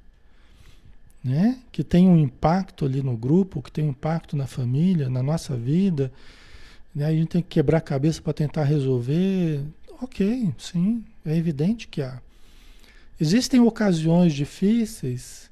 né? 1.24 1.60
que 1.72 1.84
tem 1.84 2.08
um 2.08 2.18
impacto 2.18 2.86
ali 2.86 3.02
no 3.02 3.16
grupo, 3.16 3.62
que 3.62 3.72
tem 3.72 3.86
um 3.86 3.90
impacto 3.90 4.36
na 4.36 4.48
família, 4.48 5.10
na 5.10 5.22
nossa 5.22 5.56
vida, 5.56 6.12
né? 6.94 7.06
a 7.06 7.12
gente 7.12 7.28
tem 7.28 7.42
que 7.42 7.50
quebrar 7.50 7.78
a 7.78 7.82
cabeça 7.82 8.22
para 8.22 8.34
tentar 8.34 8.64
resolver. 8.64 9.62
Ok, 10.02 10.52
sim, 10.58 11.04
é 11.24 11.36
evidente 11.36 11.88
que 11.88 12.02
há. 12.02 12.20
Existem 13.20 13.60
ocasiões 13.60 14.34
difíceis, 14.34 15.52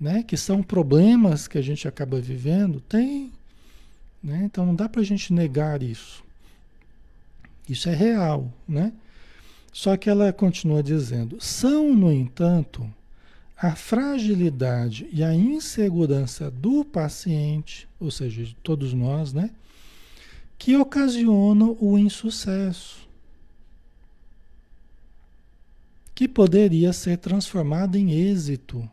né? 0.00 0.24
que 0.24 0.36
são 0.36 0.62
problemas 0.62 1.46
que 1.46 1.56
a 1.56 1.62
gente 1.62 1.86
acaba 1.86 2.20
vivendo? 2.20 2.80
Tem. 2.80 3.32
Né? 4.20 4.42
Então 4.44 4.66
não 4.66 4.74
dá 4.74 4.88
para 4.88 5.00
a 5.00 5.04
gente 5.04 5.32
negar 5.32 5.80
isso. 5.80 6.24
Isso 7.68 7.88
é 7.88 7.94
real, 7.94 8.52
né? 8.68 8.92
Só 9.74 9.96
que 9.96 10.08
ela 10.08 10.32
continua 10.32 10.84
dizendo: 10.84 11.36
são, 11.40 11.92
no 11.92 12.12
entanto, 12.12 12.88
a 13.56 13.74
fragilidade 13.74 15.08
e 15.12 15.24
a 15.24 15.34
insegurança 15.34 16.48
do 16.48 16.84
paciente, 16.84 17.88
ou 17.98 18.08
seja, 18.08 18.44
de 18.44 18.54
todos 18.54 18.94
nós, 18.94 19.32
né? 19.32 19.50
Que 20.56 20.76
ocasionam 20.76 21.76
o 21.80 21.98
insucesso, 21.98 23.08
que 26.14 26.28
poderia 26.28 26.92
ser 26.92 27.18
transformado 27.18 27.96
em 27.96 28.12
êxito, 28.12 28.88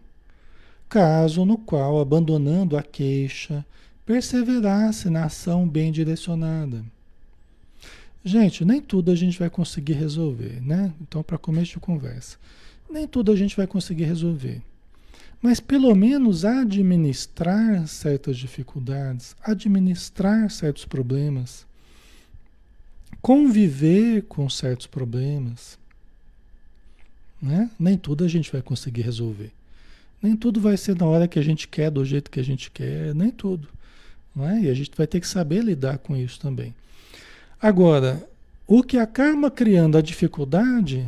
caso 0.89 1.45
no 1.45 1.59
qual, 1.59 2.01
abandonando 2.01 2.75
a 2.75 2.81
queixa, 2.81 3.63
perseverasse 4.03 5.11
na 5.11 5.25
ação 5.25 5.69
bem 5.69 5.91
direcionada. 5.91 6.83
Gente, 8.23 8.63
nem 8.63 8.79
tudo 8.79 9.12
a 9.12 9.15
gente 9.15 9.39
vai 9.39 9.49
conseguir 9.49 9.93
resolver, 9.93 10.62
né? 10.62 10.93
Então, 11.01 11.23
para 11.23 11.38
começo 11.38 11.73
de 11.73 11.79
conversa. 11.79 12.38
Nem 12.89 13.07
tudo 13.07 13.31
a 13.31 13.36
gente 13.36 13.57
vai 13.57 13.65
conseguir 13.65 14.03
resolver. 14.03 14.62
Mas 15.41 15.60
pelo 15.60 15.95
menos 15.95 16.45
administrar 16.45 17.88
certas 17.88 18.38
dificuldades, 18.38 19.36
administrar 19.41 20.51
certos 20.51 20.86
problemas, 20.86 21.65
conviver 23.21 24.23
com 24.23 24.47
certos 24.47 24.86
problemas. 24.86 25.79
Né? 27.41 27.71
Nem 27.79 27.97
tudo 27.97 28.23
a 28.23 28.27
gente 28.27 28.51
vai 28.51 28.62
conseguir 28.62 29.01
resolver. 29.01 29.51
Nem 30.21 30.36
tudo 30.36 30.62
vai 30.62 30.77
ser 30.77 30.95
na 30.95 31.07
hora 31.07 31.27
que 31.27 31.39
a 31.39 31.41
gente 31.41 31.67
quer, 31.67 31.89
do 31.89 32.05
jeito 32.05 32.29
que 32.29 32.39
a 32.39 32.43
gente 32.43 32.69
quer, 32.69 33.15
nem 33.15 33.31
tudo. 33.31 33.67
Não 34.36 34.47
é? 34.47 34.62
E 34.62 34.69
a 34.69 34.73
gente 34.75 34.91
vai 34.95 35.07
ter 35.07 35.19
que 35.19 35.27
saber 35.27 35.63
lidar 35.63 35.97
com 35.97 36.15
isso 36.15 36.39
também. 36.39 36.75
Agora, 37.62 38.28
o 38.65 38.82
que 38.82 38.97
acaba 38.97 39.52
criando 39.52 39.95
a 39.95 40.02
dificuldade 40.02 41.08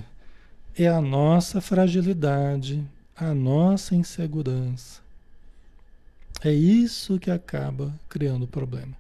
é 0.78 0.88
a 0.88 1.02
nossa 1.02 1.60
fragilidade, 1.60 2.86
a 3.16 3.34
nossa 3.34 3.96
insegurança. 3.96 5.02
É 6.44 6.54
isso 6.54 7.18
que 7.18 7.32
acaba 7.32 7.92
criando 8.08 8.44
o 8.44 8.48
problema. 8.48 8.94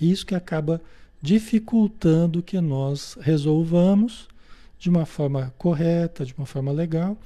Isso 0.00 0.24
que 0.24 0.34
acaba 0.34 0.80
dificultando 1.20 2.42
que 2.42 2.58
nós 2.58 3.18
resolvamos 3.20 4.26
de 4.78 4.88
uma 4.88 5.04
forma 5.04 5.52
correta, 5.58 6.24
de 6.24 6.32
uma 6.32 6.46
forma 6.46 6.72
legal, 6.72 7.18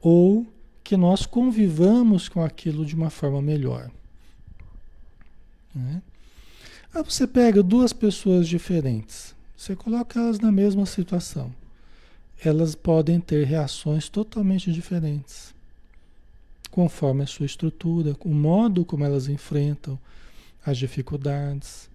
ou 0.00 0.46
que 0.82 0.96
nós 0.96 1.26
convivamos 1.26 2.30
com 2.30 2.42
aquilo 2.42 2.86
de 2.86 2.94
uma 2.94 3.10
forma 3.10 3.42
melhor. 3.42 3.90
Né? 5.74 6.00
Aí 6.94 7.02
você 7.02 7.26
pega 7.26 7.62
duas 7.62 7.92
pessoas 7.92 8.48
diferentes, 8.48 9.34
você 9.56 9.74
coloca 9.74 10.20
elas 10.20 10.38
na 10.38 10.52
mesma 10.52 10.86
situação 10.86 11.52
elas 12.48 12.74
podem 12.74 13.20
ter 13.20 13.46
reações 13.46 14.08
totalmente 14.08 14.72
diferentes, 14.72 15.54
conforme 16.70 17.22
a 17.22 17.26
sua 17.26 17.46
estrutura, 17.46 18.16
o 18.20 18.34
modo 18.34 18.84
como 18.84 19.04
elas 19.04 19.28
enfrentam 19.28 19.98
as 20.64 20.76
dificuldades. 20.76 21.88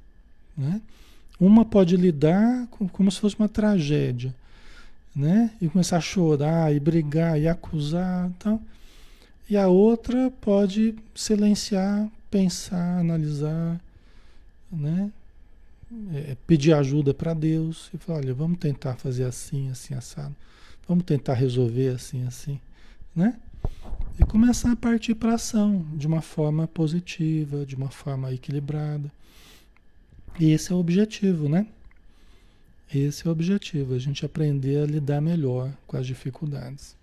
Né? 0.57 0.81
Uma 1.39 1.65
pode 1.65 1.97
lidar 1.97 2.67
com, 2.67 2.87
como 2.87 3.11
se 3.11 3.19
fosse 3.19 3.35
uma 3.37 3.49
tragédia, 3.49 4.33
né? 5.15 5.51
E 5.59 5.67
começar 5.67 5.97
a 5.97 6.01
chorar, 6.01 6.73
e 6.73 6.79
brigar, 6.79 7.39
e 7.39 7.47
acusar, 7.47 8.27
então. 8.27 8.61
E 9.49 9.57
a 9.57 9.67
outra 9.67 10.31
pode 10.41 10.95
silenciar, 11.15 12.07
pensar, 12.29 12.99
analisar, 12.99 13.79
né? 14.71 15.11
é, 16.13 16.35
pedir 16.45 16.73
ajuda 16.73 17.13
para 17.13 17.33
Deus 17.33 17.89
e 17.93 17.97
falar, 17.97 18.19
olha, 18.19 18.33
vamos 18.33 18.59
tentar 18.59 18.95
fazer 18.95 19.23
assim, 19.23 19.69
assim, 19.69 19.93
assado. 19.93 20.35
Vamos 20.87 21.03
tentar 21.03 21.33
resolver 21.33 21.89
assim, 21.89 22.25
assim, 22.25 22.59
né? 23.15 23.37
E 24.19 24.25
começar 24.25 24.71
a 24.71 24.75
partir 24.75 25.15
para 25.15 25.35
ação 25.35 25.85
de 25.93 26.07
uma 26.07 26.21
forma 26.21 26.67
positiva, 26.67 27.65
de 27.65 27.75
uma 27.75 27.89
forma 27.89 28.31
equilibrada. 28.33 29.11
E 30.39 30.51
esse 30.51 30.71
é 30.71 30.75
o 30.75 30.79
objetivo, 30.79 31.49
né? 31.49 31.67
Esse 32.93 33.27
é 33.27 33.29
o 33.29 33.33
objetivo, 33.33 33.93
a 33.93 33.99
gente 33.99 34.25
aprender 34.25 34.81
a 34.81 34.85
lidar 34.85 35.19
melhor 35.19 35.71
com 35.85 35.97
as 35.97 36.07
dificuldades. 36.07 36.95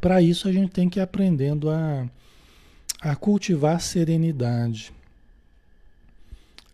Para 0.00 0.20
isso 0.20 0.48
a 0.48 0.52
gente 0.52 0.72
tem 0.72 0.88
que 0.88 0.98
ir 0.98 1.02
aprendendo 1.02 1.70
a 1.70 2.08
a 3.04 3.14
cultivar 3.14 3.82
serenidade. 3.82 4.90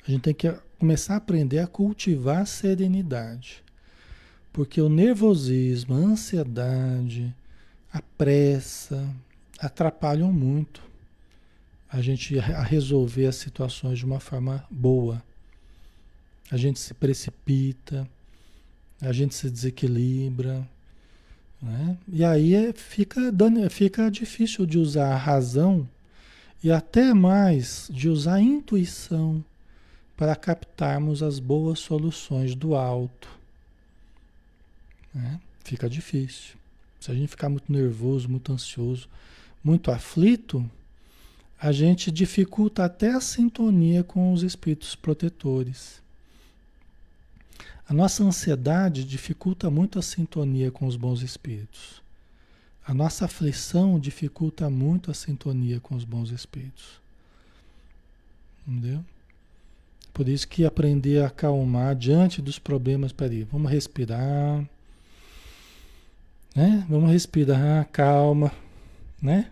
A 0.06 0.10
gente 0.10 0.22
tem 0.22 0.34
que 0.34 0.52
começar 0.78 1.14
a 1.14 1.16
aprender 1.16 1.58
a 1.58 1.66
cultivar 1.66 2.46
serenidade. 2.46 3.64
Porque 4.52 4.80
o 4.80 4.88
nervosismo, 4.88 5.94
a 5.94 5.98
ansiedade, 5.98 7.34
a 7.92 8.00
pressa 8.16 9.12
atrapalham 9.58 10.32
muito 10.32 10.88
a 11.92 12.00
gente 12.00 12.38
a 12.38 12.62
resolver 12.62 13.26
as 13.26 13.34
situações 13.34 13.98
de 13.98 14.04
uma 14.04 14.20
forma 14.20 14.64
boa. 14.70 15.20
A 16.48 16.56
gente 16.56 16.78
se 16.78 16.94
precipita, 16.94 18.08
a 19.00 19.12
gente 19.12 19.34
se 19.34 19.50
desequilibra. 19.50 20.64
Né? 21.60 21.98
E 22.06 22.24
aí 22.24 22.54
é, 22.54 22.72
fica, 22.72 23.20
fica 23.68 24.08
difícil 24.08 24.64
de 24.64 24.78
usar 24.78 25.12
a 25.12 25.16
razão 25.16 25.88
e 26.62 26.70
até 26.70 27.14
mais 27.14 27.88
de 27.90 28.08
usar 28.08 28.34
a 28.34 28.42
intuição 28.42 29.44
para 30.16 30.36
captarmos 30.36 31.22
as 31.22 31.38
boas 31.38 31.78
soluções 31.78 32.54
do 32.54 32.74
alto. 32.74 33.28
Né? 35.14 35.40
Fica 35.64 35.88
difícil. 35.88 36.56
Se 37.00 37.10
a 37.10 37.14
gente 37.14 37.28
ficar 37.28 37.48
muito 37.48 37.72
nervoso, 37.72 38.28
muito 38.28 38.52
ansioso, 38.52 39.08
muito 39.64 39.90
aflito, 39.90 40.68
a 41.58 41.72
gente 41.72 42.10
dificulta 42.10 42.84
até 42.84 43.12
a 43.12 43.20
sintonia 43.20 44.04
com 44.04 44.32
os 44.32 44.42
espíritos 44.42 44.94
protetores. 44.94 46.00
A 47.88 47.94
nossa 47.94 48.22
ansiedade 48.22 49.04
dificulta 49.04 49.70
muito 49.70 49.98
a 49.98 50.02
sintonia 50.02 50.70
com 50.70 50.86
os 50.86 50.96
bons 50.96 51.22
espíritos. 51.22 51.99
A 52.86 52.94
nossa 52.94 53.26
aflição 53.26 53.98
dificulta 53.98 54.68
muito 54.70 55.10
a 55.10 55.14
sintonia 55.14 55.80
com 55.80 55.94
os 55.94 56.04
bons 56.04 56.30
espíritos. 56.30 57.00
Entendeu? 58.66 59.04
Por 60.12 60.28
isso 60.28 60.48
que 60.48 60.64
aprender 60.64 61.22
a 61.22 61.28
acalmar 61.28 61.94
diante 61.94 62.42
dos 62.42 62.58
problemas, 62.58 63.12
peraí, 63.12 63.44
vamos 63.44 63.70
respirar, 63.70 64.68
né? 66.54 66.84
Vamos 66.88 67.10
respirar, 67.10 67.88
calma, 67.92 68.52
né? 69.22 69.50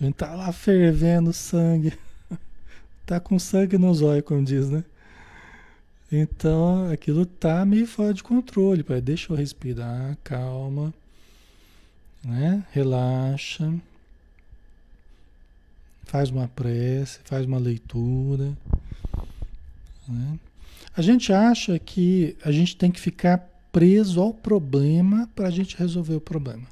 A 0.00 0.04
gente 0.04 0.14
tá 0.14 0.34
lá 0.34 0.52
fervendo 0.52 1.32
sangue, 1.32 1.94
tá 3.06 3.18
com 3.18 3.38
sangue 3.38 3.78
nos 3.78 4.02
olhos, 4.02 4.24
como 4.24 4.44
diz, 4.44 4.68
né? 4.68 4.84
Então, 6.12 6.90
aquilo 6.90 7.26
tá 7.26 7.64
meio 7.64 7.86
fora 7.86 8.14
de 8.14 8.22
controle, 8.22 8.82
pai. 8.82 9.00
Deixa 9.00 9.32
eu 9.32 9.36
respirar, 9.36 10.16
calma, 10.22 10.94
né? 12.26 12.64
Relaxa. 12.72 13.72
Faz 16.04 16.30
uma 16.30 16.48
prece, 16.48 17.20
faz 17.24 17.46
uma 17.46 17.58
leitura, 17.58 18.52
né? 20.06 20.38
A 20.96 21.02
gente 21.02 21.32
acha 21.32 21.78
que 21.78 22.36
a 22.44 22.50
gente 22.50 22.76
tem 22.76 22.90
que 22.90 23.00
ficar 23.00 23.38
preso 23.70 24.20
ao 24.20 24.32
problema 24.32 25.28
para 25.34 25.48
a 25.48 25.50
gente 25.50 25.76
resolver 25.76 26.14
o 26.14 26.20
problema. 26.20 26.66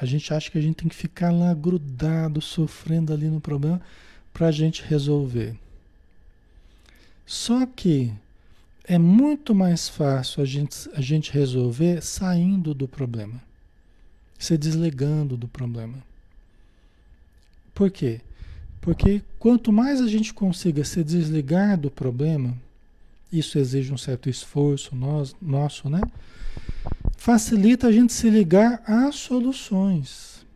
A 0.00 0.06
gente 0.06 0.32
acha 0.32 0.50
que 0.50 0.58
a 0.58 0.60
gente 0.60 0.76
tem 0.76 0.88
que 0.88 0.94
ficar 0.94 1.32
lá 1.32 1.52
grudado, 1.52 2.40
sofrendo 2.40 3.12
ali 3.12 3.28
no 3.28 3.40
problema 3.40 3.80
para 4.32 4.46
a 4.46 4.52
gente 4.52 4.84
resolver. 4.84 5.56
Só 7.26 7.66
que 7.66 8.12
é 8.84 8.96
muito 8.96 9.54
mais 9.54 9.88
fácil 9.88 10.42
a 10.42 10.46
gente, 10.46 10.88
a 10.94 11.00
gente 11.00 11.32
resolver 11.32 12.00
saindo 12.00 12.72
do 12.72 12.86
problema, 12.86 13.42
se 14.38 14.56
desligando 14.56 15.36
do 15.36 15.48
problema. 15.48 15.98
Por 17.74 17.90
quê? 17.90 18.20
Porque 18.80 19.22
quanto 19.38 19.72
mais 19.72 20.00
a 20.00 20.06
gente 20.06 20.32
consiga 20.32 20.84
se 20.84 21.02
desligar 21.02 21.76
do 21.76 21.90
problema, 21.90 22.56
isso 23.32 23.58
exige 23.58 23.92
um 23.92 23.98
certo 23.98 24.30
esforço 24.30 24.94
nós, 24.94 25.34
nosso, 25.42 25.90
né? 25.90 26.00
Facilita 27.16 27.88
a 27.88 27.92
gente 27.92 28.12
se 28.12 28.30
ligar 28.30 28.82
às 28.86 29.16
soluções. 29.16 30.46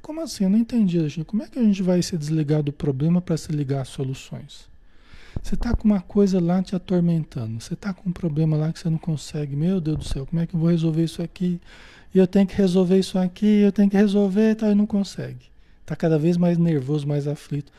Como 0.00 0.22
assim? 0.22 0.44
Eu 0.44 0.50
não 0.50 0.58
entendi, 0.58 0.98
gente. 1.08 1.24
Como 1.24 1.42
é 1.42 1.48
que 1.48 1.58
a 1.58 1.62
gente 1.62 1.82
vai 1.82 2.00
se 2.00 2.16
desligar 2.16 2.62
do 2.62 2.72
problema 2.72 3.20
para 3.20 3.36
se 3.36 3.52
ligar 3.52 3.82
às 3.82 3.88
soluções? 3.88 4.66
Você 5.42 5.54
está 5.54 5.74
com 5.76 5.84
uma 5.84 6.00
coisa 6.00 6.40
lá 6.40 6.62
te 6.62 6.74
atormentando. 6.74 7.60
Você 7.60 7.74
está 7.74 7.92
com 7.92 8.08
um 8.08 8.12
problema 8.12 8.56
lá 8.56 8.72
que 8.72 8.78
você 8.78 8.88
não 8.88 8.96
consegue. 8.96 9.54
Meu 9.54 9.82
Deus 9.82 9.98
do 9.98 10.04
céu, 10.04 10.24
como 10.24 10.40
é 10.40 10.46
que 10.46 10.54
eu 10.54 10.60
vou 10.60 10.70
resolver 10.70 11.04
isso 11.04 11.22
aqui? 11.22 11.60
E 12.14 12.18
eu 12.18 12.26
tenho 12.26 12.46
que 12.46 12.54
resolver 12.54 12.98
isso 12.98 13.18
aqui, 13.18 13.60
eu 13.60 13.72
tenho 13.72 13.90
que 13.90 13.96
resolver 13.96 14.52
e 14.52 14.54
tal, 14.54 14.70
e 14.70 14.74
não 14.74 14.86
consegue. 14.86 15.50
Está 15.82 15.96
cada 15.96 16.18
vez 16.18 16.36
mais 16.36 16.58
nervoso, 16.58 17.06
mais 17.06 17.26
aflito. 17.26 17.72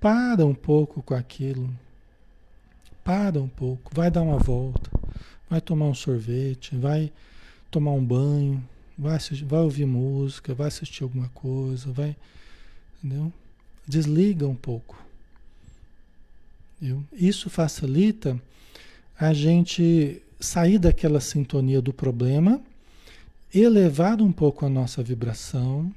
Para 0.00 0.46
um 0.46 0.54
pouco 0.54 1.02
com 1.02 1.14
aquilo. 1.14 1.68
Para 3.02 3.40
um 3.40 3.48
pouco. 3.48 3.90
Vai 3.94 4.10
dar 4.10 4.22
uma 4.22 4.38
volta. 4.38 4.90
Vai 5.50 5.60
tomar 5.60 5.86
um 5.86 5.94
sorvete. 5.94 6.76
Vai 6.76 7.10
tomar 7.70 7.92
um 7.92 8.04
banho. 8.04 8.62
Vai, 8.96 9.16
assistir, 9.16 9.44
vai 9.44 9.60
ouvir 9.60 9.86
música. 9.86 10.54
Vai 10.54 10.68
assistir 10.68 11.02
alguma 11.02 11.28
coisa. 11.30 11.90
Vai. 11.90 12.16
Entendeu? 13.02 13.32
Desliga 13.86 14.46
um 14.46 14.54
pouco. 14.54 14.96
Isso 17.12 17.50
facilita 17.50 18.40
a 19.18 19.32
gente 19.32 20.22
sair 20.38 20.78
daquela 20.78 21.20
sintonia 21.20 21.82
do 21.82 21.92
problema, 21.92 22.62
elevar 23.54 24.20
um 24.20 24.32
pouco 24.32 24.66
a 24.66 24.68
nossa 24.68 25.02
vibração, 25.02 25.92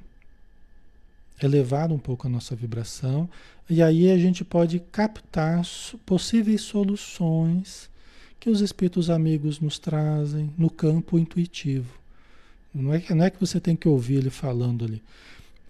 elevar 1.42 1.90
um 1.92 1.98
pouco 1.98 2.26
a 2.26 2.30
nossa 2.30 2.54
vibração, 2.54 3.28
e 3.68 3.82
aí 3.82 4.10
a 4.10 4.18
gente 4.18 4.44
pode 4.44 4.78
captar 4.80 5.62
possíveis 6.04 6.62
soluções 6.62 7.90
que 8.38 8.50
os 8.50 8.60
espíritos 8.60 9.08
amigos 9.08 9.60
nos 9.60 9.78
trazem 9.78 10.52
no 10.58 10.68
campo 10.68 11.18
intuitivo. 11.18 12.00
Não 12.74 12.92
é, 12.92 13.00
que, 13.00 13.14
não 13.14 13.24
é 13.24 13.30
que 13.30 13.38
você 13.38 13.60
tem 13.60 13.76
que 13.76 13.86
ouvir 13.86 14.16
ele 14.16 14.30
falando 14.30 14.84
ali, 14.84 15.02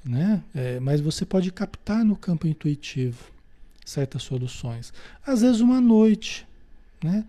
né? 0.04 0.42
É, 0.54 0.78
mas 0.78 1.00
você 1.00 1.24
pode 1.24 1.50
captar 1.50 2.04
no 2.04 2.16
campo 2.16 2.46
intuitivo 2.46 3.30
certas 3.84 4.22
soluções. 4.22 4.92
Às 5.26 5.42
vezes 5.42 5.60
uma 5.60 5.80
noite, 5.80 6.46
né? 7.02 7.24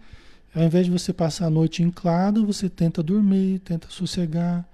Ao 0.56 0.64
invés 0.64 0.86
de 0.86 0.92
você 0.92 1.12
passar 1.12 1.48
a 1.48 1.50
noite 1.50 1.82
em 1.82 1.90
claro, 1.90 2.46
você 2.46 2.70
tenta 2.70 3.02
dormir, 3.02 3.60
tenta 3.60 3.88
sossegar. 3.90 4.68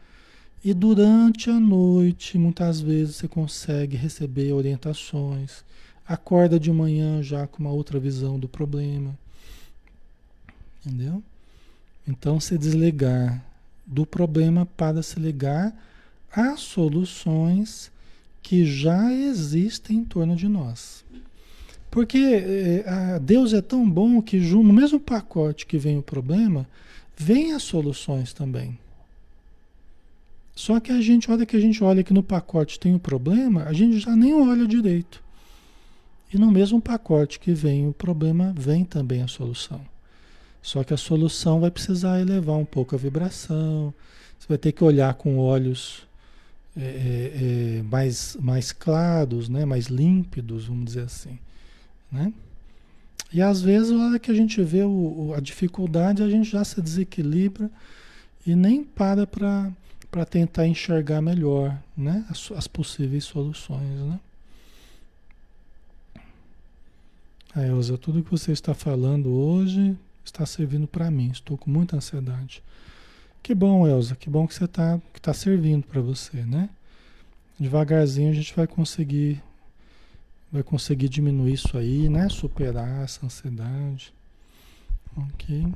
E 0.64 0.74
durante 0.74 1.50
a 1.50 1.58
noite, 1.58 2.38
muitas 2.38 2.82
vezes 2.82 3.16
você 3.16 3.28
consegue 3.30 3.96
receber 3.96 4.52
orientações. 4.52 5.64
Acorda 6.06 6.60
de 6.60 6.72
manhã 6.72 7.24
já 7.24 7.48
com 7.48 7.60
uma 7.60 7.72
outra 7.72 7.98
visão 7.98 8.38
do 8.38 8.50
problema. 8.50 9.18
Entendeu? 10.86 11.24
Então, 12.06 12.40
se 12.40 12.58
desligar 12.58 13.46
do 13.86 14.06
problema 14.06 14.66
para 14.66 15.02
se 15.02 15.20
ligar 15.20 15.74
às 16.32 16.60
soluções 16.60 17.90
que 18.42 18.66
já 18.66 19.14
existem 19.14 19.98
em 19.98 20.06
torno 20.06 20.36
de 20.36 20.48
nós. 20.48 21.06
Porque 21.90 22.84
é, 22.86 23.20
Deus 23.20 23.54
é 23.54 23.62
tão 23.62 23.90
bom 23.90 24.22
que 24.22 24.38
no 24.38 24.74
mesmo 24.74 25.00
pacote 25.00 25.66
que 25.66 25.78
vem 25.78 25.98
o 25.98 26.04
problema, 26.04 26.68
vem 27.18 27.54
as 27.54 27.64
soluções 27.64 28.32
também. 28.32 28.78
Só 30.56 30.80
que 30.80 30.92
a 30.92 31.02
gente, 31.02 31.32
olha 31.32 31.46
que 31.46 31.56
a 31.56 31.60
gente 31.60 31.84
olha 31.84 32.04
que 32.04 32.14
no 32.14 32.22
pacote 32.22 32.80
tem 32.80 32.94
o 32.94 33.00
problema, 33.00 33.64
a 33.64 33.74
gente 33.74 33.98
já 34.00 34.16
nem 34.16 34.34
olha 34.34 34.68
direito. 34.68 35.24
E 36.34 36.38
no 36.38 36.52
mesmo 36.52 36.82
pacote 36.82 37.40
que 37.40 37.54
vem 37.54 37.88
o 37.88 37.94
problema, 37.94 38.54
vem 38.56 38.84
também 38.84 39.24
a 39.24 39.28
solução. 39.28 39.82
Só 40.62 40.84
que 40.84 40.94
a 40.94 40.98
solução 40.98 41.60
vai 41.60 41.72
precisar 41.72 42.20
elevar 42.20 42.58
um 42.58 42.66
pouco 42.66 42.94
a 42.94 42.98
vibração. 42.98 43.94
Você 44.38 44.48
vai 44.48 44.58
ter 44.58 44.72
que 44.72 44.84
olhar 44.84 45.14
com 45.16 45.38
olhos 45.38 46.08
é, 46.78 47.80
é 47.80 47.84
mais, 47.84 48.38
mais 48.40 48.72
claros, 48.72 49.50
né? 49.50 49.66
mais 49.66 49.88
límpidos, 49.88 50.66
vamos 50.66 50.86
dizer 50.86 51.04
assim. 51.04 51.40
Né? 52.12 52.34
E 53.32 53.42
às 53.42 53.62
vezes, 53.62 53.92
na 53.92 54.08
hora 54.08 54.20
que 54.20 54.32
a 54.32 54.34
gente 54.34 54.62
vê 54.64 54.84
o, 54.84 55.34
a 55.36 55.40
dificuldade, 55.40 56.24
a 56.24 56.30
gente 56.30 56.50
já 56.50 56.64
se 56.64 56.82
desequilibra 56.82 57.70
e 58.46 58.56
nem 58.56 58.84
para 58.84 59.28
para 60.12 60.26
tentar 60.26 60.66
enxergar 60.66 61.22
melhor 61.22 61.78
né? 61.96 62.26
as, 62.30 62.52
as 62.54 62.68
possíveis 62.68 63.24
soluções. 63.24 64.00
Né? 64.00 64.20
A 67.56 67.64
Elza, 67.64 67.98
tudo 67.98 68.24
que 68.24 68.32
você 68.32 68.52
está 68.52 68.74
falando 68.74 69.30
hoje 69.30 69.96
está 70.24 70.46
servindo 70.46 70.88
para 70.88 71.10
mim. 71.12 71.30
Estou 71.30 71.58
com 71.58 71.70
muita 71.70 71.96
ansiedade. 71.96 72.64
Que 73.42 73.54
bom, 73.54 73.88
Elza, 73.88 74.16
que 74.16 74.30
bom 74.30 74.48
que 74.48 74.54
você 74.54 74.66
está 74.66 75.00
que 75.14 75.22
tá 75.22 75.34
servindo 75.34 75.84
para 75.84 76.02
você, 76.02 76.44
né? 76.44 76.70
Devagarzinho 77.60 78.30
a 78.30 78.34
gente 78.34 78.54
vai 78.56 78.68
conseguir 78.68 79.42
vai 80.52 80.64
conseguir 80.64 81.10
diminuir 81.10 81.54
isso 81.54 81.78
aí, 81.78 82.10
né? 82.10 82.28
Superar 82.30 83.04
essa 83.04 83.26
ansiedade. 83.26 84.14
Ok. 85.16 85.68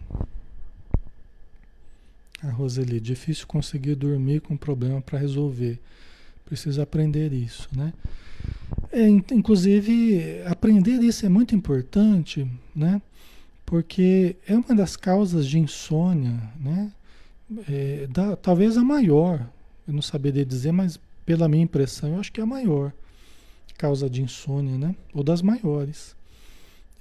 A 2.42 2.50
Roseli, 2.50 3.00
difícil 3.00 3.48
conseguir 3.48 3.96
dormir 3.96 4.42
com 4.42 4.58
problema 4.58 5.02
para 5.02 5.20
resolver. 5.20 5.80
Precisa 6.46 6.84
aprender 6.84 7.32
isso, 7.32 7.70
né? 7.76 7.94
É, 8.92 9.08
inclusive, 9.08 10.42
aprender 10.46 11.02
isso 11.02 11.26
é 11.26 11.30
muito 11.30 11.56
importante, 11.56 12.48
né? 12.76 13.02
Porque 13.66 14.36
é 14.46 14.56
uma 14.56 14.76
das 14.76 14.98
causas 14.98 15.48
de 15.48 15.58
insônia, 15.58 16.52
né? 16.60 16.92
É, 17.70 18.08
da, 18.08 18.36
talvez 18.36 18.78
a 18.78 18.84
maior, 18.84 19.48
eu 19.88 19.94
não 19.94 20.02
saberia 20.02 20.46
dizer, 20.46 20.72
mas 20.72 21.00
pela 21.26 21.48
minha 21.48 21.64
impressão, 21.64 22.10
eu 22.10 22.20
acho 22.20 22.32
que 22.32 22.42
é 22.42 22.44
a 22.44 22.48
maior 22.48 22.92
causa 23.78 24.10
de 24.10 24.22
insônia, 24.22 24.78
né? 24.78 24.96
Ou 25.14 25.24
das 25.24 25.42
maiores. 25.42 26.16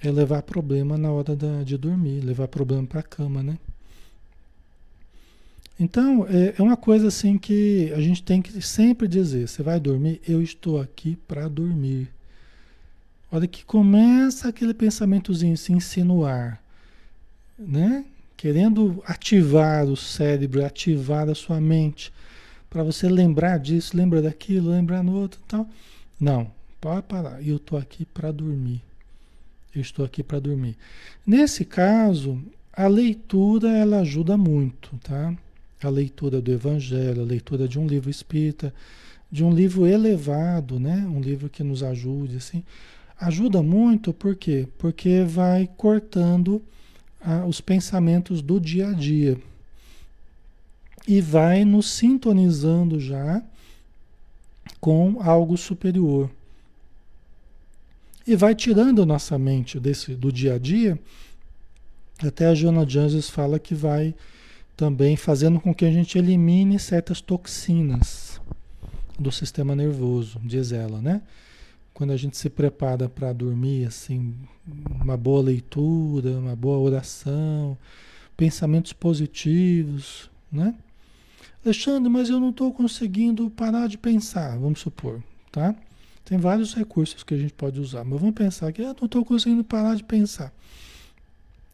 É 0.01 0.11
levar 0.11 0.41
problema 0.41 0.97
na 0.97 1.11
hora 1.11 1.35
da, 1.35 1.63
de 1.63 1.77
dormir, 1.77 2.19
levar 2.21 2.47
problema 2.47 2.85
para 2.85 2.99
a 2.99 3.03
cama, 3.03 3.41
né? 3.41 3.57
Então, 5.79 6.27
é, 6.27 6.55
é 6.57 6.61
uma 6.61 6.77
coisa 6.77 7.07
assim 7.07 7.37
que 7.37 7.91
a 7.95 8.01
gente 8.01 8.21
tem 8.21 8.41
que 8.41 8.61
sempre 8.61 9.07
dizer: 9.07 9.47
você 9.47 9.63
vai 9.63 9.79
dormir? 9.79 10.21
Eu 10.27 10.41
estou 10.41 10.79
aqui 10.79 11.17
para 11.27 11.47
dormir. 11.47 12.09
Olha 13.31 13.47
que 13.47 13.65
começa 13.65 14.47
aquele 14.47 14.73
pensamentozinho 14.73 15.57
se 15.57 15.73
insinuar, 15.73 16.61
né? 17.57 18.05
Querendo 18.37 19.01
ativar 19.07 19.85
o 19.85 19.97
cérebro, 19.97 20.63
ativar 20.63 21.27
a 21.29 21.33
sua 21.33 21.59
mente, 21.59 22.13
para 22.69 22.83
você 22.83 23.09
lembrar 23.09 23.57
disso, 23.57 23.97
lembrar 23.97 24.21
daquilo, 24.21 24.69
lembrar 24.69 25.01
no 25.01 25.13
outro 25.13 25.39
e 25.43 25.47
tal. 25.47 25.67
Não, 26.19 26.51
Parar. 26.83 27.41
Eu 27.41 27.55
estou 27.55 27.79
aqui 27.79 28.03
para 28.03 28.29
dormir. 28.29 28.81
Eu 29.73 29.81
estou 29.81 30.03
aqui 30.03 30.21
para 30.21 30.39
dormir. 30.39 30.75
Nesse 31.25 31.63
caso, 31.63 32.41
a 32.73 32.87
leitura 32.87 33.69
ela 33.69 33.99
ajuda 33.99 34.35
muito, 34.35 34.89
tá? 35.01 35.33
A 35.81 35.89
leitura 35.89 36.41
do 36.41 36.51
Evangelho, 36.51 37.21
a 37.21 37.25
leitura 37.25 37.67
de 37.69 37.79
um 37.79 37.87
livro 37.87 38.09
espírita, 38.09 38.73
de 39.31 39.45
um 39.45 39.53
livro 39.53 39.87
elevado, 39.87 40.77
né? 40.77 41.07
Um 41.07 41.21
livro 41.21 41.49
que 41.49 41.63
nos 41.63 41.81
ajude, 41.83 42.37
assim. 42.37 42.63
ajuda 43.17 43.63
muito, 43.63 44.11
por 44.11 44.35
quê? 44.35 44.67
Porque 44.77 45.23
vai 45.23 45.69
cortando 45.77 46.61
ah, 47.21 47.45
os 47.45 47.61
pensamentos 47.61 48.41
do 48.41 48.59
dia 48.59 48.89
a 48.89 48.93
dia 48.93 49.37
e 51.07 51.21
vai 51.21 51.63
nos 51.63 51.89
sintonizando 51.89 52.99
já 52.99 53.41
com 54.81 55.21
algo 55.21 55.57
superior. 55.57 56.29
E 58.25 58.35
vai 58.35 58.55
tirando 58.55 59.05
nossa 59.05 59.37
mente 59.37 59.79
desse, 59.79 60.15
do 60.15 60.31
dia 60.31 60.55
a 60.55 60.57
dia. 60.57 60.97
Até 62.25 62.47
a 62.47 62.55
Joana 62.55 62.87
Janges 62.87 63.29
fala 63.29 63.59
que 63.59 63.75
vai 63.75 64.15
também 64.77 65.15
fazendo 65.15 65.59
com 65.59 65.73
que 65.73 65.85
a 65.85 65.91
gente 65.91 66.17
elimine 66.17 66.79
certas 66.79 67.21
toxinas 67.21 68.41
do 69.19 69.31
sistema 69.31 69.75
nervoso, 69.75 70.39
diz 70.43 70.71
ela, 70.71 71.01
né? 71.01 71.21
Quando 71.93 72.11
a 72.11 72.17
gente 72.17 72.35
se 72.37 72.49
prepara 72.49 73.07
para 73.07 73.31
dormir, 73.33 73.85
assim, 73.85 74.33
uma 75.01 75.15
boa 75.15 75.43
leitura, 75.43 76.39
uma 76.39 76.55
boa 76.55 76.79
oração, 76.79 77.77
pensamentos 78.35 78.93
positivos, 78.93 80.29
né? 80.51 80.73
Alexandre, 81.63 82.09
mas 82.09 82.29
eu 82.29 82.39
não 82.39 82.49
estou 82.49 82.73
conseguindo 82.73 83.49
parar 83.49 83.87
de 83.87 83.97
pensar, 83.97 84.57
vamos 84.57 84.79
supor, 84.79 85.21
tá? 85.51 85.75
Tem 86.25 86.37
vários 86.37 86.73
recursos 86.73 87.23
que 87.23 87.33
a 87.33 87.37
gente 87.37 87.53
pode 87.53 87.79
usar, 87.79 88.03
mas 88.03 88.19
vamos 88.19 88.35
pensar 88.35 88.71
que 88.71 88.81
eu 88.81 88.95
não 88.99 89.05
estou 89.05 89.25
conseguindo 89.25 89.63
parar 89.63 89.95
de 89.95 90.03
pensar. 90.03 90.53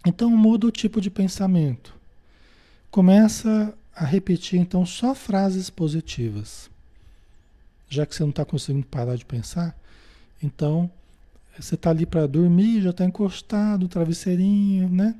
Então 0.05 0.29
muda 0.29 0.67
o 0.67 0.71
tipo 0.71 0.99
de 0.99 1.09
pensamento. 1.09 1.93
Começa 2.89 3.73
a 3.95 4.05
repetir 4.05 4.59
então 4.59 4.85
só 4.85 5.13
frases 5.13 5.69
positivas. 5.69 6.69
Já 7.89 8.05
que 8.05 8.15
você 8.15 8.23
não 8.23 8.29
está 8.29 8.45
conseguindo 8.45 8.85
parar 8.87 9.15
de 9.15 9.25
pensar, 9.25 9.75
então 10.41 10.89
você 11.59 11.75
está 11.75 11.89
ali 11.89 12.05
para 12.05 12.25
dormir, 12.25 12.81
já 12.81 12.91
está 12.91 13.03
encostado, 13.03 13.87
travesseirinho, 13.87 14.89
né? 14.89 15.15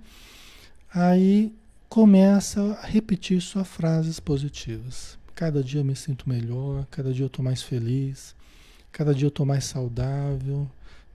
Aí 0.93 1.53
começa 1.89 2.61
a 2.82 2.86
repetir 2.86 3.41
só 3.41 3.63
frases 3.63 4.19
positivas. 4.19 5.17
Cada 5.36 5.63
dia 5.63 5.82
eu 5.82 5.86
me 5.86 5.95
sinto 5.95 6.30
melhor, 6.30 6.86
cada 6.89 7.13
dia 7.13 7.23
eu 7.23 7.27
estou 7.27 7.43
mais 7.43 7.61
feliz, 7.61 8.36
cada 8.92 9.14
dia 9.14 9.26
eu 9.26 9.30
estou 9.30 9.46
mais 9.46 9.66
saudável, 9.66 10.70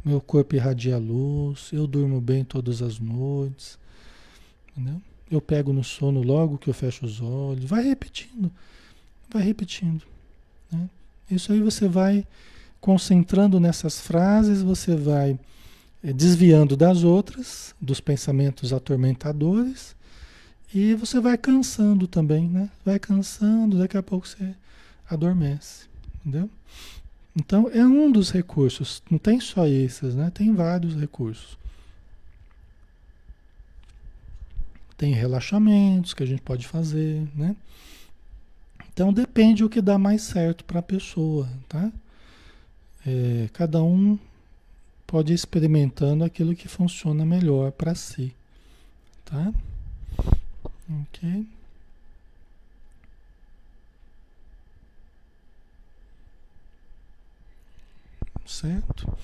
meu 0.05 0.21
corpo 0.21 0.55
irradia 0.55 0.99
luz, 0.99 1.71
eu 1.73 1.87
durmo 1.87 2.21
bem 2.21 2.45
todas 2.45 2.83
as 2.83 2.99
noites, 2.99 3.79
entendeu? 4.71 5.01
Eu 5.31 5.41
pego 5.41 5.73
no 5.73 5.83
sono 5.83 6.23
logo 6.23 6.59
que 6.59 6.69
eu 6.69 6.75
fecho 6.75 7.07
os 7.07 7.21
olhos. 7.21 7.65
Vai 7.65 7.83
repetindo, 7.83 8.53
vai 9.31 9.43
repetindo. 9.43 10.05
Né? 10.71 10.89
Isso 11.31 11.53
aí 11.53 11.61
você 11.61 11.89
vai 11.89 12.27
concentrando 12.81 13.59
nessas 13.59 13.99
frases, 13.99 14.61
você 14.61 14.95
vai 14.95 15.39
eh, 16.03 16.13
desviando 16.13 16.77
das 16.77 17.03
outras, 17.03 17.75
dos 17.81 17.99
pensamentos 17.99 18.75
atormentadores, 18.75 19.97
e 20.75 20.95
você 20.95 21.19
vai 21.19 21.39
cansando 21.39 22.07
também, 22.07 22.49
né? 22.49 22.69
Vai 22.85 22.99
cansando, 22.99 23.79
daqui 23.79 23.97
a 23.97 24.03
pouco 24.03 24.29
você 24.29 24.55
adormece, 25.09 25.87
entendeu? 26.21 26.51
Então 27.37 27.69
é 27.73 27.85
um 27.85 28.11
dos 28.13 28.31
recursos, 28.31 29.03
não 29.11 29.19
tem 29.19 29.41
só 29.41 29.67
esses, 29.67 30.15
né? 30.15 30.31
Tem 30.33 30.55
vários 30.55 30.95
recursos. 30.95 31.59
Tem 34.97 35.13
relaxamentos 35.13 36.15
que 36.15 36.23
a 36.23 36.27
gente 36.27 36.43
pode 36.43 36.67
fazer, 36.67 37.27
né? 37.35 37.57
Então 38.93 39.13
depende 39.13 39.65
o 39.65 39.69
que 39.69 39.83
dá 39.83 39.99
mais 39.99 40.23
certo 40.23 40.65
para 40.65 40.79
a 40.79 40.83
pessoa, 40.83 41.49
tá? 41.69 41.91
É, 43.05 43.49
cada 43.53 43.83
um 43.83 44.17
pode 45.05 45.33
ir 45.33 45.35
experimentando 45.35 46.23
aquilo 46.23 46.55
que 46.55 46.69
funciona 46.69 47.27
melhor 47.27 47.73
para 47.73 47.95
si, 47.97 48.33
tá? 49.25 49.53
Ok. 51.03 51.47
Certo? 58.47 59.17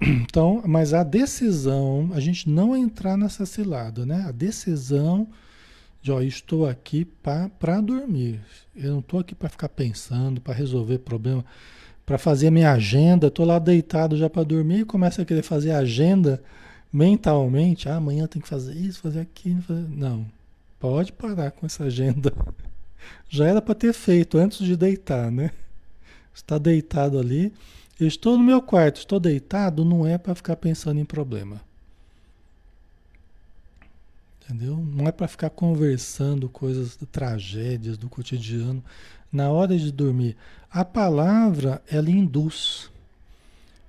Então, 0.00 0.62
mas 0.66 0.92
a 0.92 1.04
decisão, 1.04 2.10
a 2.12 2.20
gente 2.20 2.48
não 2.48 2.76
entrar 2.76 3.16
nessa 3.16 3.46
cilada, 3.46 4.04
né? 4.04 4.24
A 4.26 4.32
decisão 4.32 5.28
de, 6.02 6.10
ó, 6.10 6.20
estou 6.20 6.66
aqui 6.66 7.04
para 7.04 7.80
dormir. 7.80 8.40
Eu 8.74 8.92
não 8.92 9.00
estou 9.00 9.20
aqui 9.20 9.34
para 9.34 9.48
ficar 9.48 9.68
pensando, 9.68 10.40
para 10.40 10.54
resolver 10.54 10.98
problema, 10.98 11.44
para 12.04 12.18
fazer 12.18 12.50
minha 12.50 12.72
agenda. 12.72 13.28
Estou 13.28 13.46
lá 13.46 13.58
deitado 13.58 14.16
já 14.16 14.28
para 14.28 14.42
dormir 14.42 14.80
e 14.80 14.84
começo 14.84 15.20
a 15.20 15.24
querer 15.24 15.42
fazer 15.42 15.70
agenda 15.72 16.42
mentalmente. 16.92 17.88
Ah, 17.88 17.96
amanhã 17.96 18.26
tem 18.26 18.42
que 18.42 18.48
fazer 18.48 18.74
isso, 18.74 19.02
fazer 19.02 19.20
aquilo. 19.20 19.62
Fazer... 19.62 19.88
Não, 19.88 20.26
pode 20.78 21.12
parar 21.12 21.50
com 21.52 21.66
essa 21.66 21.84
agenda. 21.84 22.32
Já 23.28 23.46
era 23.46 23.62
para 23.62 23.74
ter 23.74 23.94
feito 23.94 24.36
antes 24.36 24.58
de 24.58 24.76
deitar, 24.76 25.30
né? 25.30 25.52
Está 26.34 26.58
deitado 26.58 27.18
ali 27.18 27.52
eu 28.00 28.06
estou 28.06 28.38
no 28.38 28.42
meu 28.42 28.62
quarto, 28.62 28.96
estou 28.96 29.20
deitado, 29.20 29.84
não 29.84 30.06
é 30.06 30.16
para 30.16 30.34
ficar 30.34 30.56
pensando 30.56 30.98
em 30.98 31.04
problema. 31.04 31.60
Entendeu? 34.42 34.76
Não 34.78 35.06
é 35.06 35.12
para 35.12 35.28
ficar 35.28 35.50
conversando 35.50 36.48
coisas, 36.48 36.98
tragédias 37.12 37.98
do 37.98 38.08
cotidiano 38.08 38.82
na 39.30 39.50
hora 39.50 39.76
de 39.76 39.92
dormir. 39.92 40.34
A 40.70 40.82
palavra, 40.82 41.82
ela 41.88 42.10
induz. 42.10 42.90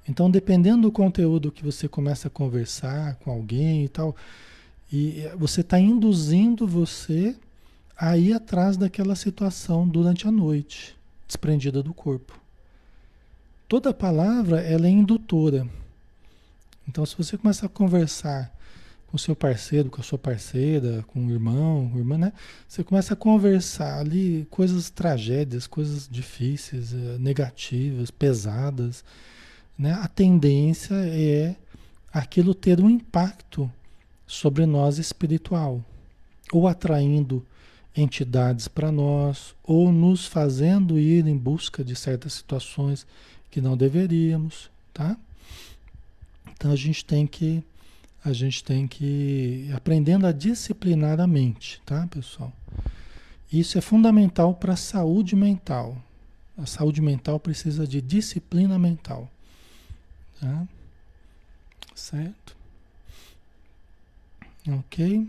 Então, 0.08 0.30
dependendo 0.30 0.82
do 0.82 0.92
conteúdo 0.92 1.52
que 1.52 1.64
você 1.64 1.88
começa 1.88 2.28
a 2.28 2.32
conversar 2.32 3.16
com 3.16 3.32
alguém 3.32 3.86
e 3.86 3.90
tal, 3.90 4.14
e 4.92 5.24
você 5.38 5.62
está 5.62 5.80
induzindo 5.80 6.68
você 6.68 7.34
a 7.98 8.18
ir 8.18 8.34
atrás 8.34 8.76
daquela 8.76 9.16
situação 9.16 9.88
durante 9.88 10.28
a 10.28 10.32
noite, 10.32 10.98
desprendida 11.26 11.82
do 11.82 11.94
corpo. 11.94 12.41
Toda 13.72 13.94
palavra 13.94 14.60
ela 14.60 14.86
é 14.86 14.90
indutora. 14.90 15.66
Então, 16.86 17.06
se 17.06 17.16
você 17.16 17.38
começa 17.38 17.68
a 17.68 17.70
conversar 17.70 18.54
com 19.08 19.18
seu 19.18 19.34
parceiro, 19.34 19.90
com 19.90 20.02
a 20.02 20.04
sua 20.04 20.18
parceira, 20.20 21.06
com 21.08 21.26
o 21.26 21.32
irmão, 21.32 21.90
irmã, 21.96 22.18
né? 22.18 22.34
Você 22.68 22.84
começa 22.84 23.14
a 23.14 23.16
conversar 23.16 24.00
ali 24.00 24.46
coisas 24.50 24.90
tragédias, 24.90 25.68
coisas 25.68 26.06
difíceis, 26.12 26.94
eh, 26.94 27.18
negativas, 27.18 28.12
pesadas, 28.12 29.06
né? 29.80 29.94
A 29.94 30.08
tendência 30.10 30.96
é 30.96 31.56
aquilo 32.12 32.54
ter 32.54 32.82
um 32.82 32.90
impacto 32.90 33.72
sobre 34.28 34.66
nós 34.66 34.98
espiritual, 34.98 35.82
ou 36.52 36.68
atraindo 36.68 37.42
entidades 37.96 38.68
para 38.68 38.92
nós, 38.92 39.56
ou 39.64 39.94
nos 39.94 40.26
fazendo 40.26 41.00
ir 41.00 41.26
em 41.26 41.38
busca 41.38 41.86
de 41.86 41.96
certas 41.96 42.34
situações 42.34 43.08
que 43.52 43.62
não 43.62 43.76
deveríamos, 43.76 44.72
tá? 44.94 45.18
Então 46.54 46.72
a 46.72 46.76
gente 46.76 47.04
tem 47.06 47.28
que 47.28 47.64
a 48.24 48.34
gente 48.34 48.64
tem 48.64 48.88
que 48.88 49.66
ir 49.68 49.74
aprendendo 49.76 50.28
a 50.28 50.32
disciplinar 50.32 51.20
a 51.20 51.26
mente, 51.26 51.82
tá, 51.86 52.08
pessoal? 52.08 52.54
Isso 53.52 53.78
é 53.78 53.82
fundamental 53.82 54.54
para 54.54 54.74
a 54.74 54.78
saúde 54.78 55.36
mental. 55.36 55.98
A 56.56 56.68
saúde 56.68 57.02
mental 57.02 57.40
precisa 57.40 57.88
de 57.88 58.00
disciplina 58.00 58.78
mental, 58.78 59.30
tá? 60.40 60.68
Certo? 61.96 62.56
Ok? 64.68 65.28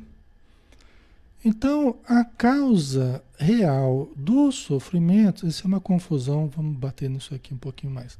Então, 1.45 1.97
a 2.07 2.25
causa 2.25 3.23
real 3.37 4.09
do 4.17 4.53
sofrimento, 4.53 5.47
isso 5.47 5.65
é 5.65 5.67
uma 5.67 5.81
confusão, 5.81 6.49
vamos 6.49 6.77
bater 6.77 7.11
nisso 7.11 7.35
aqui 7.35 7.53
um 7.53 7.59
pouquinho 7.59 7.93
mais. 7.93 8.17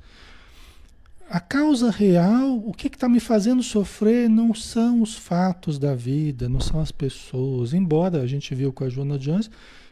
A 1.31 1.39
causa 1.39 1.91
real, 1.91 2.59
o 2.59 2.75
que 2.75 2.89
está 2.89 3.09
me 3.09 3.21
fazendo 3.21 3.63
sofrer 3.63 4.29
não 4.29 4.53
são 4.53 5.01
os 5.01 5.17
fatos 5.17 5.79
da 5.79 5.95
vida, 5.95 6.49
não 6.49 6.61
são 6.61 6.81
as 6.81 6.91
pessoas. 6.91 7.73
Embora 7.73 8.21
a 8.21 8.27
gente 8.27 8.55
viu 8.55 8.73
com 8.73 8.85
a 8.85 8.89
Joana 8.89 9.19
Jones 9.19 9.49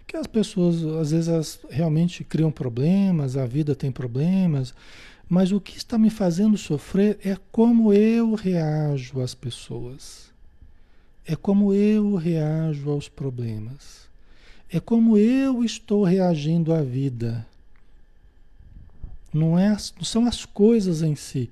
que 0.06 0.16
as 0.16 0.26
pessoas, 0.26 0.82
às 1.00 1.12
vezes, 1.12 1.28
elas 1.28 1.60
realmente 1.70 2.24
criam 2.24 2.50
problemas, 2.50 3.36
a 3.36 3.46
vida 3.46 3.76
tem 3.76 3.92
problemas, 3.92 4.74
mas 5.28 5.52
o 5.52 5.60
que 5.60 5.76
está 5.78 5.96
me 5.96 6.10
fazendo 6.10 6.58
sofrer 6.58 7.16
é 7.24 7.36
como 7.52 7.92
eu 7.92 8.34
reajo 8.34 9.20
às 9.20 9.36
pessoas. 9.36 10.29
É 11.30 11.36
como 11.36 11.72
eu 11.72 12.16
reajo 12.16 12.90
aos 12.90 13.08
problemas. 13.08 14.08
É 14.68 14.80
como 14.80 15.16
eu 15.16 15.62
estou 15.62 16.02
reagindo 16.02 16.74
à 16.74 16.82
vida. 16.82 17.46
Não, 19.32 19.56
é, 19.56 19.68
não 19.68 20.02
são 20.02 20.26
as 20.26 20.44
coisas 20.44 21.02
em 21.02 21.14
si, 21.14 21.48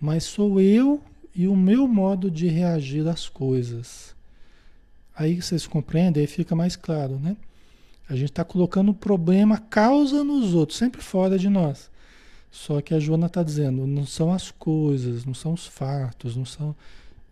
mas 0.00 0.22
sou 0.22 0.60
eu 0.60 1.02
e 1.34 1.48
o 1.48 1.56
meu 1.56 1.88
modo 1.88 2.30
de 2.30 2.46
reagir 2.46 3.04
às 3.08 3.28
coisas. 3.28 4.14
Aí 5.12 5.42
vocês 5.42 5.66
compreendem, 5.66 6.20
aí 6.20 6.28
fica 6.28 6.54
mais 6.54 6.76
claro, 6.76 7.18
né? 7.18 7.36
A 8.08 8.14
gente 8.14 8.30
está 8.30 8.44
colocando 8.44 8.90
o 8.90 8.94
problema, 8.94 9.58
causa 9.58 10.22
nos 10.22 10.54
outros, 10.54 10.78
sempre 10.78 11.02
fora 11.02 11.36
de 11.36 11.48
nós. 11.48 11.90
Só 12.48 12.80
que 12.80 12.94
a 12.94 13.00
Joana 13.00 13.26
está 13.26 13.42
dizendo, 13.42 13.88
não 13.88 14.06
são 14.06 14.32
as 14.32 14.52
coisas, 14.52 15.24
não 15.24 15.34
são 15.34 15.52
os 15.52 15.66
fatos, 15.66 16.36
não 16.36 16.44
são. 16.44 16.76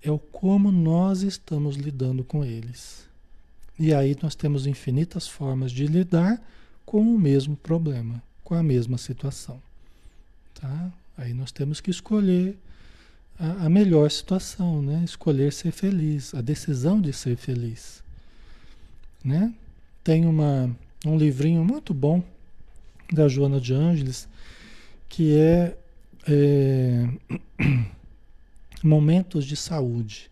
É 0.04 0.10
o 0.10 0.18
como 0.18 0.70
nós 0.70 1.22
estamos 1.22 1.76
lidando 1.76 2.22
com 2.22 2.44
eles. 2.44 3.08
E 3.78 3.94
aí 3.94 4.14
nós 4.22 4.34
temos 4.34 4.66
infinitas 4.66 5.26
formas 5.26 5.72
de 5.72 5.86
lidar 5.86 6.40
com 6.84 7.00
o 7.00 7.18
mesmo 7.18 7.56
problema, 7.56 8.22
com 8.44 8.54
a 8.54 8.62
mesma 8.62 8.98
situação. 8.98 9.60
Tá? 10.54 10.92
Aí 11.16 11.32
nós 11.32 11.50
temos 11.50 11.80
que 11.80 11.90
escolher 11.90 12.58
a, 13.38 13.64
a 13.64 13.68
melhor 13.68 14.10
situação, 14.10 14.82
né? 14.82 15.02
Escolher 15.04 15.52
ser 15.52 15.72
feliz, 15.72 16.34
a 16.34 16.40
decisão 16.40 17.00
de 17.00 17.12
ser 17.12 17.36
feliz, 17.36 18.02
né? 19.24 19.52
Tem 20.02 20.26
uma, 20.26 20.70
um 21.04 21.16
livrinho 21.16 21.64
muito 21.64 21.94
bom 21.94 22.22
da 23.12 23.26
Joana 23.26 23.60
de 23.60 23.72
Ângeles 23.72 24.28
que 25.08 25.36
é, 25.36 25.76
é 26.28 27.08
Momentos 28.86 29.44
de 29.44 29.56
Saúde, 29.56 30.30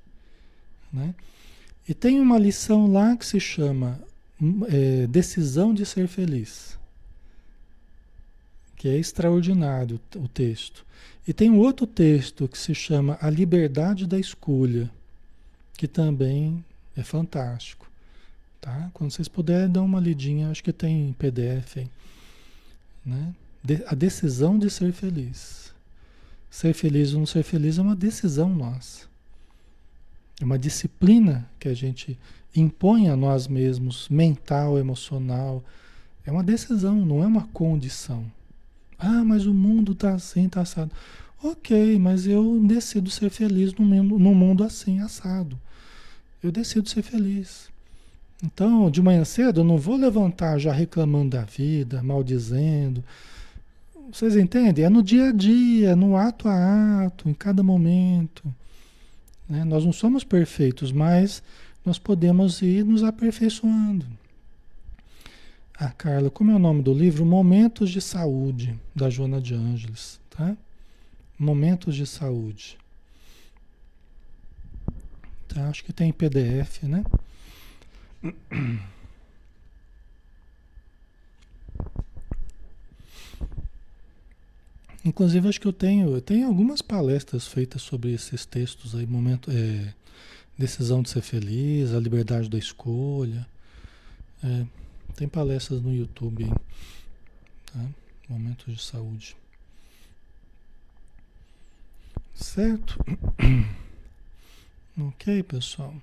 né? 0.92 1.14
E 1.88 1.94
tem 1.94 2.20
uma 2.20 2.38
lição 2.38 2.86
lá 2.86 3.16
que 3.16 3.26
se 3.26 3.40
chama 3.40 4.00
é, 4.68 5.07
Decisão 5.09 5.74
de 5.74 5.84
Ser 5.84 6.07
Feliz 6.07 6.78
que 8.82 8.88
é 8.88 8.98
extraordinário 8.98 10.00
o 10.16 10.26
texto. 10.26 10.84
E 11.24 11.32
tem 11.32 11.48
um 11.48 11.61
outro 11.61 11.86
texto 11.86 12.48
que 12.48 12.59
se 12.59 12.74
chama 12.74 13.16
A 13.20 13.30
Liberdade 13.30 14.09
da 14.09 14.18
Escolha, 14.18 14.90
que 15.74 15.86
também 15.86 16.64
é 16.96 17.05
fantástico. 17.05 17.88
Tá? 18.61 18.90
Quando 18.92 19.12
vocês 19.12 19.28
puderem, 19.28 19.70
dá 19.70 19.80
uma 19.80 20.00
lidinha, 20.00 20.50
acho 20.50 20.64
que 20.64 20.72
tem 20.72 21.11
em 21.11 21.12
PDF. 21.12 21.76
Hein? 21.76 21.90
Né? 23.07 23.32
De, 23.62 23.84
a 23.86 23.94
decisão 23.94 24.59
de 24.59 24.68
ser 24.68 24.92
feliz. 24.92 25.71
Ser 26.53 26.74
feliz 26.74 27.14
ou 27.14 27.20
não 27.20 27.24
ser 27.24 27.42
feliz 27.42 27.78
é 27.78 27.82
uma 27.82 27.96
decisão 27.96 28.50
nossa. 28.55 29.07
É 30.38 30.44
uma 30.44 30.59
disciplina 30.59 31.48
que 31.59 31.66
a 31.66 31.72
gente 31.72 32.18
impõe 32.55 33.09
a 33.09 33.16
nós 33.16 33.48
mesmos, 33.48 34.07
mental, 34.11 34.78
emocional. 34.78 35.64
É 36.26 36.30
uma 36.30 36.44
decisão, 36.44 36.94
não 37.07 37.24
é 37.24 37.26
uma 37.26 37.48
condição. 37.55 38.30
Ah, 38.98 39.24
mas 39.24 39.46
o 39.46 39.55
mundo 39.55 39.92
está 39.92 40.12
assim, 40.12 40.44
está 40.44 40.61
assado. 40.61 40.92
Ok, 41.42 41.98
mas 41.98 42.26
eu 42.26 42.61
decido 42.62 43.09
ser 43.09 43.30
feliz 43.30 43.72
no 43.72 43.86
mundo, 43.86 44.18
no 44.18 44.34
mundo 44.34 44.62
assim, 44.62 45.00
assado. 45.00 45.59
Eu 46.42 46.53
decido 46.53 46.86
ser 46.86 47.03
feliz. 47.03 47.70
Então, 48.44 48.90
de 48.90 49.00
manhã 49.00 49.24
cedo, 49.24 49.61
eu 49.61 49.64
não 49.64 49.78
vou 49.78 49.96
levantar 49.96 50.59
já 50.59 50.70
reclamando 50.70 51.30
da 51.30 51.44
vida, 51.44 52.03
maldizendo. 52.03 53.03
Vocês 54.12 54.36
entendem? 54.36 54.84
É 54.84 54.90
no 54.90 55.02
dia 55.02 55.30
a 55.30 55.32
dia, 55.32 55.96
no 55.96 56.16
ato 56.16 56.46
a 56.46 57.06
ato, 57.06 57.30
em 57.30 57.32
cada 57.32 57.62
momento. 57.62 58.44
Né? 59.48 59.64
Nós 59.64 59.86
não 59.86 59.92
somos 59.92 60.22
perfeitos, 60.22 60.92
mas 60.92 61.42
nós 61.82 61.98
podemos 61.98 62.60
ir 62.60 62.84
nos 62.84 63.02
aperfeiçoando. 63.02 64.06
Ah, 65.74 65.90
Carla, 65.90 66.30
como 66.30 66.50
é 66.50 66.54
o 66.54 66.58
nome 66.58 66.82
do 66.82 66.92
livro? 66.92 67.24
Momentos 67.24 67.90
de 67.90 68.02
Saúde, 68.02 68.78
da 68.94 69.08
Joana 69.08 69.40
de 69.40 69.54
Ângeles, 69.54 70.20
tá? 70.28 70.54
Momentos 71.38 71.96
de 71.96 72.06
Saúde. 72.06 72.76
Tá, 75.48 75.68
acho 75.68 75.82
que 75.82 75.92
tem 75.92 76.10
em 76.10 76.12
PDF, 76.12 76.82
né? 76.82 77.02
Inclusive, 85.05 85.48
acho 85.48 85.61
que 85.61 85.66
eu 85.66 85.72
tenho, 85.72 86.14
eu 86.14 86.20
tenho 86.20 86.46
algumas 86.46 86.80
palestras 86.80 87.46
feitas 87.46 87.82
sobre 87.82 88.12
esses 88.12 88.46
textos 88.46 88.94
aí, 88.94 89.05
momento, 89.05 89.50
é, 89.50 89.92
decisão 90.57 91.03
de 91.03 91.11
ser 91.11 91.22
feliz, 91.22 91.92
a 91.92 91.98
liberdade 91.98 92.48
da 92.48 92.59
escolha. 92.59 93.46
É, 94.44 94.64
tem 95.16 95.26
palestras 95.26 95.82
no 95.82 95.92
YouTube 95.92 96.44
aí, 96.44 96.50
tá? 97.66 97.84
Momentos 98.28 98.76
de 98.76 98.82
saúde. 98.82 99.36
Certo? 102.34 102.98
Ok, 104.94 105.42
pessoal. 105.44 105.94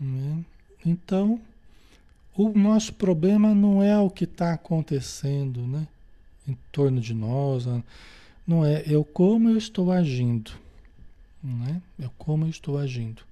Né? 0.00 0.42
Então, 0.84 1.38
o 2.34 2.58
nosso 2.58 2.94
problema 2.94 3.54
não 3.54 3.82
é 3.82 3.98
o 3.98 4.08
que 4.08 4.24
está 4.24 4.54
acontecendo, 4.54 5.60
né? 5.66 5.86
Em 6.46 6.56
torno 6.70 7.00
de 7.00 7.14
nós, 7.14 7.66
não 8.46 8.64
é, 8.64 8.84
o 8.96 9.04
como 9.04 9.48
eu 9.48 9.56
estou 9.56 9.90
agindo, 9.90 10.52
né? 11.42 11.80
É 11.98 12.08
como 12.18 12.44
eu 12.44 12.50
estou 12.50 12.78
agindo, 12.78 13.22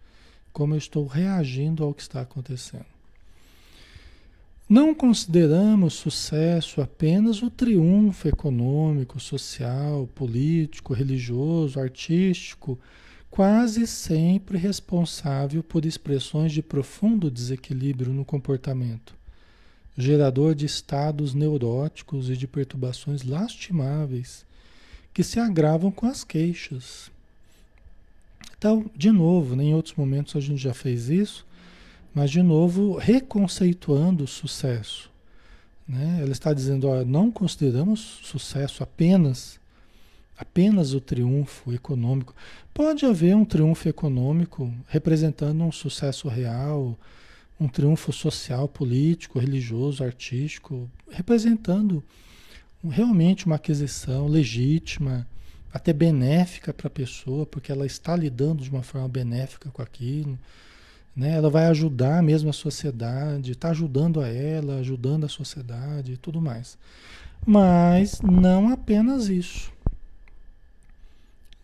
como 0.53 0.75
eu 0.75 0.79
estou 0.79 1.07
reagindo 1.07 1.85
ao 1.85 1.93
que 1.93 2.03
está 2.03 2.21
acontecendo. 2.21 2.87
Não 4.69 4.95
consideramos 4.95 5.93
sucesso 5.95 6.81
apenas 6.81 7.43
o 7.43 7.51
triunfo 7.51 8.27
econômico, 8.27 9.21
social, 9.21 10.09
político, 10.15 10.95
religioso, 10.95 11.79
artístico, 11.79 12.79
quase 13.31 13.87
sempre 13.87 14.57
responsável 14.57 15.63
por 15.63 15.85
expressões 15.85 16.53
de 16.53 16.63
profundo 16.63 17.31
desequilíbrio 17.31 18.13
no 18.13 18.25
comportamento, 18.25 19.15
gerador 19.97 20.55
de 20.55 20.67
estados 20.67 21.35
neuróticos 21.35 22.31
e 22.31 22.37
de 22.37 22.47
perturbações 22.47 23.23
lastimáveis 23.23 24.45
que 25.13 25.23
se 25.23 25.39
agravam 25.39 25.91
com 25.91 26.07
as 26.07 26.25
queixas. 26.25 27.11
Então, 28.57 28.91
de 28.97 29.11
novo, 29.11 29.55
né, 29.57 29.65
em 29.65 29.75
outros 29.75 29.95
momentos 29.95 30.37
a 30.37 30.41
gente 30.41 30.63
já 30.63 30.73
fez 30.73 31.09
isso 31.09 31.45
mas, 32.15 32.31
de 32.31 32.43
novo, 32.43 32.97
reconceituando 32.97 34.25
o 34.25 34.29
sucesso. 34.29 35.11
Né? 35.89 36.19
Ela 36.21 36.33
está 36.33 36.53
dizendo, 36.53 36.89
ó, 36.89 37.05
não 37.05 37.31
consideramos 37.31 38.21
sucesso 38.23 38.83
apenas 38.83 39.61
apenas 40.37 40.93
o 40.93 41.01
triunfo 41.01 41.73
econômico. 41.73 42.35
Pode 42.75 43.07
haver 43.07 43.37
um 43.37 43.45
triunfo 43.45 43.89
econômico 43.89 44.73
representando 44.89 45.63
um 45.63 45.71
sucesso 45.71 46.27
real, 46.27 46.99
um 47.63 47.69
triunfo 47.69 48.13
social, 48.13 48.67
político, 48.67 49.39
religioso, 49.39 50.03
artístico, 50.03 50.91
representando 51.11 52.03
realmente 52.85 53.47
uma 53.47 53.57
aquisição 53.57 54.27
legítima, 54.27 55.27
até 55.73 55.93
benéfica 55.93 56.75
para 56.75 56.89
a 56.89 56.91
pessoa, 56.91 57.47
porque 57.47 57.71
ela 57.71 57.87
está 57.87 58.17
lidando 58.17 58.63
de 58.63 58.71
uma 58.71 58.83
forma 58.83 59.09
benéfica 59.09 59.71
com 59.71 59.81
aquilo. 59.81 60.37
Né? 61.15 61.31
Ela 61.31 61.49
vai 61.49 61.67
ajudar 61.67 62.23
mesmo 62.23 62.51
a 62.51 62.53
sociedade, 62.53 63.53
está 63.53 63.71
ajudando 63.71 64.21
a 64.21 64.29
ela, 64.29 64.81
ajudando 64.81 65.25
a 65.25 65.29
sociedade 65.29 66.13
e 66.13 66.17
tudo 66.17 66.41
mais. 66.41 66.77
Mas 67.47 68.21
não 68.21 68.71
apenas 68.71 69.29
isso. 69.29 69.73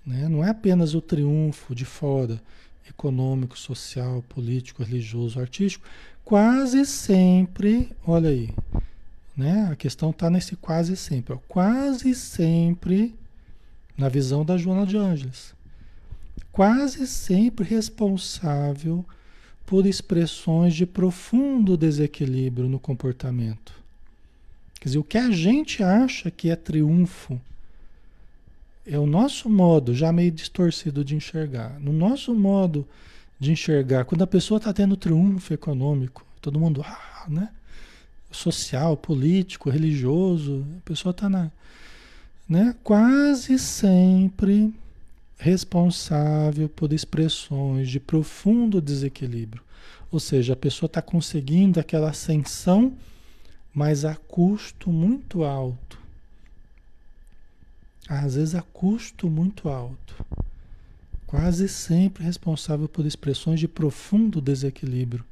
Né? 0.06 0.28
Não 0.28 0.44
é 0.44 0.50
apenas 0.50 0.94
o 0.94 1.00
triunfo 1.00 1.74
de 1.74 1.84
fora, 1.84 2.40
econômico, 2.90 3.58
social, 3.58 4.22
político, 4.28 4.82
religioso, 4.82 5.40
artístico. 5.40 5.86
Quase 6.24 6.84
sempre, 6.84 7.90
olha 8.06 8.30
aí, 8.30 8.50
né? 9.36 9.68
a 9.70 9.76
questão 9.76 10.10
está 10.10 10.28
nesse 10.28 10.56
quase 10.56 10.96
sempre. 10.96 11.34
Ó, 11.34 11.38
quase 11.48 12.14
sempre, 12.14 13.14
na 13.96 14.08
visão 14.08 14.44
da 14.44 14.56
Joana 14.56 14.86
de 14.86 14.96
Ângeles, 14.96 15.54
quase 16.52 17.06
sempre 17.06 17.64
responsável 17.64 19.04
por 19.64 19.86
expressões 19.86 20.74
de 20.74 20.86
profundo 20.86 21.76
desequilíbrio 21.76 22.68
no 22.68 22.78
comportamento. 22.78 23.72
Quer 24.80 24.88
dizer, 24.88 24.98
o 24.98 25.04
que 25.04 25.18
a 25.18 25.30
gente 25.30 25.82
acha 25.82 26.30
que 26.30 26.50
é 26.50 26.56
triunfo 26.56 27.40
é 28.90 28.98
o 28.98 29.06
nosso 29.06 29.48
modo, 29.50 29.94
já 29.94 30.10
meio 30.12 30.30
distorcido 30.30 31.04
de 31.04 31.14
enxergar. 31.14 31.78
No 31.78 31.92
nosso 31.92 32.34
modo 32.34 32.86
de 33.38 33.52
enxergar, 33.52 34.04
quando 34.04 34.22
a 34.22 34.26
pessoa 34.26 34.58
está 34.58 34.72
tendo 34.72 34.96
triunfo 34.96 35.52
econômico, 35.52 36.24
todo 36.40 36.58
mundo, 36.58 36.82
ah, 36.84 37.26
né? 37.28 37.50
Social, 38.30 38.96
político, 38.96 39.70
religioso, 39.70 40.66
a 40.78 40.80
pessoa 40.84 41.10
está 41.10 41.28
na. 41.28 41.50
Né? 42.48 42.74
Quase 42.82 43.58
sempre 43.58 44.72
responsável 45.38 46.68
por 46.68 46.92
expressões 46.92 47.88
de 47.88 48.00
profundo 48.00 48.80
desequilíbrio. 48.80 49.62
Ou 50.10 50.18
seja, 50.18 50.54
a 50.54 50.56
pessoa 50.56 50.88
está 50.88 51.00
conseguindo 51.00 51.78
aquela 51.78 52.10
ascensão, 52.10 52.94
mas 53.72 54.04
a 54.04 54.14
custo 54.14 54.90
muito 54.90 55.44
alto. 55.44 55.97
Às 58.08 58.34
vezes 58.34 58.54
a 58.54 58.62
custo 58.62 59.28
muito 59.28 59.68
alto. 59.68 60.24
Quase 61.26 61.68
sempre 61.68 62.24
responsável 62.24 62.88
por 62.88 63.04
expressões 63.04 63.60
de 63.60 63.68
profundo 63.68 64.40
desequilíbrio 64.40 65.24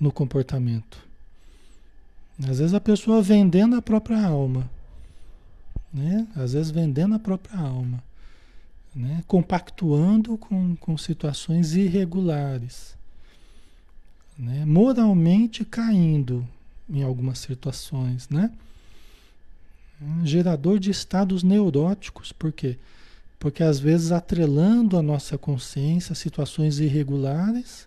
no 0.00 0.10
comportamento. 0.10 0.98
Às 2.40 2.58
vezes 2.58 2.74
a 2.74 2.80
pessoa 2.80 3.22
vendendo 3.22 3.76
a 3.76 3.82
própria 3.82 4.24
alma. 4.24 4.68
né? 5.92 6.26
Às 6.36 6.52
vezes 6.52 6.70
vendendo 6.70 7.14
a 7.14 7.18
própria 7.18 7.58
alma, 7.58 8.02
né? 8.94 9.22
Compactuando 9.26 10.36
com, 10.36 10.76
com 10.76 10.96
situações 10.98 11.74
irregulares, 11.74 12.96
né? 14.38 14.64
Moralmente 14.64 15.64
caindo 15.64 16.46
em 16.88 17.02
algumas 17.02 17.38
situações, 17.38 18.28
né? 18.28 18.50
Gerador 20.24 20.78
de 20.78 20.90
estados 20.90 21.42
neuróticos, 21.42 22.32
por 22.32 22.52
quê? 22.52 22.76
Porque 23.38 23.62
às 23.62 23.78
vezes 23.78 24.12
atrelando 24.12 24.96
a 24.96 25.02
nossa 25.02 25.36
consciência 25.36 26.12
a 26.12 26.16
situações 26.16 26.78
irregulares, 26.78 27.86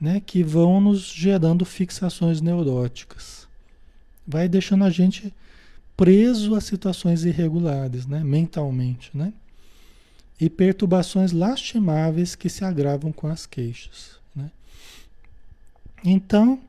né, 0.00 0.20
que 0.24 0.42
vão 0.42 0.80
nos 0.80 1.02
gerando 1.12 1.64
fixações 1.64 2.40
neuróticas. 2.40 3.48
Vai 4.26 4.48
deixando 4.48 4.84
a 4.84 4.90
gente 4.90 5.32
preso 5.96 6.54
a 6.54 6.60
situações 6.60 7.24
irregulares, 7.24 8.06
né, 8.06 8.22
mentalmente, 8.22 9.10
né? 9.12 9.32
E 10.40 10.48
perturbações 10.48 11.32
lastimáveis 11.32 12.36
que 12.36 12.48
se 12.48 12.64
agravam 12.64 13.10
com 13.10 13.26
as 13.26 13.44
queixas, 13.44 14.20
né? 14.36 14.52
Então, 16.04 16.60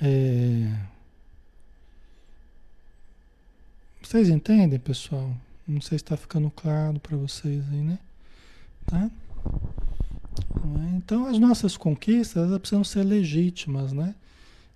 é... 0.00 0.72
vocês 4.06 4.28
entendem, 4.28 4.78
pessoal? 4.78 5.36
Não 5.66 5.80
sei 5.80 5.98
se 5.98 6.04
está 6.04 6.16
ficando 6.16 6.48
claro 6.48 7.00
para 7.00 7.16
vocês 7.16 7.64
aí, 7.72 7.82
né? 7.82 7.98
Tá? 8.86 9.10
Então, 10.96 11.26
as 11.26 11.40
nossas 11.40 11.76
conquistas 11.76 12.46
elas 12.46 12.60
precisam 12.60 12.84
ser 12.84 13.02
legítimas, 13.02 13.92
né? 13.92 14.14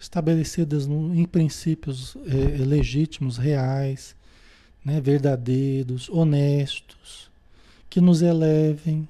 estabelecidas 0.01 0.87
no, 0.87 1.15
em 1.15 1.25
princípios 1.25 2.17
é, 2.27 2.65
legítimos, 2.65 3.37
reais, 3.37 4.17
né? 4.85 5.01
verdadeiros, 5.01 6.09
honestos, 6.09 7.31
que 7.89 8.01
nos 8.01 8.23
elevem, 8.23 9.07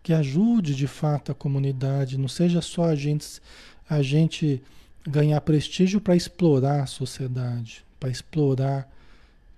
que 0.00 0.12
ajude 0.12 0.76
de 0.76 0.86
fato 0.86 1.32
a 1.32 1.34
comunidade, 1.34 2.18
não 2.18 2.28
seja 2.28 2.60
só 2.60 2.84
a 2.84 2.94
gente, 2.94 3.40
a 3.88 4.00
gente 4.00 4.62
ganhar 5.04 5.40
prestígio 5.40 6.00
para 6.00 6.14
explorar 6.14 6.84
a 6.84 6.86
sociedade, 6.86 7.84
para 7.98 8.10
explorar, 8.10 8.88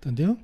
entendeu? 0.02 0.36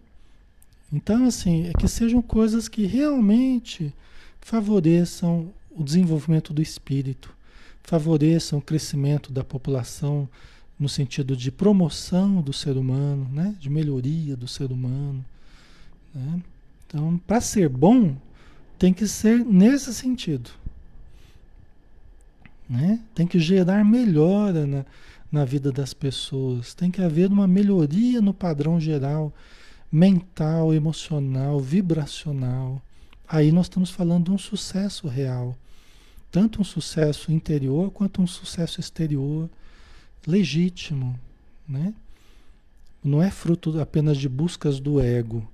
Então, 0.92 1.26
assim, 1.26 1.66
é 1.66 1.72
que 1.72 1.88
sejam 1.88 2.22
coisas 2.22 2.68
que 2.68 2.86
realmente 2.86 3.92
favoreçam 4.40 5.52
o 5.70 5.82
desenvolvimento 5.82 6.54
do 6.54 6.62
espírito, 6.62 7.34
favoreçam 7.82 8.61
o 8.61 8.62
crescimento 8.62 9.32
da 9.32 9.42
população 9.42 10.28
no 10.78 10.88
sentido 10.88 11.36
de 11.36 11.50
promoção 11.50 12.40
do 12.40 12.52
ser 12.52 12.76
humano, 12.76 13.28
né? 13.32 13.54
de 13.59 13.68
melhoria 13.68 14.36
do 14.36 14.46
ser 14.46 14.70
humano. 14.70 15.24
Né? 16.14 16.40
Então, 16.86 17.18
para 17.26 17.40
ser 17.40 17.68
bom, 17.68 18.16
tem 18.78 18.94
que 18.94 19.06
ser 19.06 19.44
nesse 19.44 19.92
sentido. 19.92 20.50
Né? 22.68 23.00
Tem 23.14 23.26
que 23.26 23.40
gerar 23.40 23.84
melhora 23.84 24.66
na, 24.66 24.86
na 25.30 25.44
vida 25.44 25.70
das 25.70 25.92
pessoas, 25.92 26.74
tem 26.74 26.90
que 26.90 27.02
haver 27.02 27.30
uma 27.30 27.46
melhoria 27.46 28.20
no 28.20 28.32
padrão 28.32 28.80
geral, 28.80 29.32
mental, 29.92 30.72
emocional, 30.72 31.60
vibracional. 31.60 32.80
Aí 33.28 33.52
nós 33.52 33.66
estamos 33.66 33.90
falando 33.90 34.26
de 34.26 34.30
um 34.32 34.38
sucesso 34.38 35.06
real 35.06 35.56
tanto 36.30 36.60
um 36.60 36.64
sucesso 36.64 37.32
interior 37.32 37.90
quanto 37.90 38.20
um 38.20 38.26
sucesso 38.26 38.80
exterior 38.80 39.48
legítimo, 40.26 41.18
né? 41.66 41.94
Não 43.02 43.22
é 43.22 43.30
fruto 43.30 43.80
apenas 43.80 44.18
de 44.18 44.28
buscas 44.28 44.78
do 44.78 45.00
ego, 45.00 45.48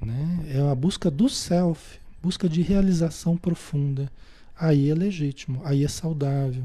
né? 0.00 0.44
É 0.48 0.62
uma 0.62 0.74
busca 0.74 1.10
do 1.10 1.28
self, 1.28 1.98
busca 2.22 2.48
de 2.48 2.60
realização 2.60 3.36
profunda. 3.36 4.10
Aí 4.56 4.90
é 4.90 4.94
legítimo, 4.94 5.62
aí 5.64 5.84
é 5.84 5.88
saudável. 5.88 6.64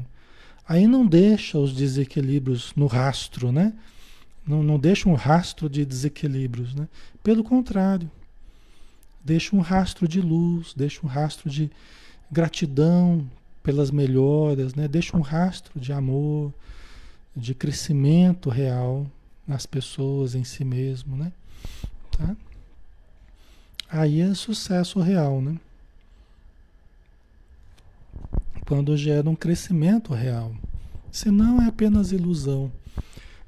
Aí 0.70 0.86
não 0.86 1.04
deixa 1.04 1.58
os 1.58 1.74
desequilíbrios 1.74 2.72
no 2.76 2.86
rastro, 2.86 3.50
né? 3.50 3.72
Não, 4.46 4.62
não 4.62 4.78
deixa 4.78 5.08
um 5.08 5.14
rastro 5.14 5.68
de 5.68 5.84
desequilíbrios, 5.84 6.76
né? 6.76 6.88
Pelo 7.24 7.42
contrário, 7.42 8.08
deixa 9.24 9.56
um 9.56 9.58
rastro 9.58 10.06
de 10.06 10.20
luz, 10.20 10.72
deixa 10.72 11.04
um 11.04 11.08
rastro 11.08 11.50
de, 11.50 11.72
gratidão 12.30 13.28
pelas 13.64 13.90
melhoras, 13.90 14.76
né? 14.76 14.86
Deixa 14.86 15.16
um 15.16 15.22
rastro 15.22 15.80
de 15.80 15.92
amor, 15.92 16.54
de 17.34 17.52
crescimento 17.52 18.48
real 18.48 19.10
nas 19.48 19.66
pessoas, 19.66 20.36
em 20.36 20.44
si 20.44 20.64
mesmo, 20.64 21.16
né? 21.16 21.32
Tá? 22.16 22.36
Aí 23.90 24.20
é 24.20 24.32
sucesso 24.34 25.00
real, 25.00 25.42
né? 25.42 25.56
Quando 28.70 28.96
gera 28.96 29.28
um 29.28 29.34
crescimento 29.34 30.14
real. 30.14 30.54
Senão 31.10 31.60
é 31.60 31.66
apenas 31.66 32.12
ilusão. 32.12 32.70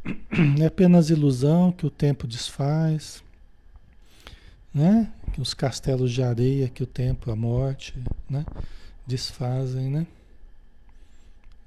É 0.61 0.67
apenas 0.67 1.11
ilusão 1.11 1.71
que 1.71 1.87
o 1.87 1.91
tempo 1.91 2.27
desfaz, 2.27 3.23
né? 4.75 5.13
que 5.33 5.41
os 5.41 5.55
castelos 5.55 6.11
de 6.11 6.25
areia 6.25 6.69
que 6.69 6.83
o 6.83 6.87
tempo, 6.87 7.31
a 7.31 7.37
morte, 7.37 7.95
né, 8.29 8.45
desfazem, 9.07 9.91
né? 9.91 10.09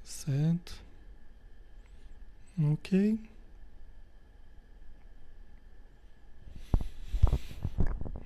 Certo? 0.04 0.74
Ok. 2.62 3.18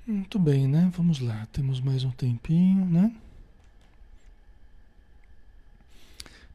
Muito 0.04 0.40
bem, 0.40 0.66
né? 0.66 0.90
Vamos 0.96 1.20
lá, 1.20 1.46
temos 1.52 1.80
mais 1.80 2.02
um 2.02 2.10
tempinho, 2.10 2.84
né? 2.84 3.14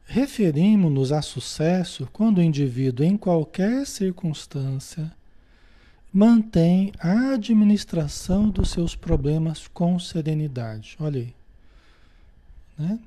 Referimos-nos 0.06 1.10
a 1.10 1.20
sucesso 1.20 2.08
quando 2.12 2.38
o 2.38 2.42
indivíduo, 2.42 3.04
em 3.04 3.16
qualquer 3.16 3.84
circunstância, 3.86 5.12
mantém 6.12 6.92
a 6.98 7.34
administração 7.34 8.48
dos 8.48 8.70
seus 8.70 8.94
problemas 8.94 9.66
com 9.66 9.98
serenidade. 9.98 10.96
Olha 11.00 11.20
aí. 11.20 11.34
Né? 12.78 13.00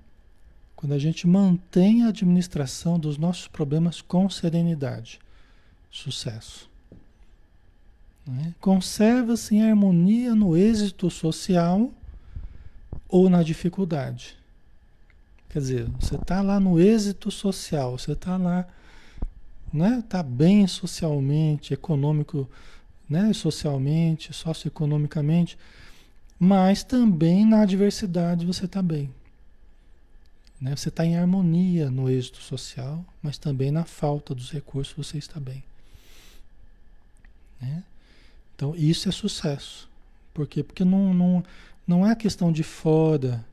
Quando 0.75 0.93
a 0.93 0.99
gente 0.99 1.25
mantém 1.25 2.03
a 2.03 2.09
administração 2.09 2.99
dos 2.99 3.17
nossos 3.17 3.47
problemas 3.47 4.01
com 4.01 4.29
serenidade. 4.29 5.19
Sucesso. 5.89 6.69
Né? 8.27 8.53
Conserva-se 8.59 9.55
em 9.55 9.63
harmonia 9.63 10.35
no 10.35 10.55
êxito 10.55 11.09
social 11.09 11.91
ou 13.07 13.29
na 13.29 13.41
dificuldade. 13.41 14.38
Quer 15.49 15.59
dizer, 15.59 15.89
você 15.99 16.15
está 16.15 16.41
lá 16.41 16.59
no 16.59 16.79
êxito 16.79 17.31
social, 17.31 17.97
você 17.97 18.11
está 18.11 18.37
lá, 18.37 18.67
né? 19.73 19.99
Está 19.99 20.21
bem 20.21 20.67
socialmente, 20.67 21.73
econômico, 21.73 22.47
né, 23.09 23.33
socialmente, 23.33 24.31
socioeconomicamente, 24.31 25.57
mas 26.39 26.83
também 26.83 27.45
na 27.45 27.61
adversidade 27.61 28.45
você 28.45 28.65
está 28.65 28.81
bem. 28.81 29.09
Né? 30.61 30.75
Você 30.75 30.89
está 30.89 31.03
em 31.03 31.17
harmonia 31.17 31.89
no 31.89 32.09
êxito 32.09 32.37
social, 32.37 33.03
mas 33.21 33.39
também 33.39 33.71
na 33.71 33.85
falta 33.85 34.35
dos 34.35 34.51
recursos 34.51 34.93
você 34.95 35.17
está 35.17 35.39
bem. 35.39 35.63
Né? 37.59 37.83
Então 38.55 38.75
isso 38.75 39.09
é 39.09 39.11
sucesso. 39.11 39.89
Por 40.31 40.45
quê? 40.45 40.61
Porque 40.63 40.85
não, 40.85 41.13
não, 41.13 41.43
não 41.87 42.05
é 42.05 42.11
a 42.11 42.15
questão 42.15 42.51
de 42.51 42.61
fora 42.61 43.43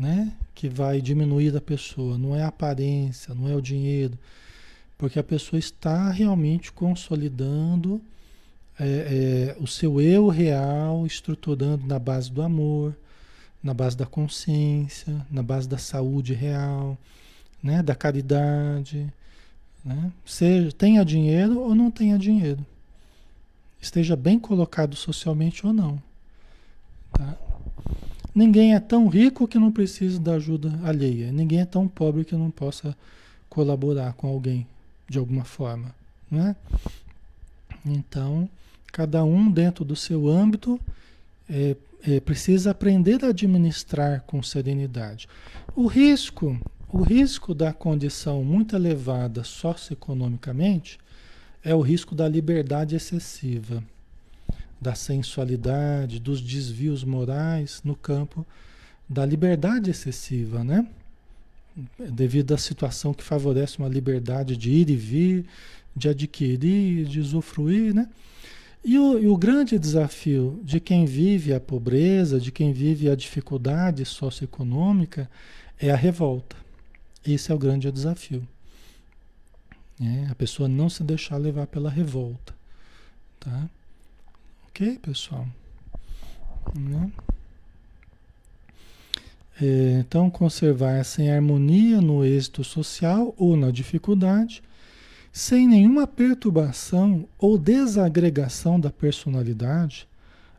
né, 0.00 0.32
que 0.54 0.68
vai 0.68 1.00
diminuir 1.00 1.52
da 1.52 1.60
pessoa, 1.60 2.18
não 2.18 2.34
é 2.34 2.42
a 2.42 2.48
aparência, 2.48 3.34
não 3.34 3.48
é 3.48 3.54
o 3.54 3.60
dinheiro 3.60 4.18
porque 5.00 5.18
a 5.18 5.24
pessoa 5.24 5.58
está 5.58 6.10
realmente 6.10 6.70
consolidando 6.70 8.02
é, 8.78 9.54
é, 9.56 9.56
o 9.58 9.66
seu 9.66 9.98
eu 9.98 10.28
real, 10.28 11.06
estruturando 11.06 11.86
na 11.86 11.98
base 11.98 12.30
do 12.30 12.42
amor, 12.42 12.94
na 13.62 13.72
base 13.72 13.96
da 13.96 14.04
consciência, 14.04 15.26
na 15.30 15.42
base 15.42 15.66
da 15.66 15.78
saúde 15.78 16.34
real, 16.34 16.98
né, 17.62 17.82
da 17.82 17.94
caridade. 17.94 19.10
Né? 19.82 20.12
Seja, 20.26 20.70
tenha 20.70 21.02
dinheiro 21.02 21.58
ou 21.60 21.74
não 21.74 21.90
tenha 21.90 22.18
dinheiro. 22.18 22.64
Esteja 23.80 24.14
bem 24.14 24.38
colocado 24.38 24.94
socialmente 24.96 25.66
ou 25.66 25.72
não. 25.72 26.02
Tá? 27.10 27.38
Ninguém 28.34 28.74
é 28.74 28.80
tão 28.80 29.08
rico 29.08 29.48
que 29.48 29.58
não 29.58 29.72
precise 29.72 30.18
da 30.18 30.34
ajuda 30.34 30.78
alheia. 30.84 31.32
Ninguém 31.32 31.60
é 31.60 31.66
tão 31.66 31.88
pobre 31.88 32.24
que 32.24 32.34
não 32.34 32.50
possa 32.50 32.96
colaborar 33.48 34.12
com 34.12 34.28
alguém 34.28 34.66
de 35.08 35.18
alguma 35.18 35.44
forma, 35.44 35.92
né? 36.30 36.54
Então, 37.84 38.48
cada 38.92 39.24
um 39.24 39.50
dentro 39.50 39.84
do 39.84 39.96
seu 39.96 40.28
âmbito 40.28 40.80
é, 41.48 41.76
é, 42.06 42.20
precisa 42.20 42.70
aprender 42.70 43.24
a 43.24 43.28
administrar 43.28 44.22
com 44.26 44.42
serenidade. 44.42 45.28
O 45.74 45.86
risco, 45.86 46.58
o 46.88 47.02
risco 47.02 47.54
da 47.54 47.72
condição 47.72 48.44
muito 48.44 48.76
elevada 48.76 49.42
socioeconomicamente 49.42 50.98
é 51.64 51.74
o 51.74 51.80
risco 51.80 52.14
da 52.14 52.28
liberdade 52.28 52.94
excessiva, 52.94 53.82
da 54.80 54.94
sensualidade, 54.94 56.18
dos 56.18 56.40
desvios 56.40 57.04
morais 57.04 57.80
no 57.84 57.94
campo 57.94 58.46
da 59.08 59.26
liberdade 59.26 59.90
excessiva, 59.90 60.64
né? 60.64 60.86
Devido 61.98 62.54
à 62.54 62.58
situação 62.58 63.12
que 63.12 63.22
favorece 63.22 63.78
uma 63.78 63.88
liberdade 63.88 64.56
de 64.56 64.70
ir 64.70 64.88
e 64.88 64.96
vir, 64.96 65.46
de 65.94 66.08
adquirir, 66.08 67.04
de 67.06 67.20
usufruir, 67.20 67.94
né? 67.94 68.08
E 68.82 68.98
o, 68.98 69.18
e 69.18 69.26
o, 69.26 69.36
grande 69.36 69.78
desafio 69.78 70.58
de 70.64 70.80
quem 70.80 71.04
vive 71.04 71.52
a 71.52 71.60
pobreza, 71.60 72.40
de 72.40 72.50
quem 72.50 72.72
vive 72.72 73.10
a 73.10 73.14
dificuldade 73.14 74.04
socioeconômica, 74.06 75.30
é 75.78 75.90
a 75.90 75.96
revolta. 75.96 76.56
Esse 77.26 77.52
é 77.52 77.54
o 77.54 77.58
grande 77.58 77.90
desafio. 77.92 78.46
É, 80.00 80.30
a 80.30 80.34
pessoa 80.34 80.66
não 80.66 80.88
se 80.88 81.02
deixar 81.02 81.36
levar 81.36 81.66
pela 81.66 81.90
revolta. 81.90 82.54
Tá? 83.38 83.68
Ok, 84.80 84.98
pessoal? 85.02 85.46
Né? 86.74 87.12
É, 89.60 89.98
então, 90.00 90.30
conservar-se 90.30 91.20
em 91.20 91.30
harmonia 91.30 92.00
no 92.00 92.24
êxito 92.24 92.64
social 92.64 93.34
ou 93.36 93.58
na 93.58 93.70
dificuldade 93.70 94.62
sem 95.30 95.68
nenhuma 95.68 96.06
perturbação 96.06 97.28
ou 97.38 97.58
desagregação 97.58 98.80
da 98.80 98.88
personalidade, 98.88 100.08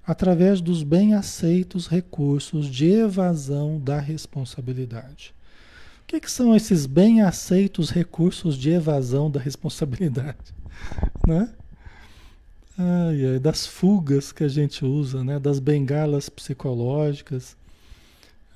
através 0.05 0.61
dos 0.61 0.84
bem 0.84 1.15
aceitos 1.15 1.88
recursos 1.88 2.67
de 2.67 2.91
evasão 2.91 3.80
da 3.80 3.99
responsabilidade. 3.99 5.34
O 6.03 6.05
que, 6.05 6.19
que 6.19 6.30
são 6.30 6.55
esses 6.55 6.86
bem 6.86 7.24
aceitos 7.24 7.89
recursos 7.89 8.55
de 8.55 8.69
evasão 8.69 9.32
da 9.32 9.39
responsabilidade? 9.39 10.53
Né? 11.28 11.47
Ai, 12.84 13.34
ai, 13.34 13.39
das 13.39 13.67
fugas 13.67 14.32
que 14.32 14.43
a 14.43 14.47
gente 14.47 14.84
usa, 14.84 15.23
né? 15.23 15.39
das 15.39 15.59
bengalas 15.59 16.29
psicológicas. 16.29 17.55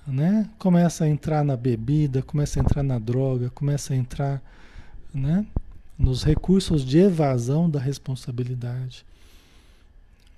Né? 0.08 0.50
Começa 0.58 1.04
a 1.04 1.08
entrar 1.08 1.44
na 1.44 1.56
bebida, 1.56 2.24
começa 2.24 2.60
a 2.60 2.64
entrar 2.64 2.82
na 2.82 2.98
droga, 2.98 3.52
começa 3.52 3.94
a 3.94 3.96
entrar 3.96 4.42
né? 5.14 5.46
nos 5.98 6.24
recursos 6.24 6.84
de 6.84 6.98
evasão 6.98 7.70
da 7.70 7.80
responsabilidade. 7.80 9.06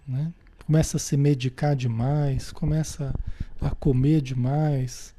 Né? 0.06 0.34
Começa 0.66 0.98
a 0.98 1.00
se 1.00 1.16
medicar 1.16 1.74
demais, 1.74 2.52
começa 2.52 3.16
a 3.62 3.70
comer 3.70 4.22
demais, 4.22 5.14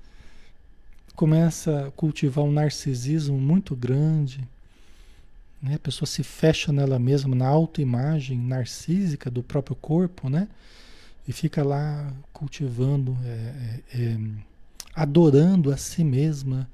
começa 1.17 1.87
a 1.87 1.91
cultivar 1.93 2.45
um 2.45 2.53
narcisismo 2.53 3.39
muito 3.39 3.75
grande. 3.75 4.47
Né? 5.63 5.75
A 5.75 5.79
pessoa 5.79 6.07
se 6.07 6.23
fecha 6.23 6.73
nela 6.73 6.99
mesma, 6.99 7.35
na 7.35 7.47
autoimagem 7.47 8.39
narcísica 8.39 9.31
do 9.31 9.43
próprio 9.43 9.77
corpo, 9.77 10.29
né? 10.29 10.49
E 11.27 11.33
fica 11.33 11.63
lá 11.63 12.13
cultivando, 12.33 13.17
é, 13.25 13.29
é, 13.29 14.03
é, 14.03 14.19
adorando 14.95 15.73
a 15.73 15.77
si 15.77 16.03
mesma, 16.03 16.69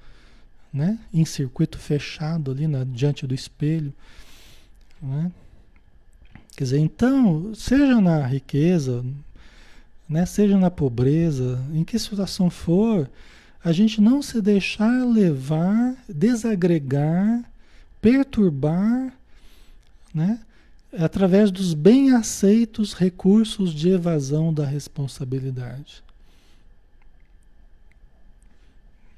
né? 0.72 0.98
Em 1.12 1.24
circuito 1.24 1.78
fechado 1.78 2.50
ali 2.50 2.66
na, 2.66 2.84
diante 2.84 3.26
do 3.26 3.34
espelho, 3.34 3.92
né? 5.02 5.32
Quer 6.56 6.64
dizer, 6.64 6.78
então, 6.78 7.52
seja 7.54 8.00
na 8.00 8.24
riqueza, 8.26 9.04
né? 10.08 10.24
Seja 10.26 10.56
na 10.58 10.70
pobreza, 10.70 11.60
em 11.72 11.82
que 11.82 11.98
situação 11.98 12.48
for, 12.48 13.10
a 13.64 13.72
gente 13.72 14.00
não 14.00 14.22
se 14.22 14.40
deixar 14.42 15.04
levar, 15.04 15.96
desagregar, 16.08 17.42
perturbar, 18.04 19.14
né? 20.12 20.38
Através 20.98 21.50
dos 21.50 21.72
bem 21.72 22.12
aceitos 22.12 22.92
recursos 22.92 23.72
de 23.72 23.88
evasão 23.88 24.52
da 24.52 24.66
responsabilidade. 24.66 26.04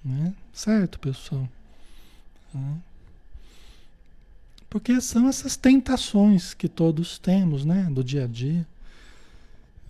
Né? 0.05 0.33
Certo, 0.53 1.01
pessoal? 1.01 1.49
Porque 4.71 5.01
são 5.01 5.29
essas 5.29 5.57
tentações 5.57 6.55
que 6.55 6.69
todos 6.69 7.19
temos, 7.19 7.65
né? 7.65 7.89
Do 7.91 8.05
dia 8.05 8.23
a 8.23 8.29
dia. 8.29 8.65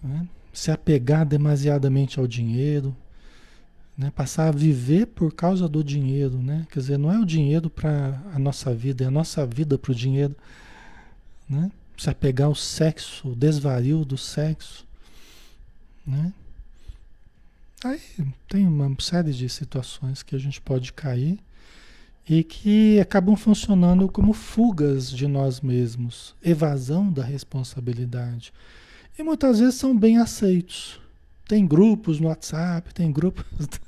Né? 0.02 0.26
Se 0.54 0.70
apegar 0.70 1.26
demasiadamente 1.26 2.18
ao 2.18 2.26
dinheiro, 2.26 2.96
né? 3.96 4.10
passar 4.14 4.48
a 4.48 4.52
viver 4.52 5.06
por 5.06 5.32
causa 5.32 5.68
do 5.68 5.82
dinheiro, 5.82 6.38
né? 6.38 6.66
Quer 6.70 6.80
dizer, 6.80 6.98
não 6.98 7.12
é 7.12 7.18
o 7.18 7.24
dinheiro 7.24 7.70
para 7.70 8.20
a 8.34 8.38
nossa 8.38 8.74
vida, 8.74 9.04
é 9.04 9.06
a 9.06 9.10
nossa 9.10 9.46
vida 9.46 9.78
para 9.78 9.92
o 9.92 9.94
dinheiro, 9.94 10.36
né? 11.48 11.70
Se 11.96 12.10
apegar 12.10 12.48
ao 12.48 12.54
sexo, 12.54 13.30
o 13.30 13.34
desvario 13.34 14.04
do 14.04 14.18
sexo, 14.18 14.86
né? 16.06 16.32
Aí 17.84 18.00
tem 18.48 18.66
uma 18.66 18.94
série 19.00 19.32
de 19.32 19.48
situações 19.48 20.22
que 20.22 20.34
a 20.34 20.38
gente 20.38 20.60
pode 20.60 20.92
cair 20.92 21.38
e 22.28 22.42
que 22.42 22.98
acabam 22.98 23.36
funcionando 23.36 24.08
como 24.08 24.32
fugas 24.32 25.10
de 25.10 25.26
nós 25.26 25.60
mesmos, 25.60 26.34
evasão 26.42 27.10
da 27.10 27.22
responsabilidade. 27.22 28.52
E 29.18 29.22
muitas 29.22 29.60
vezes 29.60 29.76
são 29.76 29.96
bem 29.96 30.18
aceitos. 30.18 31.00
Tem 31.46 31.66
grupos 31.66 32.18
no 32.18 32.28
WhatsApp, 32.28 32.92
tem 32.92 33.12
grupos 33.12 33.44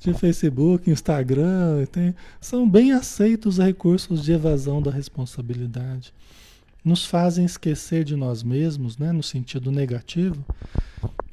de 0.00 0.14
Facebook, 0.14 0.90
Instagram, 0.90 1.84
tem, 1.86 2.14
são 2.40 2.68
bem 2.68 2.92
aceitos 2.92 3.58
recursos 3.58 4.22
de 4.24 4.32
evasão 4.32 4.80
da 4.80 4.90
responsabilidade. 4.90 6.12
Nos 6.84 7.04
fazem 7.04 7.44
esquecer 7.44 8.04
de 8.04 8.14
nós 8.14 8.42
mesmos, 8.42 8.96
né, 8.96 9.10
no 9.12 9.22
sentido 9.22 9.72
negativo, 9.72 10.44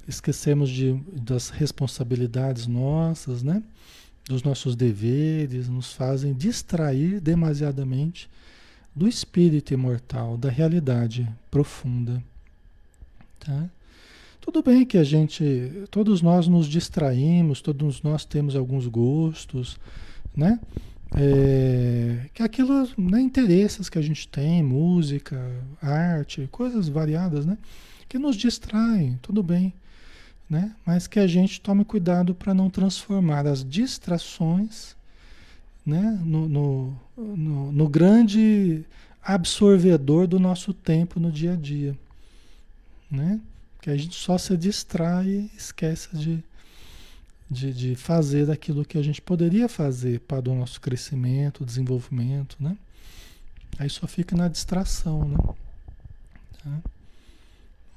esquecemos 0.08 0.70
de, 0.70 0.94
das 1.14 1.50
responsabilidades 1.50 2.68
nossas, 2.68 3.44
né? 3.44 3.62
dos 4.28 4.42
nossos 4.42 4.76
deveres, 4.76 5.70
nos 5.70 5.94
fazem 5.94 6.34
distrair 6.34 7.20
demasiadamente 7.22 8.30
do 8.96 9.08
espírito 9.08 9.74
imortal, 9.74 10.38
da 10.38 10.50
realidade 10.50 11.30
profunda. 11.52 12.24
Tá? 13.40 13.70
Tudo 14.46 14.62
bem 14.62 14.86
que 14.86 14.98
a 14.98 15.04
gente, 15.04 15.84
todos 15.90 16.22
nós 16.22 16.48
nos 16.48 16.68
distraímos, 16.68 17.62
todos 17.62 18.02
nós 18.04 18.24
temos 18.24 18.56
alguns 18.56 18.88
gostos, 18.88 19.78
né? 20.36 20.60
É, 21.18 22.30
que 22.34 22.44
aquilo, 22.44 22.88
né, 22.98 23.22
interesses 23.22 23.90
que 23.90 23.98
a 23.98 24.02
gente 24.02 24.28
tem, 24.28 24.62
música, 24.62 25.40
arte, 25.82 26.48
coisas 26.52 26.88
variadas, 26.88 27.46
né? 27.46 27.58
Que 28.08 28.20
nos 28.20 28.36
distraem, 28.36 29.20
tudo 29.22 29.42
bem 29.42 29.74
né? 30.50 30.76
Mas 30.86 31.08
que 31.08 31.20
a 31.20 31.28
gente 31.28 31.60
tome 31.60 31.84
cuidado 31.84 32.36
para 32.36 32.54
não 32.54 32.70
transformar 32.70 33.48
as 33.48 33.68
distrações 33.68 34.96
né? 35.86 36.20
no, 36.24 36.48
no, 36.48 37.00
no, 37.18 37.72
no, 37.72 37.90
grande 37.90 38.84
absorvedor 39.22 40.28
do 40.28 40.40
nosso 40.40 40.74
tempo 40.74 41.20
no 41.20 41.32
dia 41.32 41.54
a 41.54 41.56
dia. 41.56 41.98
Né? 43.10 43.40
Que 43.86 43.92
a 43.92 43.96
gente 43.96 44.16
só 44.16 44.36
se 44.36 44.58
distrai 44.58 45.28
e 45.28 45.52
esquece 45.56 46.18
de, 46.18 46.44
de, 47.48 47.72
de 47.72 47.96
fazer 47.96 48.50
aquilo 48.50 48.84
que 48.84 48.98
a 48.98 49.04
gente 49.04 49.22
poderia 49.22 49.70
fazer 49.70 50.22
para 50.22 50.50
o 50.50 50.56
nosso 50.56 50.82
crescimento, 50.82 51.64
desenvolvimento. 51.64 52.58
Né? 52.60 52.76
Aí 53.78 53.88
só 53.88 54.08
fica 54.08 54.36
na 54.36 54.48
distração. 54.48 55.28
Né? 55.28 55.38
Tá? 56.64 56.82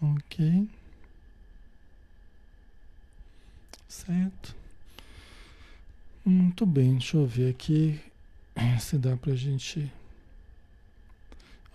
Ok. 0.03 0.69
Certo? 3.89 4.55
Muito 6.23 6.67
bem, 6.67 6.99
deixa 6.99 7.17
eu 7.17 7.27
ver 7.27 7.49
aqui 7.49 7.99
se 8.79 8.99
dá 8.99 9.17
pra 9.17 9.35
gente. 9.35 9.91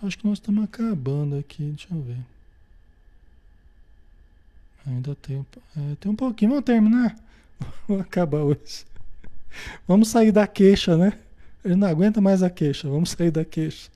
Acho 0.03 0.20
que 0.20 0.28
nós 0.28 0.38
estamos 0.38 0.64
acabando 0.64 1.36
aqui, 1.36 1.64
deixa 1.64 1.88
eu 1.91 1.99
ver. 2.03 2.24
Ainda 4.86 5.15
tem, 5.15 5.45
é, 5.77 5.95
tem 5.99 6.11
um 6.11 6.15
pouquinho, 6.15 6.51
vamos 6.51 6.65
terminar? 6.65 7.15
Vamos 7.88 8.05
acabar 8.05 8.39
hoje. 8.39 8.86
Vamos 9.88 10.09
sair 10.09 10.31
da 10.31 10.45
queixa, 10.45 10.97
né? 10.97 11.13
Ele 11.63 11.75
não 11.75 11.88
aguenta 11.88 12.19
mais 12.19 12.43
a 12.43 12.49
queixa, 12.49 12.89
vamos 12.89 13.11
sair 13.11 13.31
da 13.31 13.45
queixa. 13.45 13.89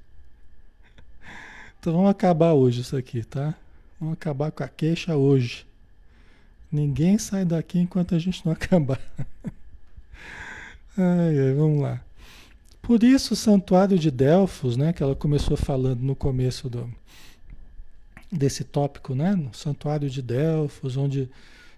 Então 1.80 1.94
vamos 1.94 2.10
acabar 2.10 2.54
hoje 2.54 2.82
isso 2.82 2.96
aqui, 2.96 3.24
tá? 3.24 3.54
Vamos 4.00 4.14
acabar 4.14 4.52
com 4.52 4.64
a 4.64 4.68
queixa 4.68 5.18
hoje. 5.18 5.66
Ninguém 6.72 7.18
sai 7.18 7.44
daqui 7.44 7.80
enquanto 7.80 8.16
a 8.16 8.20
gente 8.20 8.46
não 8.46 8.54
acabar. 8.54 9.02
ai, 10.98 11.40
ai, 11.40 11.54
vamos 11.54 11.82
lá. 11.82 12.02
Por 12.82 13.04
isso 13.04 13.34
o 13.34 13.38
santuário 13.38 14.00
de 14.00 14.10
Delfos, 14.10 14.78
né, 14.78 14.94
que 14.94 15.04
ela 15.04 15.16
começou 15.16 15.58
falando 15.58 16.02
no 16.02 16.16
começo 16.16 16.70
do, 16.70 16.90
desse 18.32 18.64
tópico, 18.64 19.16
né, 19.16 19.36
no 19.36 19.54
santuário 19.54 20.10
de 20.10 20.22
Delfos, 20.22 20.98
onde 20.98 21.30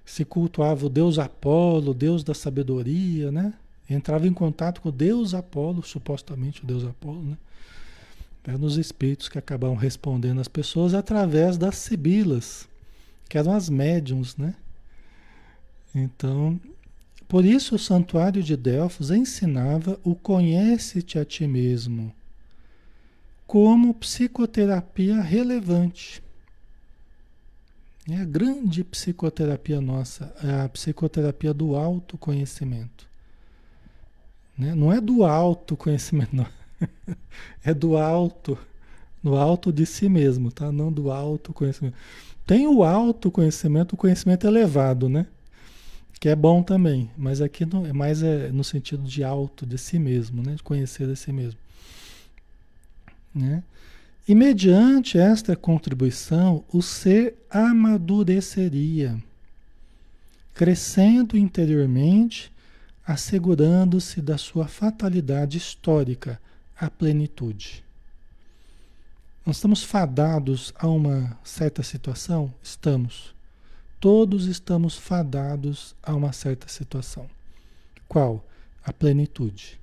se 0.06 0.26
cultuava 0.26 0.86
o 0.86 0.90
deus 0.90 1.20
Apolo, 1.20 1.92
o 1.92 1.94
deus 1.94 2.24
da 2.24 2.34
sabedoria, 2.34 3.32
né? 3.32 3.54
Entrava 3.88 4.28
em 4.28 4.34
contato 4.34 4.82
com 4.82 4.90
o 4.90 4.92
deus 4.92 5.34
Apolo, 5.34 5.84
supostamente 5.84 6.64
o 6.64 6.68
deus 6.68 6.84
Apolo, 6.84 7.22
né? 7.22 7.38
Eram 8.44 8.64
os 8.64 8.78
espíritos 8.78 9.30
que 9.30 9.38
acabavam 9.38 9.76
respondendo 9.76 10.42
às 10.42 10.48
pessoas 10.48 10.96
através 10.96 11.58
das 11.58 11.76
sibilas, 11.76 12.68
que 13.28 13.38
eram 13.38 13.54
as 13.54 13.70
médiums, 13.70 14.36
né? 14.36 14.56
Então, 15.94 16.60
por 17.28 17.46
isso 17.46 17.76
o 17.76 17.80
santuário 17.80 18.42
de 18.42 18.58
Delfos 18.58 19.12
ensinava 19.12 20.00
o 20.04 20.16
conhece-te 20.16 21.20
a 21.20 21.26
ti 21.26 21.46
mesmo 21.46 22.12
como 23.50 23.96
psicoterapia 23.96 25.20
relevante. 25.22 26.22
É 28.10 28.22
a 28.22 28.26
grande 28.26 28.84
psicoterapia 28.84 29.80
nossa, 29.80 30.34
é 30.44 30.62
a 30.62 30.70
psicoterapia 30.70 31.54
do 31.54 31.76
autoconhecimento. 31.76 33.08
Né? 34.58 34.74
Não 34.74 34.92
é 34.92 35.00
do 35.00 35.24
autoconhecimento, 35.24 36.36
não. 36.36 36.48
é 37.64 37.74
do 37.74 37.98
alto, 37.98 38.58
do 39.24 39.36
alto 39.36 39.72
de 39.72 39.86
si 39.86 40.10
mesmo, 40.10 40.52
tá? 40.52 40.72
Não 40.72 40.92
do 40.92 41.12
autoconhecimento. 41.12 41.96
Tem 42.48 42.66
o 42.68 42.84
autoconhecimento, 42.84 43.94
o 43.94 43.98
conhecimento 43.98 44.48
elevado, 44.48 45.08
né? 45.08 45.28
Que 46.20 46.30
é 46.30 46.36
bom 46.36 46.64
também, 46.64 47.12
mas 47.16 47.42
aqui 47.42 47.66
não, 47.66 47.86
é 47.86 47.94
mais 47.94 48.24
é 48.24 48.52
no 48.52 48.64
sentido 48.64 49.04
de 49.04 49.24
alto, 49.24 49.66
de 49.66 49.78
si 49.78 50.00
mesmo, 50.00 50.42
né? 50.42 50.56
De 50.56 50.64
conhecer 50.64 51.08
de 51.08 51.16
si 51.16 51.32
mesmo. 51.32 51.60
Né? 53.34 53.64
E 54.30 54.36
mediante 54.36 55.18
esta 55.18 55.56
contribuição, 55.56 56.64
o 56.72 56.84
ser 56.84 57.36
amadureceria, 57.50 59.18
crescendo 60.54 61.36
interiormente, 61.36 62.54
assegurando-se 63.04 64.22
da 64.22 64.38
sua 64.38 64.68
fatalidade 64.68 65.58
histórica, 65.58 66.40
a 66.80 66.92
plenitude. 66.92 67.84
Nós 69.44 69.56
estamos 69.56 69.82
fadados 69.82 70.72
a 70.78 70.88
uma 70.88 71.36
certa 71.44 71.82
situação? 71.82 72.54
Estamos. 72.62 73.34
Todos 74.00 74.46
estamos 74.46 74.96
fadados 74.96 75.96
a 76.04 76.14
uma 76.14 76.34
certa 76.34 76.68
situação. 76.68 77.28
Qual? 78.08 78.48
A 78.84 78.94
plenitude. 78.94 79.79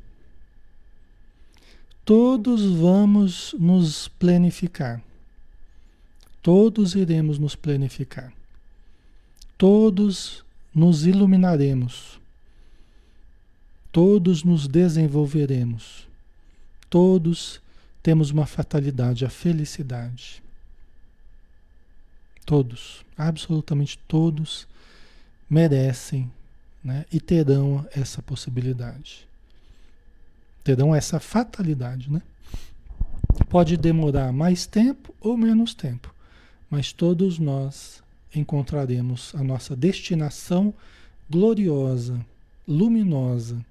Todos 2.06 2.64
vamos 2.64 3.52
nos 3.58 4.06
planificar. 4.06 5.02
Todos 6.40 6.94
iremos 6.94 7.36
nos 7.36 7.56
planificar. 7.56 8.32
Todos 9.58 10.44
nos 10.72 11.04
iluminaremos. 11.04 12.20
Todos 13.90 14.44
nos 14.44 14.68
desenvolveremos. 14.68 16.06
Todos 16.88 17.60
temos 18.04 18.30
uma 18.30 18.46
fatalidade, 18.46 19.24
a 19.24 19.28
felicidade. 19.28 20.40
Todos, 22.44 23.04
absolutamente 23.18 23.98
todos, 24.06 24.68
merecem 25.50 26.30
né, 26.84 27.04
e 27.12 27.18
terão 27.18 27.84
essa 27.90 28.22
possibilidade 28.22 29.25
terão 30.66 30.92
essa 30.92 31.20
fatalidade, 31.20 32.10
né? 32.10 32.20
Pode 33.48 33.76
demorar 33.76 34.32
mais 34.32 34.66
tempo 34.66 35.14
ou 35.20 35.36
menos 35.36 35.74
tempo, 35.74 36.12
mas 36.68 36.92
todos 36.92 37.38
nós 37.38 38.02
encontraremos 38.34 39.32
a 39.36 39.44
nossa 39.44 39.76
destinação 39.76 40.74
gloriosa, 41.30 42.20
luminosa. 42.66 43.64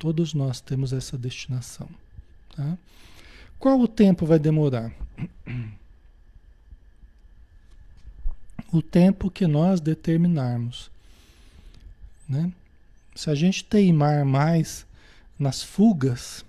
Todos 0.00 0.34
nós 0.34 0.60
temos 0.60 0.92
essa 0.92 1.16
destinação. 1.16 1.88
Tá? 2.56 2.76
Qual 3.56 3.80
o 3.80 3.86
tempo 3.86 4.26
vai 4.26 4.40
demorar? 4.40 4.92
O 8.72 8.82
tempo 8.82 9.30
que 9.30 9.46
nós 9.46 9.80
determinarmos. 9.80 10.90
Né? 12.28 12.52
Se 13.14 13.30
a 13.30 13.34
gente 13.36 13.62
teimar 13.62 14.24
mais 14.24 14.84
nas 15.38 15.62
fugas, 15.62 16.44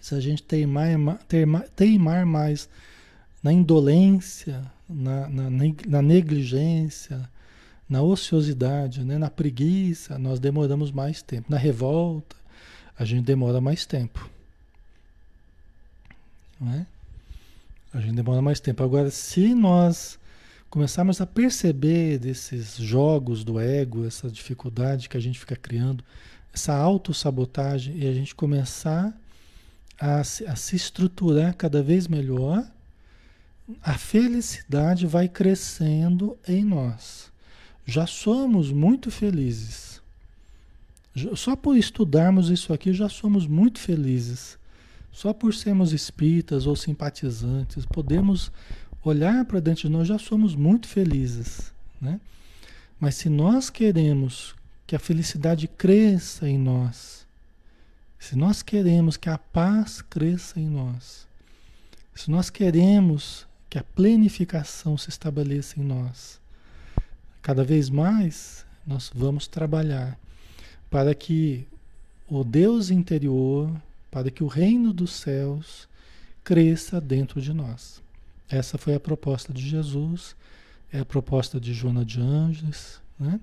se 0.00 0.14
a 0.14 0.20
gente 0.20 0.42
teimar, 0.42 1.18
teimar 1.74 2.26
mais 2.26 2.68
na 3.42 3.52
indolência, 3.52 4.62
na, 4.88 5.28
na, 5.28 5.50
na 5.86 6.02
negligência, 6.02 7.28
na 7.88 8.02
ociosidade, 8.02 9.04
né? 9.04 9.18
na 9.18 9.30
preguiça, 9.30 10.18
nós 10.18 10.40
demoramos 10.40 10.90
mais 10.90 11.22
tempo. 11.22 11.50
Na 11.50 11.56
revolta, 11.56 12.36
a 12.98 13.04
gente 13.04 13.24
demora 13.24 13.60
mais 13.60 13.84
tempo. 13.86 14.28
Não 16.60 16.72
é? 16.72 16.86
A 17.92 18.00
gente 18.00 18.14
demora 18.14 18.42
mais 18.42 18.60
tempo. 18.60 18.82
Agora, 18.82 19.10
se 19.10 19.54
nós 19.54 20.18
começarmos 20.68 21.20
a 21.20 21.26
perceber 21.26 22.18
desses 22.18 22.76
jogos 22.76 23.44
do 23.44 23.60
ego, 23.60 24.04
essa 24.04 24.28
dificuldade 24.28 25.08
que 25.08 25.16
a 25.16 25.20
gente 25.20 25.38
fica 25.38 25.54
criando, 25.54 26.02
essa 26.54 26.72
autossabotagem 26.72 27.98
e 27.98 28.06
a 28.06 28.14
gente 28.14 28.32
começar 28.32 29.12
a, 30.00 30.20
a 30.20 30.24
se 30.56 30.76
estruturar 30.76 31.56
cada 31.56 31.82
vez 31.82 32.06
melhor, 32.06 32.64
a 33.82 33.94
felicidade 33.94 35.04
vai 35.04 35.28
crescendo 35.28 36.38
em 36.46 36.64
nós. 36.64 37.32
Já 37.84 38.06
somos 38.06 38.70
muito 38.70 39.10
felizes. 39.10 40.00
Só 41.34 41.56
por 41.56 41.76
estudarmos 41.76 42.50
isso 42.50 42.72
aqui 42.72 42.92
já 42.92 43.08
somos 43.08 43.46
muito 43.48 43.80
felizes. 43.80 44.56
Só 45.10 45.32
por 45.32 45.54
sermos 45.54 45.92
espíritas 45.92 46.66
ou 46.66 46.76
simpatizantes, 46.76 47.84
podemos 47.84 48.50
olhar 49.02 49.44
para 49.44 49.60
dentro 49.60 49.82
de 49.82 49.88
nós, 49.88 50.06
já 50.08 50.18
somos 50.18 50.54
muito 50.54 50.86
felizes. 50.88 51.72
Né? 52.00 52.20
Mas 52.98 53.16
se 53.16 53.28
nós 53.28 53.70
queremos 53.70 54.54
que 54.86 54.94
a 54.94 54.98
felicidade 54.98 55.66
cresça 55.66 56.48
em 56.48 56.58
nós, 56.58 57.26
se 58.18 58.36
nós 58.36 58.62
queremos 58.62 59.16
que 59.16 59.28
a 59.28 59.38
paz 59.38 60.00
cresça 60.02 60.58
em 60.58 60.66
nós, 60.66 61.26
se 62.14 62.30
nós 62.30 62.48
queremos 62.48 63.46
que 63.68 63.78
a 63.78 63.84
planificação 63.84 64.96
se 64.96 65.10
estabeleça 65.10 65.80
em 65.80 65.82
nós, 65.82 66.40
cada 67.42 67.64
vez 67.64 67.90
mais 67.90 68.64
nós 68.86 69.10
vamos 69.14 69.46
trabalhar 69.46 70.18
para 70.90 71.14
que 71.14 71.66
o 72.28 72.44
Deus 72.44 72.90
interior, 72.90 73.70
para 74.10 74.30
que 74.30 74.44
o 74.44 74.46
reino 74.46 74.92
dos 74.92 75.12
céus 75.12 75.88
cresça 76.42 77.00
dentro 77.00 77.40
de 77.40 77.52
nós. 77.52 78.02
Essa 78.48 78.78
foi 78.78 78.94
a 78.94 79.00
proposta 79.00 79.52
de 79.52 79.66
Jesus, 79.68 80.36
é 80.92 81.00
a 81.00 81.04
proposta 81.04 81.60
de 81.60 81.74
Joana 81.74 82.04
de 82.04 82.20
Anjos, 82.20 83.00
né? 83.18 83.40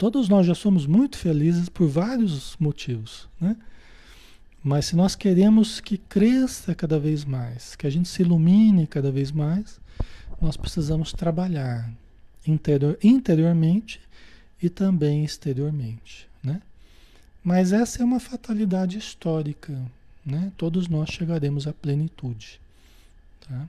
Todos 0.00 0.30
nós 0.30 0.46
já 0.46 0.54
somos 0.54 0.86
muito 0.86 1.18
felizes 1.18 1.68
por 1.68 1.86
vários 1.86 2.56
motivos, 2.58 3.28
né? 3.38 3.54
Mas 4.64 4.86
se 4.86 4.96
nós 4.96 5.14
queremos 5.14 5.78
que 5.78 5.98
cresça 5.98 6.74
cada 6.74 6.98
vez 6.98 7.22
mais, 7.22 7.76
que 7.76 7.86
a 7.86 7.90
gente 7.90 8.08
se 8.08 8.22
ilumine 8.22 8.86
cada 8.86 9.12
vez 9.12 9.30
mais, 9.30 9.78
nós 10.40 10.56
precisamos 10.56 11.12
trabalhar 11.12 11.92
interior, 12.46 12.98
interiormente 13.02 14.00
e 14.62 14.70
também 14.70 15.22
exteriormente, 15.22 16.26
né? 16.42 16.62
Mas 17.44 17.70
essa 17.70 18.00
é 18.00 18.04
uma 18.04 18.20
fatalidade 18.20 18.96
histórica, 18.96 19.78
né? 20.24 20.50
Todos 20.56 20.88
nós 20.88 21.10
chegaremos 21.10 21.66
à 21.66 21.74
plenitude, 21.74 22.58
tá? 23.46 23.68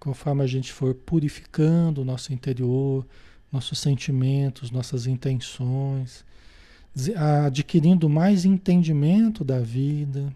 Conforme 0.00 0.42
a 0.42 0.46
gente 0.46 0.72
for 0.72 0.94
purificando 0.94 2.00
o 2.00 2.06
nosso 2.06 2.32
interior, 2.32 3.04
nossos 3.52 3.78
sentimentos, 3.78 4.70
nossas 4.70 5.06
intenções, 5.06 6.24
adquirindo 7.46 8.08
mais 8.08 8.44
entendimento 8.44 9.44
da 9.44 9.60
vida, 9.60 10.34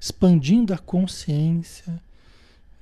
expandindo 0.00 0.72
a 0.72 0.78
consciência. 0.78 2.00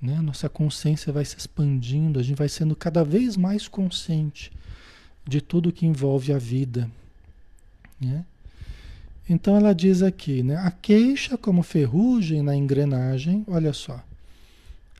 Né? 0.00 0.20
Nossa 0.20 0.48
consciência 0.48 1.12
vai 1.12 1.24
se 1.24 1.36
expandindo, 1.36 2.18
a 2.18 2.22
gente 2.22 2.36
vai 2.36 2.48
sendo 2.48 2.74
cada 2.74 3.04
vez 3.04 3.36
mais 3.36 3.68
consciente 3.68 4.52
de 5.26 5.40
tudo 5.40 5.72
que 5.72 5.86
envolve 5.86 6.32
a 6.32 6.38
vida. 6.38 6.90
Né? 8.00 8.24
Então 9.28 9.56
ela 9.56 9.72
diz 9.72 10.02
aqui, 10.02 10.42
né? 10.42 10.56
A 10.56 10.70
queixa 10.70 11.38
como 11.38 11.62
ferrugem 11.62 12.42
na 12.42 12.56
engrenagem, 12.56 13.44
olha 13.46 13.72
só. 13.72 14.02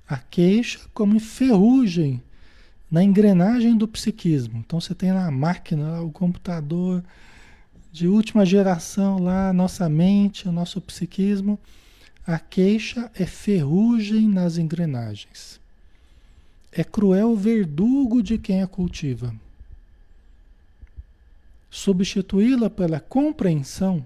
A 0.08 0.16
queixa 0.16 0.80
como 0.94 1.18
ferrugem 1.18 2.22
na 2.92 3.02
engrenagem 3.02 3.74
do 3.74 3.88
psiquismo. 3.88 4.58
Então 4.58 4.78
você 4.78 4.94
tem 4.94 5.12
lá 5.12 5.26
a 5.26 5.30
máquina, 5.30 6.02
o 6.02 6.12
computador 6.12 7.02
de 7.90 8.06
última 8.06 8.44
geração 8.44 9.18
lá, 9.18 9.50
nossa 9.50 9.88
mente, 9.88 10.46
o 10.46 10.52
nosso 10.52 10.78
psiquismo. 10.78 11.58
A 12.26 12.38
queixa 12.38 13.10
é 13.14 13.24
ferrugem 13.24 14.28
nas 14.28 14.58
engrenagens. 14.58 15.58
É 16.70 16.84
cruel 16.84 17.34
verdugo 17.34 18.22
de 18.22 18.36
quem 18.36 18.62
a 18.62 18.66
cultiva. 18.66 19.34
Substituí-la 21.70 22.68
pela 22.68 23.00
compreensão 23.00 24.04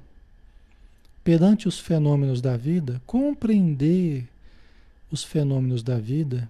perante 1.25 1.67
os 1.67 1.81
fenômenos 1.81 2.41
da 2.41 2.57
vida, 2.57 3.03
compreender 3.05 4.29
os 5.11 5.25
fenômenos 5.25 5.83
da 5.83 5.99
vida. 5.99 6.49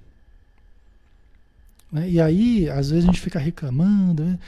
Né? 1.90 2.10
E 2.10 2.20
aí, 2.20 2.68
às 2.68 2.90
vezes 2.90 3.04
a 3.04 3.06
gente 3.06 3.20
fica 3.20 3.38
reclamando 3.38 4.24
né? 4.24 4.38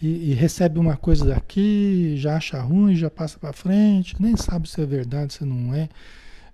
e, 0.00 0.30
e, 0.30 0.34
recebe 0.34 0.78
uma 0.78 0.96
coisa 0.96 1.24
daqui, 1.24 2.14
já 2.16 2.36
acha 2.36 2.60
ruim, 2.60 2.94
já 2.94 3.10
passa 3.10 3.38
para 3.38 3.52
frente, 3.52 4.20
nem 4.20 4.36
sabe 4.36 4.68
se 4.68 4.80
é 4.80 4.86
verdade, 4.86 5.34
se 5.34 5.44
não 5.44 5.74
é, 5.74 5.88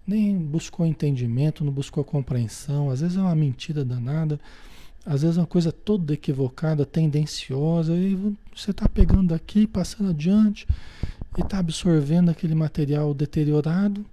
nem 0.06 0.36
buscou 0.36 0.86
entendimento, 0.86 1.64
não 1.64 1.72
buscou 1.72 2.04
compreensão, 2.04 2.90
às 2.90 3.00
vezes 3.00 3.16
é 3.16 3.20
uma 3.20 3.34
mentira 3.34 3.84
danada, 3.84 4.38
às 5.04 5.22
vezes 5.22 5.36
é 5.36 5.40
uma 5.40 5.46
coisa 5.46 5.70
toda 5.70 6.14
equivocada, 6.14 6.86
tendenciosa, 6.86 7.94
e 7.94 8.14
você 8.54 8.70
está 8.70 8.88
pegando 8.88 9.28
daqui, 9.28 9.66
passando 9.66 10.10
adiante, 10.10 10.66
e 11.36 11.40
está 11.40 11.58
absorvendo 11.58 12.30
aquele 12.30 12.54
material 12.54 13.12
deteriorado 13.12 14.04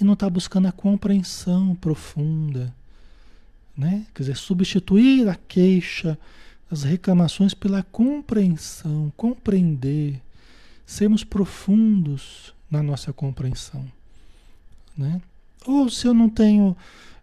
e 0.00 0.04
não 0.04 0.14
está 0.14 0.28
buscando 0.30 0.68
a 0.68 0.72
compreensão 0.72 1.74
profunda, 1.74 2.74
né? 3.78 4.04
Quer 4.12 4.24
dizer, 4.24 4.36
substituir 4.36 5.28
a 5.28 5.36
queixa, 5.36 6.18
as 6.68 6.82
reclamações 6.82 7.54
pela 7.54 7.84
compreensão, 7.84 9.12
compreender, 9.16 10.20
sermos 10.84 11.22
profundos 11.22 12.52
na 12.68 12.82
nossa 12.82 13.12
compreensão, 13.12 13.86
né? 14.96 15.22
Ou 15.64 15.88
se 15.88 16.06
eu 16.06 16.12
não 16.12 16.28
tenho 16.28 16.76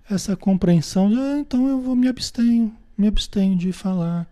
essa 0.09 0.35
compreensão, 0.35 1.11
ah, 1.15 1.39
então 1.39 1.67
eu 1.67 1.81
vou 1.81 1.95
me 1.95 2.07
abstenho, 2.07 2.73
me 2.97 3.07
abstenho 3.07 3.57
de 3.57 3.71
falar, 3.73 4.25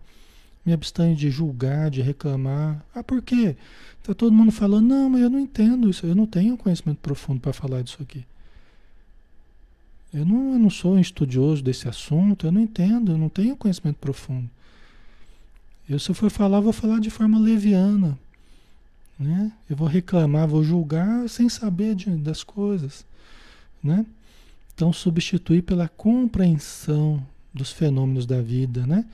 me 0.64 0.72
abstenho 0.72 1.14
de 1.14 1.30
julgar, 1.30 1.90
de 1.90 2.00
reclamar. 2.00 2.82
Ah, 2.94 3.02
por 3.02 3.20
quê? 3.20 3.56
Tá 4.02 4.14
todo 4.14 4.32
mundo 4.32 4.50
falando, 4.50 4.86
não, 4.86 5.10
mas 5.10 5.20
eu 5.20 5.30
não 5.30 5.38
entendo 5.38 5.90
isso, 5.90 6.06
eu 6.06 6.14
não 6.14 6.26
tenho 6.26 6.56
conhecimento 6.56 6.98
profundo 6.98 7.40
para 7.40 7.52
falar 7.52 7.82
disso 7.82 7.98
aqui. 8.02 8.24
Eu 10.14 10.24
não, 10.24 10.52
eu 10.52 10.58
não 10.60 10.70
sou 10.70 10.94
um 10.94 11.00
estudioso 11.00 11.60
desse 11.60 11.88
assunto, 11.88 12.46
eu 12.46 12.52
não 12.52 12.60
entendo, 12.60 13.10
eu 13.10 13.18
não 13.18 13.28
tenho 13.28 13.56
conhecimento 13.56 13.96
profundo. 13.96 14.48
Eu, 15.88 15.98
se 15.98 16.08
eu 16.08 16.14
for 16.14 16.30
falar, 16.30 16.60
vou 16.60 16.72
falar 16.72 17.00
de 17.00 17.10
forma 17.10 17.36
leviana. 17.36 18.16
Né? 19.18 19.50
Eu 19.68 19.76
vou 19.76 19.88
reclamar, 19.88 20.46
vou 20.46 20.62
julgar 20.62 21.28
sem 21.28 21.48
saber 21.48 21.96
de, 21.96 22.10
das 22.10 22.44
coisas. 22.44 23.04
Né? 23.82 24.06
Então, 24.72 24.92
substituir 24.92 25.62
pela 25.62 25.88
compreensão 25.88 27.20
dos 27.52 27.72
fenômenos 27.72 28.24
da 28.24 28.40
vida, 28.40 28.86
né? 28.86 29.04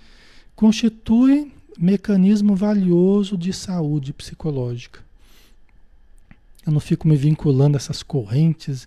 constitui 0.55 1.51
mecanismo 1.79 2.55
valioso 2.55 3.39
de 3.39 3.55
saúde 3.55 4.13
psicológica. 4.13 5.01
Eu 6.67 6.73
não 6.73 6.81
fico 6.81 7.09
me 7.09 7.17
vinculando 7.17 7.77
a 7.77 7.79
essas 7.79 8.03
correntes 8.03 8.87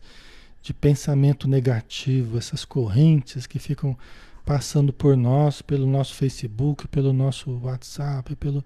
de 0.63 0.73
pensamento 0.73 1.45
negativo, 1.45 2.37
essas 2.37 2.63
correntes 2.63 3.45
que 3.45 3.59
ficam 3.59 3.97
passando 4.45 4.93
por 4.93 5.17
nós, 5.17 5.61
pelo 5.61 5.85
nosso 5.85 6.15
Facebook, 6.15 6.87
pelo 6.87 7.11
nosso 7.11 7.51
WhatsApp, 7.61 8.33
pelo, 8.37 8.63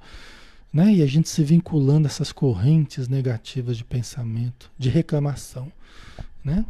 né? 0.72 0.94
E 0.94 1.02
a 1.02 1.08
gente 1.08 1.28
se 1.28 1.44
vinculando 1.44 2.08
a 2.08 2.12
essas 2.12 2.32
correntes 2.32 3.08
negativas 3.08 3.78
de 3.78 3.84
pensamento, 3.84 4.72
de 4.78 4.90
reclamação, 4.90 5.72
né? 6.44 6.64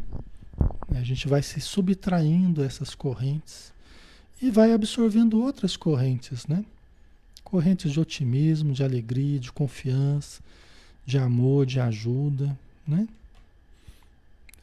A 0.94 1.02
gente 1.02 1.28
vai 1.28 1.42
se 1.42 1.60
subtraindo 1.60 2.64
essas 2.64 2.94
correntes 2.94 3.70
e 4.40 4.50
vai 4.50 4.72
absorvendo 4.72 5.40
outras 5.42 5.76
correntes, 5.76 6.46
né? 6.46 6.64
Correntes 7.44 7.92
de 7.92 8.00
otimismo, 8.00 8.72
de 8.72 8.82
alegria, 8.82 9.38
de 9.38 9.52
confiança, 9.52 10.40
de 11.04 11.18
amor, 11.18 11.66
de 11.66 11.80
ajuda, 11.80 12.58
né? 12.86 13.06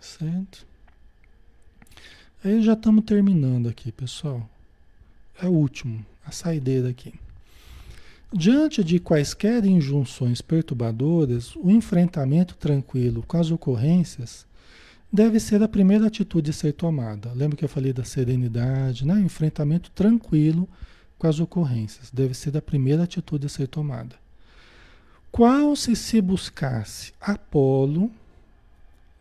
Certo? 0.05 0.65
Aí 2.43 2.61
já 2.61 2.73
estamos 2.73 3.03
terminando 3.03 3.67
aqui, 3.67 3.91
pessoal. 3.91 4.47
É 5.41 5.47
o 5.47 5.51
último, 5.51 6.05
a 6.23 6.31
saideira 6.31 6.89
aqui. 6.89 7.13
Diante 8.31 8.83
de 8.83 8.99
quaisquer 8.99 9.65
injunções 9.65 10.41
perturbadoras, 10.41 11.55
o 11.55 11.71
enfrentamento 11.71 12.55
tranquilo 12.55 13.23
com 13.27 13.37
as 13.37 13.49
ocorrências 13.49 14.45
deve 15.11 15.39
ser 15.39 15.63
a 15.63 15.67
primeira 15.67 16.05
atitude 16.05 16.51
a 16.51 16.53
ser 16.53 16.73
tomada. 16.73 17.31
Lembra 17.33 17.57
que 17.57 17.65
eu 17.65 17.69
falei 17.69 17.91
da 17.91 18.03
serenidade, 18.03 19.05
né? 19.05 19.19
Enfrentamento 19.19 19.89
tranquilo 19.91 20.69
com 21.17 21.27
as 21.27 21.39
ocorrências 21.39 22.11
deve 22.11 22.35
ser 22.35 22.55
a 22.55 22.61
primeira 22.61 23.03
atitude 23.03 23.47
a 23.47 23.49
ser 23.49 23.67
tomada. 23.67 24.15
Qual 25.31 25.75
se 25.75 25.95
se 25.95 26.21
buscasse 26.21 27.11
Apolo, 27.19 28.11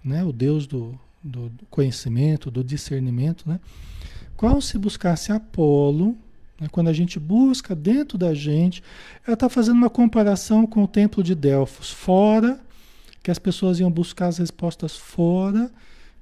né, 0.05 0.23
o 0.23 0.33
Deus 0.33 0.67
do, 0.67 0.99
do 1.23 1.51
conhecimento, 1.71 2.51
do 2.51 2.63
discernimento, 2.63 3.49
né? 3.49 3.59
Qual 4.37 4.61
se 4.61 4.77
buscasse 4.77 5.33
Apolo, 5.33 6.17
né, 6.61 6.69
quando 6.71 6.89
a 6.89 6.93
gente 6.93 7.19
busca 7.19 7.75
dentro 7.75 8.19
da 8.19 8.35
gente, 8.35 8.83
ela 9.27 9.35
está 9.35 9.49
fazendo 9.49 9.77
uma 9.77 9.91
comparação 9.91 10.67
com 10.67 10.85
o 10.85 10.89
templo 10.89 11.23
de 11.23 11.35
Delfos, 11.35 11.91
fora, 11.91 12.61
que 13.23 13.31
as 13.31 13.39
pessoas 13.39 13.81
iam 13.81 13.91
buscar 13.91 14.27
as 14.27 14.39
respostas 14.39 14.97
fora, 14.97 15.73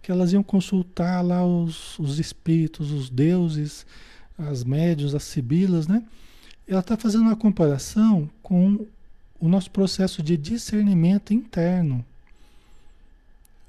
que 0.00 0.10
elas 0.10 0.32
iam 0.32 0.42
consultar 0.42 1.20
lá 1.20 1.44
os, 1.44 1.98
os 1.98 2.18
espíritos, 2.18 2.92
os 2.92 3.10
deuses, 3.10 3.86
as 4.38 4.64
médios, 4.64 5.14
as 5.14 5.22
sibilas, 5.24 5.86
né? 5.86 6.02
Ela 6.66 6.80
está 6.80 6.96
fazendo 6.96 7.22
uma 7.22 7.36
comparação 7.36 8.30
com 8.42 8.86
o 9.40 9.48
nosso 9.48 9.70
processo 9.70 10.22
de 10.22 10.36
discernimento 10.36 11.34
interno. 11.34 12.04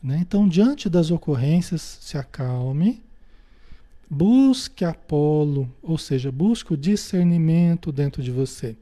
Né? 0.04 0.18
Então, 0.20 0.48
diante 0.48 0.90
das 0.90 1.10
ocorrências, 1.12 2.00
se 2.02 2.18
acalme, 2.18 3.02
busque 4.10 4.84
Apolo, 4.84 5.72
ou 5.82 5.98
seja, 5.98 6.30
busque 6.32 6.74
o 6.74 6.78
discernimento 6.78 7.92
dentro 7.92 8.22
de 8.22 8.30
você, 8.30 8.76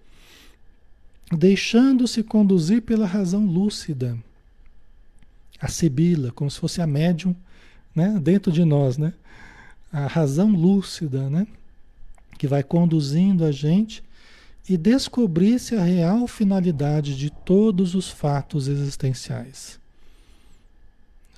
deixando-se 1.31 2.23
conduzir 2.23 2.81
pela 2.81 3.05
razão 3.05 3.45
lúcida. 3.45 4.17
A 5.61 5.67
Sibila, 5.67 6.31
como 6.31 6.49
se 6.49 6.59
fosse 6.59 6.81
a 6.81 6.87
médium 6.87 7.35
né? 7.95 8.19
dentro 8.19 8.51
de 8.51 8.65
nós, 8.65 8.97
né? 8.97 9.13
a 9.93 10.07
razão 10.07 10.49
lúcida, 10.49 11.29
né? 11.29 11.45
que 12.37 12.47
vai 12.47 12.63
conduzindo 12.63 13.45
a 13.45 13.51
gente 13.51 14.03
e 14.67 14.75
descobrir-se 14.75 15.75
a 15.75 15.83
real 15.83 16.27
finalidade 16.27 17.15
de 17.15 17.29
todos 17.29 17.93
os 17.93 18.09
fatos 18.09 18.67
existenciais. 18.67 19.80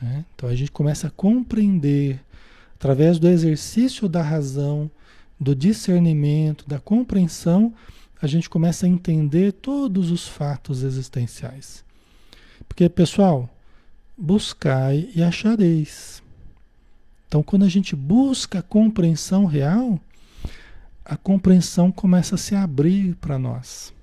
Né? 0.04 0.26
Então 0.36 0.50
a 0.50 0.56
gente 0.56 0.70
começa 0.70 1.08
a 1.08 1.12
compreender, 1.12 2.20
através 2.76 3.18
do 3.18 3.30
exercício 3.30 4.10
da 4.10 4.22
razão, 4.22 4.92
do 5.40 5.56
discernimento, 5.56 6.68
da 6.68 6.78
compreensão, 6.78 7.74
a 8.22 8.28
gente 8.28 8.50
começa 8.50 8.86
a 8.86 8.90
entender 8.90 9.54
todos 9.54 10.12
os 10.12 10.28
fatos 10.28 10.84
existenciais. 10.84 11.86
Porque, 12.68 12.90
pessoal, 12.90 13.50
buscai 14.18 15.10
e 15.16 15.24
achareis. 15.24 16.22
Então, 17.28 17.42
quando 17.42 17.64
a 17.64 17.70
gente 17.70 17.96
busca 17.96 18.60
a 18.60 18.64
compreensão 18.64 19.46
real, 19.46 20.00
a 21.04 21.16
compreensão 21.16 21.92
começa 21.92 22.36
a 22.36 22.38
se 22.38 22.56
abrir 22.56 23.16
para 23.16 23.40
nós. 23.40 23.94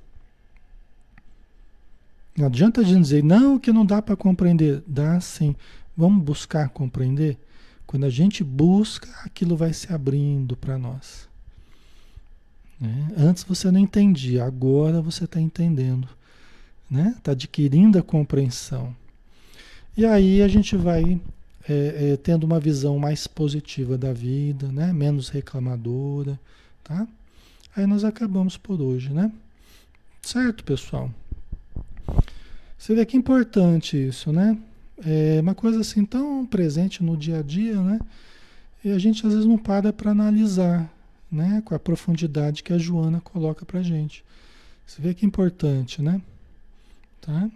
Não 2.36 2.46
adianta 2.46 2.80
a 2.80 2.84
gente 2.84 3.02
dizer, 3.02 3.22
não, 3.22 3.58
que 3.58 3.72
não 3.72 3.84
dá 3.84 4.00
para 4.00 4.16
compreender. 4.16 4.82
Dá 4.86 5.20
sim. 5.20 5.54
Vamos 6.00 6.24
buscar 6.24 6.70
compreender? 6.70 7.36
Quando 7.86 8.06
a 8.06 8.08
gente 8.08 8.42
busca, 8.42 9.06
aquilo 9.22 9.54
vai 9.54 9.74
se 9.74 9.92
abrindo 9.92 10.56
para 10.56 10.78
nós. 10.78 11.28
Né? 12.80 13.12
Antes 13.18 13.44
você 13.44 13.70
não 13.70 13.78
entendia, 13.78 14.46
agora 14.46 15.02
você 15.02 15.24
está 15.24 15.38
entendendo. 15.38 16.08
Está 16.84 16.90
né? 16.90 17.14
Tá 17.22 17.32
adquirindo 17.32 17.98
a 17.98 18.02
compreensão. 18.02 18.96
E 19.94 20.06
aí 20.06 20.40
a 20.40 20.48
gente 20.48 20.74
vai 20.74 21.20
é, 21.68 22.12
é, 22.12 22.16
tendo 22.16 22.44
uma 22.44 22.58
visão 22.58 22.98
mais 22.98 23.26
positiva 23.26 23.98
da 23.98 24.14
vida, 24.14 24.72
né? 24.72 24.94
menos 24.94 25.28
reclamadora. 25.28 26.40
Tá? 26.82 27.06
Aí 27.76 27.86
nós 27.86 28.04
acabamos 28.04 28.56
por 28.56 28.80
hoje, 28.80 29.10
né? 29.10 29.30
Certo, 30.22 30.64
pessoal? 30.64 31.10
Você 32.78 32.94
vê 32.94 33.04
que 33.04 33.18
importante 33.18 33.98
isso, 33.98 34.32
né? 34.32 34.56
É 35.04 35.40
uma 35.40 35.54
coisa 35.54 35.80
assim 35.80 36.04
tão 36.04 36.44
presente 36.44 37.02
no 37.02 37.16
dia 37.16 37.38
a 37.38 37.42
dia, 37.42 37.80
né? 37.80 38.00
E 38.84 38.90
a 38.90 38.98
gente 38.98 39.26
às 39.26 39.32
vezes 39.32 39.46
não 39.46 39.56
para 39.56 39.92
para 39.92 40.10
analisar, 40.10 40.92
né? 41.30 41.62
Com 41.64 41.74
a 41.74 41.78
profundidade 41.78 42.62
que 42.62 42.72
a 42.72 42.78
Joana 42.78 43.20
coloca 43.20 43.64
para 43.64 43.82
gente. 43.82 44.24
Você 44.86 45.00
vê 45.00 45.14
que 45.14 45.24
importante, 45.24 46.02
né? 46.02 46.20
Tá? 47.20 47.50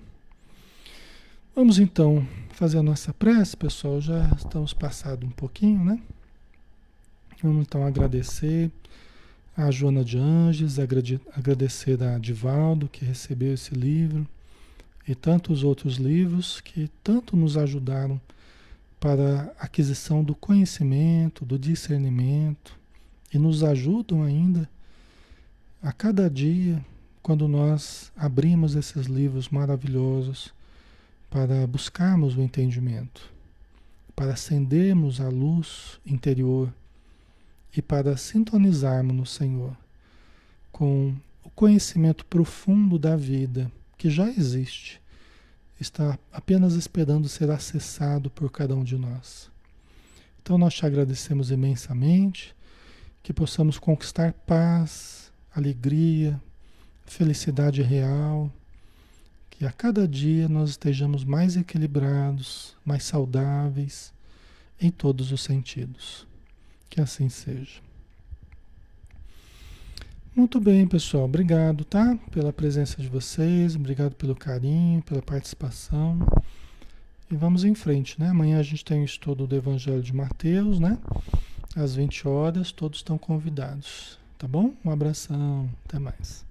Vamos 1.55 1.79
então 1.79 2.27
fazer 2.51 2.79
a 2.79 2.83
nossa 2.83 3.13
prece, 3.13 3.57
pessoal. 3.57 4.01
Já 4.01 4.31
estamos 4.37 4.73
passado 4.73 5.27
um 5.27 5.31
pouquinho, 5.31 5.85
né? 5.85 6.01
Vamos 7.43 7.67
então 7.67 7.87
agradecer 7.87 8.71
a 9.57 9.71
Joana 9.71 10.05
de 10.05 10.17
Anjos, 10.17 10.79
agradecer 10.79 12.03
a 12.03 12.19
Divaldo 12.19 12.89
que 12.89 13.05
recebeu 13.05 13.53
esse 13.53 13.75
livro 13.75 14.27
e 15.07 15.15
tantos 15.15 15.63
outros 15.63 15.97
livros 15.97 16.61
que 16.61 16.91
tanto 17.03 17.37
nos 17.37 17.57
ajudaram 17.57 18.21
para 18.99 19.55
a 19.59 19.65
aquisição 19.65 20.25
do 20.25 20.35
conhecimento, 20.35 21.45
do 21.45 21.59
discernimento 21.59 22.79
e 23.33 23.39
nos 23.39 23.63
ajudam 23.63 24.23
ainda 24.23 24.69
a 25.83 25.93
cada 25.93 26.31
dia 26.31 26.85
quando 27.23 27.47
nós 27.47 28.11
abrimos 28.17 28.75
esses 28.75 29.07
livros 29.07 29.49
maravilhosos 29.49 30.53
para 31.31 31.67
buscarmos 31.67 32.37
o 32.37 32.41
entendimento, 32.41 33.31
para 34.17 34.33
acendermos 34.33 35.21
a 35.21 35.29
luz 35.29 35.99
interior 36.07 36.73
e 37.77 37.83
para 37.83 38.17
sintonizarmos 38.17 39.17
no 39.17 39.27
Senhor 39.27 39.77
com 40.73 41.15
o 41.45 41.51
conhecimento 41.51 42.25
profundo 42.25 42.99
da 42.99 43.17
vida 43.17 43.71
que 43.97 44.11
já 44.11 44.29
existe, 44.29 45.01
está 45.81 46.19
apenas 46.33 46.75
esperando 46.75 47.29
ser 47.29 47.51
acessado 47.51 48.31
por 48.31 48.51
cada 48.51 48.75
um 48.75 48.85
de 48.85 48.97
nós. 48.97 49.51
Então 50.43 50.59
nós 50.59 50.75
te 50.75 50.85
agradecemos 50.85 51.51
imensamente 51.51 52.55
que 53.23 53.33
possamos 53.33 53.79
conquistar 53.79 54.33
paz, 54.33 55.33
alegria, 55.55 56.41
felicidade 57.07 57.83
real, 57.83 58.53
que 59.51 59.65
a 59.65 59.73
cada 59.73 60.07
dia 60.07 60.49
nós 60.49 60.71
estejamos 60.71 61.25
mais 61.25 61.57
equilibrados, 61.57 62.77
mais 62.85 63.05
saudáveis 63.05 64.13
em 64.81 64.91
todos 64.91 65.33
os 65.33 65.43
sentidos. 65.43 66.27
Que 66.91 67.01
assim 67.01 67.29
seja. 67.29 67.81
Muito 70.37 70.59
bem, 70.59 70.85
pessoal. 70.85 71.27
Obrigado, 71.27 71.85
tá? 71.85 72.19
Pela 72.33 72.53
presença 72.53 73.01
de 73.01 73.07
vocês, 73.07 73.77
obrigado 73.77 74.17
pelo 74.17 74.35
carinho, 74.35 75.01
pela 75.01 75.23
participação. 75.23 76.19
E 77.31 77.37
vamos 77.37 77.63
em 77.63 77.73
frente, 77.73 78.19
né? 78.19 78.31
Amanhã 78.31 78.59
a 78.59 78.63
gente 78.65 78.85
tem 78.85 79.03
o 79.03 79.05
estudo 79.05 79.47
do 79.47 79.55
Evangelho 79.55 80.03
de 80.03 80.13
Mateus, 80.13 80.81
né? 80.81 80.99
Às 81.77 81.95
20 81.95 82.27
horas, 82.27 82.73
todos 82.73 82.99
estão 82.99 83.17
convidados, 83.17 84.19
tá 84.37 84.49
bom? 84.49 84.73
Um 84.85 84.91
abração, 84.91 85.71
até 85.85 86.01
mais. 86.01 86.45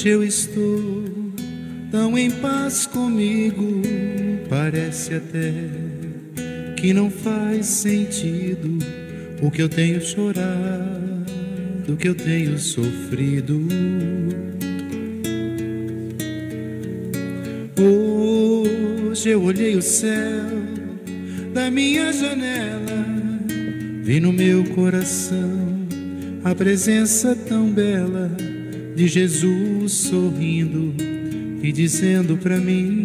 Hoje 0.00 0.08
eu 0.08 0.24
estou 0.24 1.04
tão 1.90 2.16
em 2.16 2.30
paz 2.30 2.86
comigo, 2.86 3.82
parece 4.48 5.14
até 5.14 5.79
que 6.80 6.94
não 6.94 7.10
faz 7.10 7.66
sentido 7.66 8.78
o 9.42 9.50
que 9.50 9.60
eu 9.60 9.68
tenho 9.68 10.00
chorado, 10.00 11.26
o 11.86 11.94
que 11.94 12.08
eu 12.08 12.14
tenho 12.14 12.58
sofrido. 12.58 13.60
Hoje 17.78 19.28
eu 19.28 19.42
olhei 19.42 19.76
o 19.76 19.82
céu 19.82 20.48
da 21.52 21.70
minha 21.70 22.10
janela, 22.14 23.04
vi 24.02 24.18
no 24.18 24.32
meu 24.32 24.64
coração 24.70 25.86
a 26.42 26.54
presença 26.54 27.36
tão 27.36 27.70
bela 27.70 28.30
de 28.96 29.06
Jesus 29.06 29.92
sorrindo 29.92 30.94
e 31.62 31.70
dizendo 31.72 32.38
para 32.38 32.56
mim: 32.56 32.99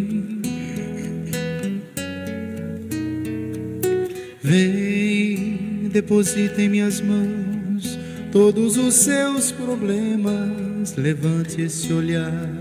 deposita 5.95 6.61
em 6.61 6.67
minhas 6.67 6.99
mãos 6.99 7.97
todos 8.29 8.75
os 8.75 8.95
seus 8.95 9.53
problemas, 9.53 10.93
levante 10.97 11.61
esse 11.61 11.93
olhar, 11.93 12.51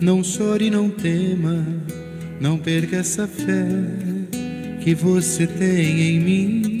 não 0.00 0.22
chore, 0.22 0.70
não 0.70 0.88
tema, 0.88 1.66
não 2.40 2.56
perca 2.56 2.98
essa 2.98 3.26
fé 3.26 3.66
que 4.80 4.94
você 4.94 5.44
tem 5.44 6.02
em 6.02 6.20
mim. 6.20 6.78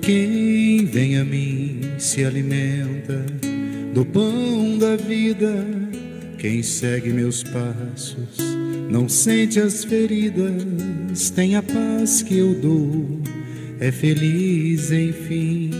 Quem 0.00 0.86
vem 0.86 1.18
a 1.18 1.24
mim 1.24 1.80
se 1.98 2.24
alimenta 2.24 3.26
do 3.92 4.06
pão 4.06 4.78
da 4.78 4.96
vida. 4.96 5.52
Quem 6.38 6.62
segue 6.62 7.12
meus 7.12 7.42
passos 7.42 8.53
não 8.94 9.08
sente 9.08 9.58
as 9.58 9.82
feridas, 9.82 11.28
tem 11.30 11.56
a 11.56 11.62
paz 11.64 12.22
que 12.22 12.38
eu 12.38 12.54
dou, 12.54 13.20
é 13.80 13.90
feliz 13.90 14.92
enfim. 14.92 15.72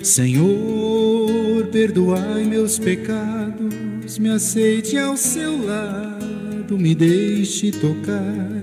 Senhor, 0.00 1.66
perdoai 1.72 2.44
meus 2.44 2.78
pecados, 2.78 4.16
me 4.16 4.28
aceite 4.28 4.96
ao 4.96 5.16
seu 5.16 5.66
lado, 5.66 6.78
me 6.78 6.94
deixe 6.94 7.72
tocar 7.72 8.62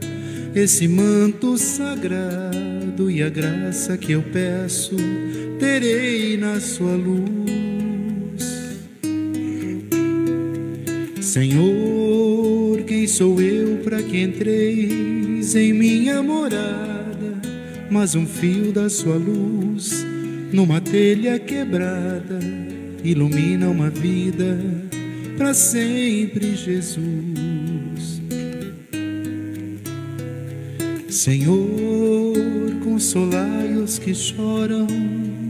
esse 0.55 0.87
manto 0.87 1.57
sagrado 1.57 3.11
e 3.11 3.21
a 3.21 3.27
graça 3.27 3.97
que 3.97 4.13
eu 4.13 4.21
peço 4.21 4.95
terei 5.59 6.37
na 6.37 6.61
sua 6.61 6.95
luz. 6.95 7.64
Senhor, 11.35 12.81
quem 12.87 13.05
sou 13.05 13.41
eu 13.41 13.79
para 13.83 14.01
que 14.01 14.21
entreis 14.21 15.53
em 15.53 15.73
minha 15.73 16.23
morada? 16.23 17.41
Mas 17.91 18.15
um 18.15 18.25
fio 18.25 18.71
da 18.71 18.89
sua 18.89 19.15
luz 19.15 20.05
numa 20.53 20.79
telha 20.79 21.37
quebrada 21.37 22.39
ilumina 23.03 23.67
uma 23.67 23.89
vida 23.89 24.57
para 25.37 25.53
sempre, 25.53 26.55
Jesus. 26.55 28.21
Senhor, 31.09 32.37
consolai 32.81 33.73
os 33.73 33.99
que 33.99 34.15
choram, 34.15 34.87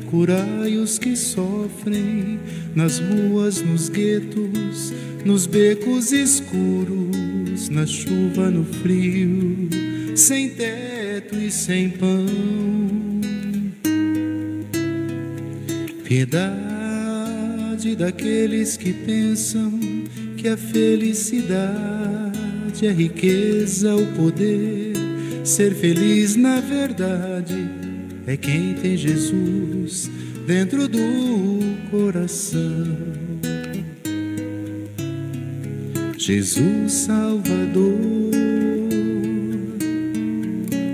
curai 0.10 0.78
os 0.78 0.98
que 0.98 1.16
sofrem, 1.16 2.40
nas 2.76 3.00
ruas, 3.00 3.62
nos 3.62 3.90
guetos, 3.90 4.94
nos 5.24 5.46
becos 5.46 6.12
escuros, 6.12 7.70
na 7.70 7.86
chuva, 7.86 8.50
no 8.50 8.64
frio, 8.64 9.70
sem 10.16 10.50
teto 10.50 11.36
e 11.36 11.52
sem 11.52 11.90
pão. 11.90 12.26
Piedade 16.04 17.96
daqueles 17.98 18.78
que 18.78 18.94
pensam 18.94 19.80
que 20.38 20.48
a 20.48 20.58
felicidade, 20.58 21.54
a 22.88 22.92
riqueza, 22.92 23.96
o 23.96 24.06
poder 24.14 24.96
Ser 25.46 25.76
feliz 25.76 26.36
na 26.36 26.60
verdade 26.60 27.70
é 28.28 28.36
quem 28.36 28.74
tem 28.74 28.98
Jesus 28.98 30.10
dentro 30.48 30.88
do 30.88 31.00
coração. 31.92 32.88
Jesus 36.18 36.92
Salvador, 36.92 38.32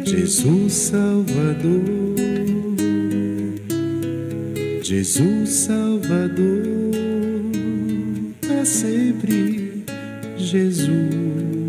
Jesus 0.05 0.73
Salvador, 0.73 2.15
Jesus 4.83 5.49
Salvador, 5.49 6.91
para 8.41 8.65
sempre 8.65 9.85
Jesus. 10.37 11.60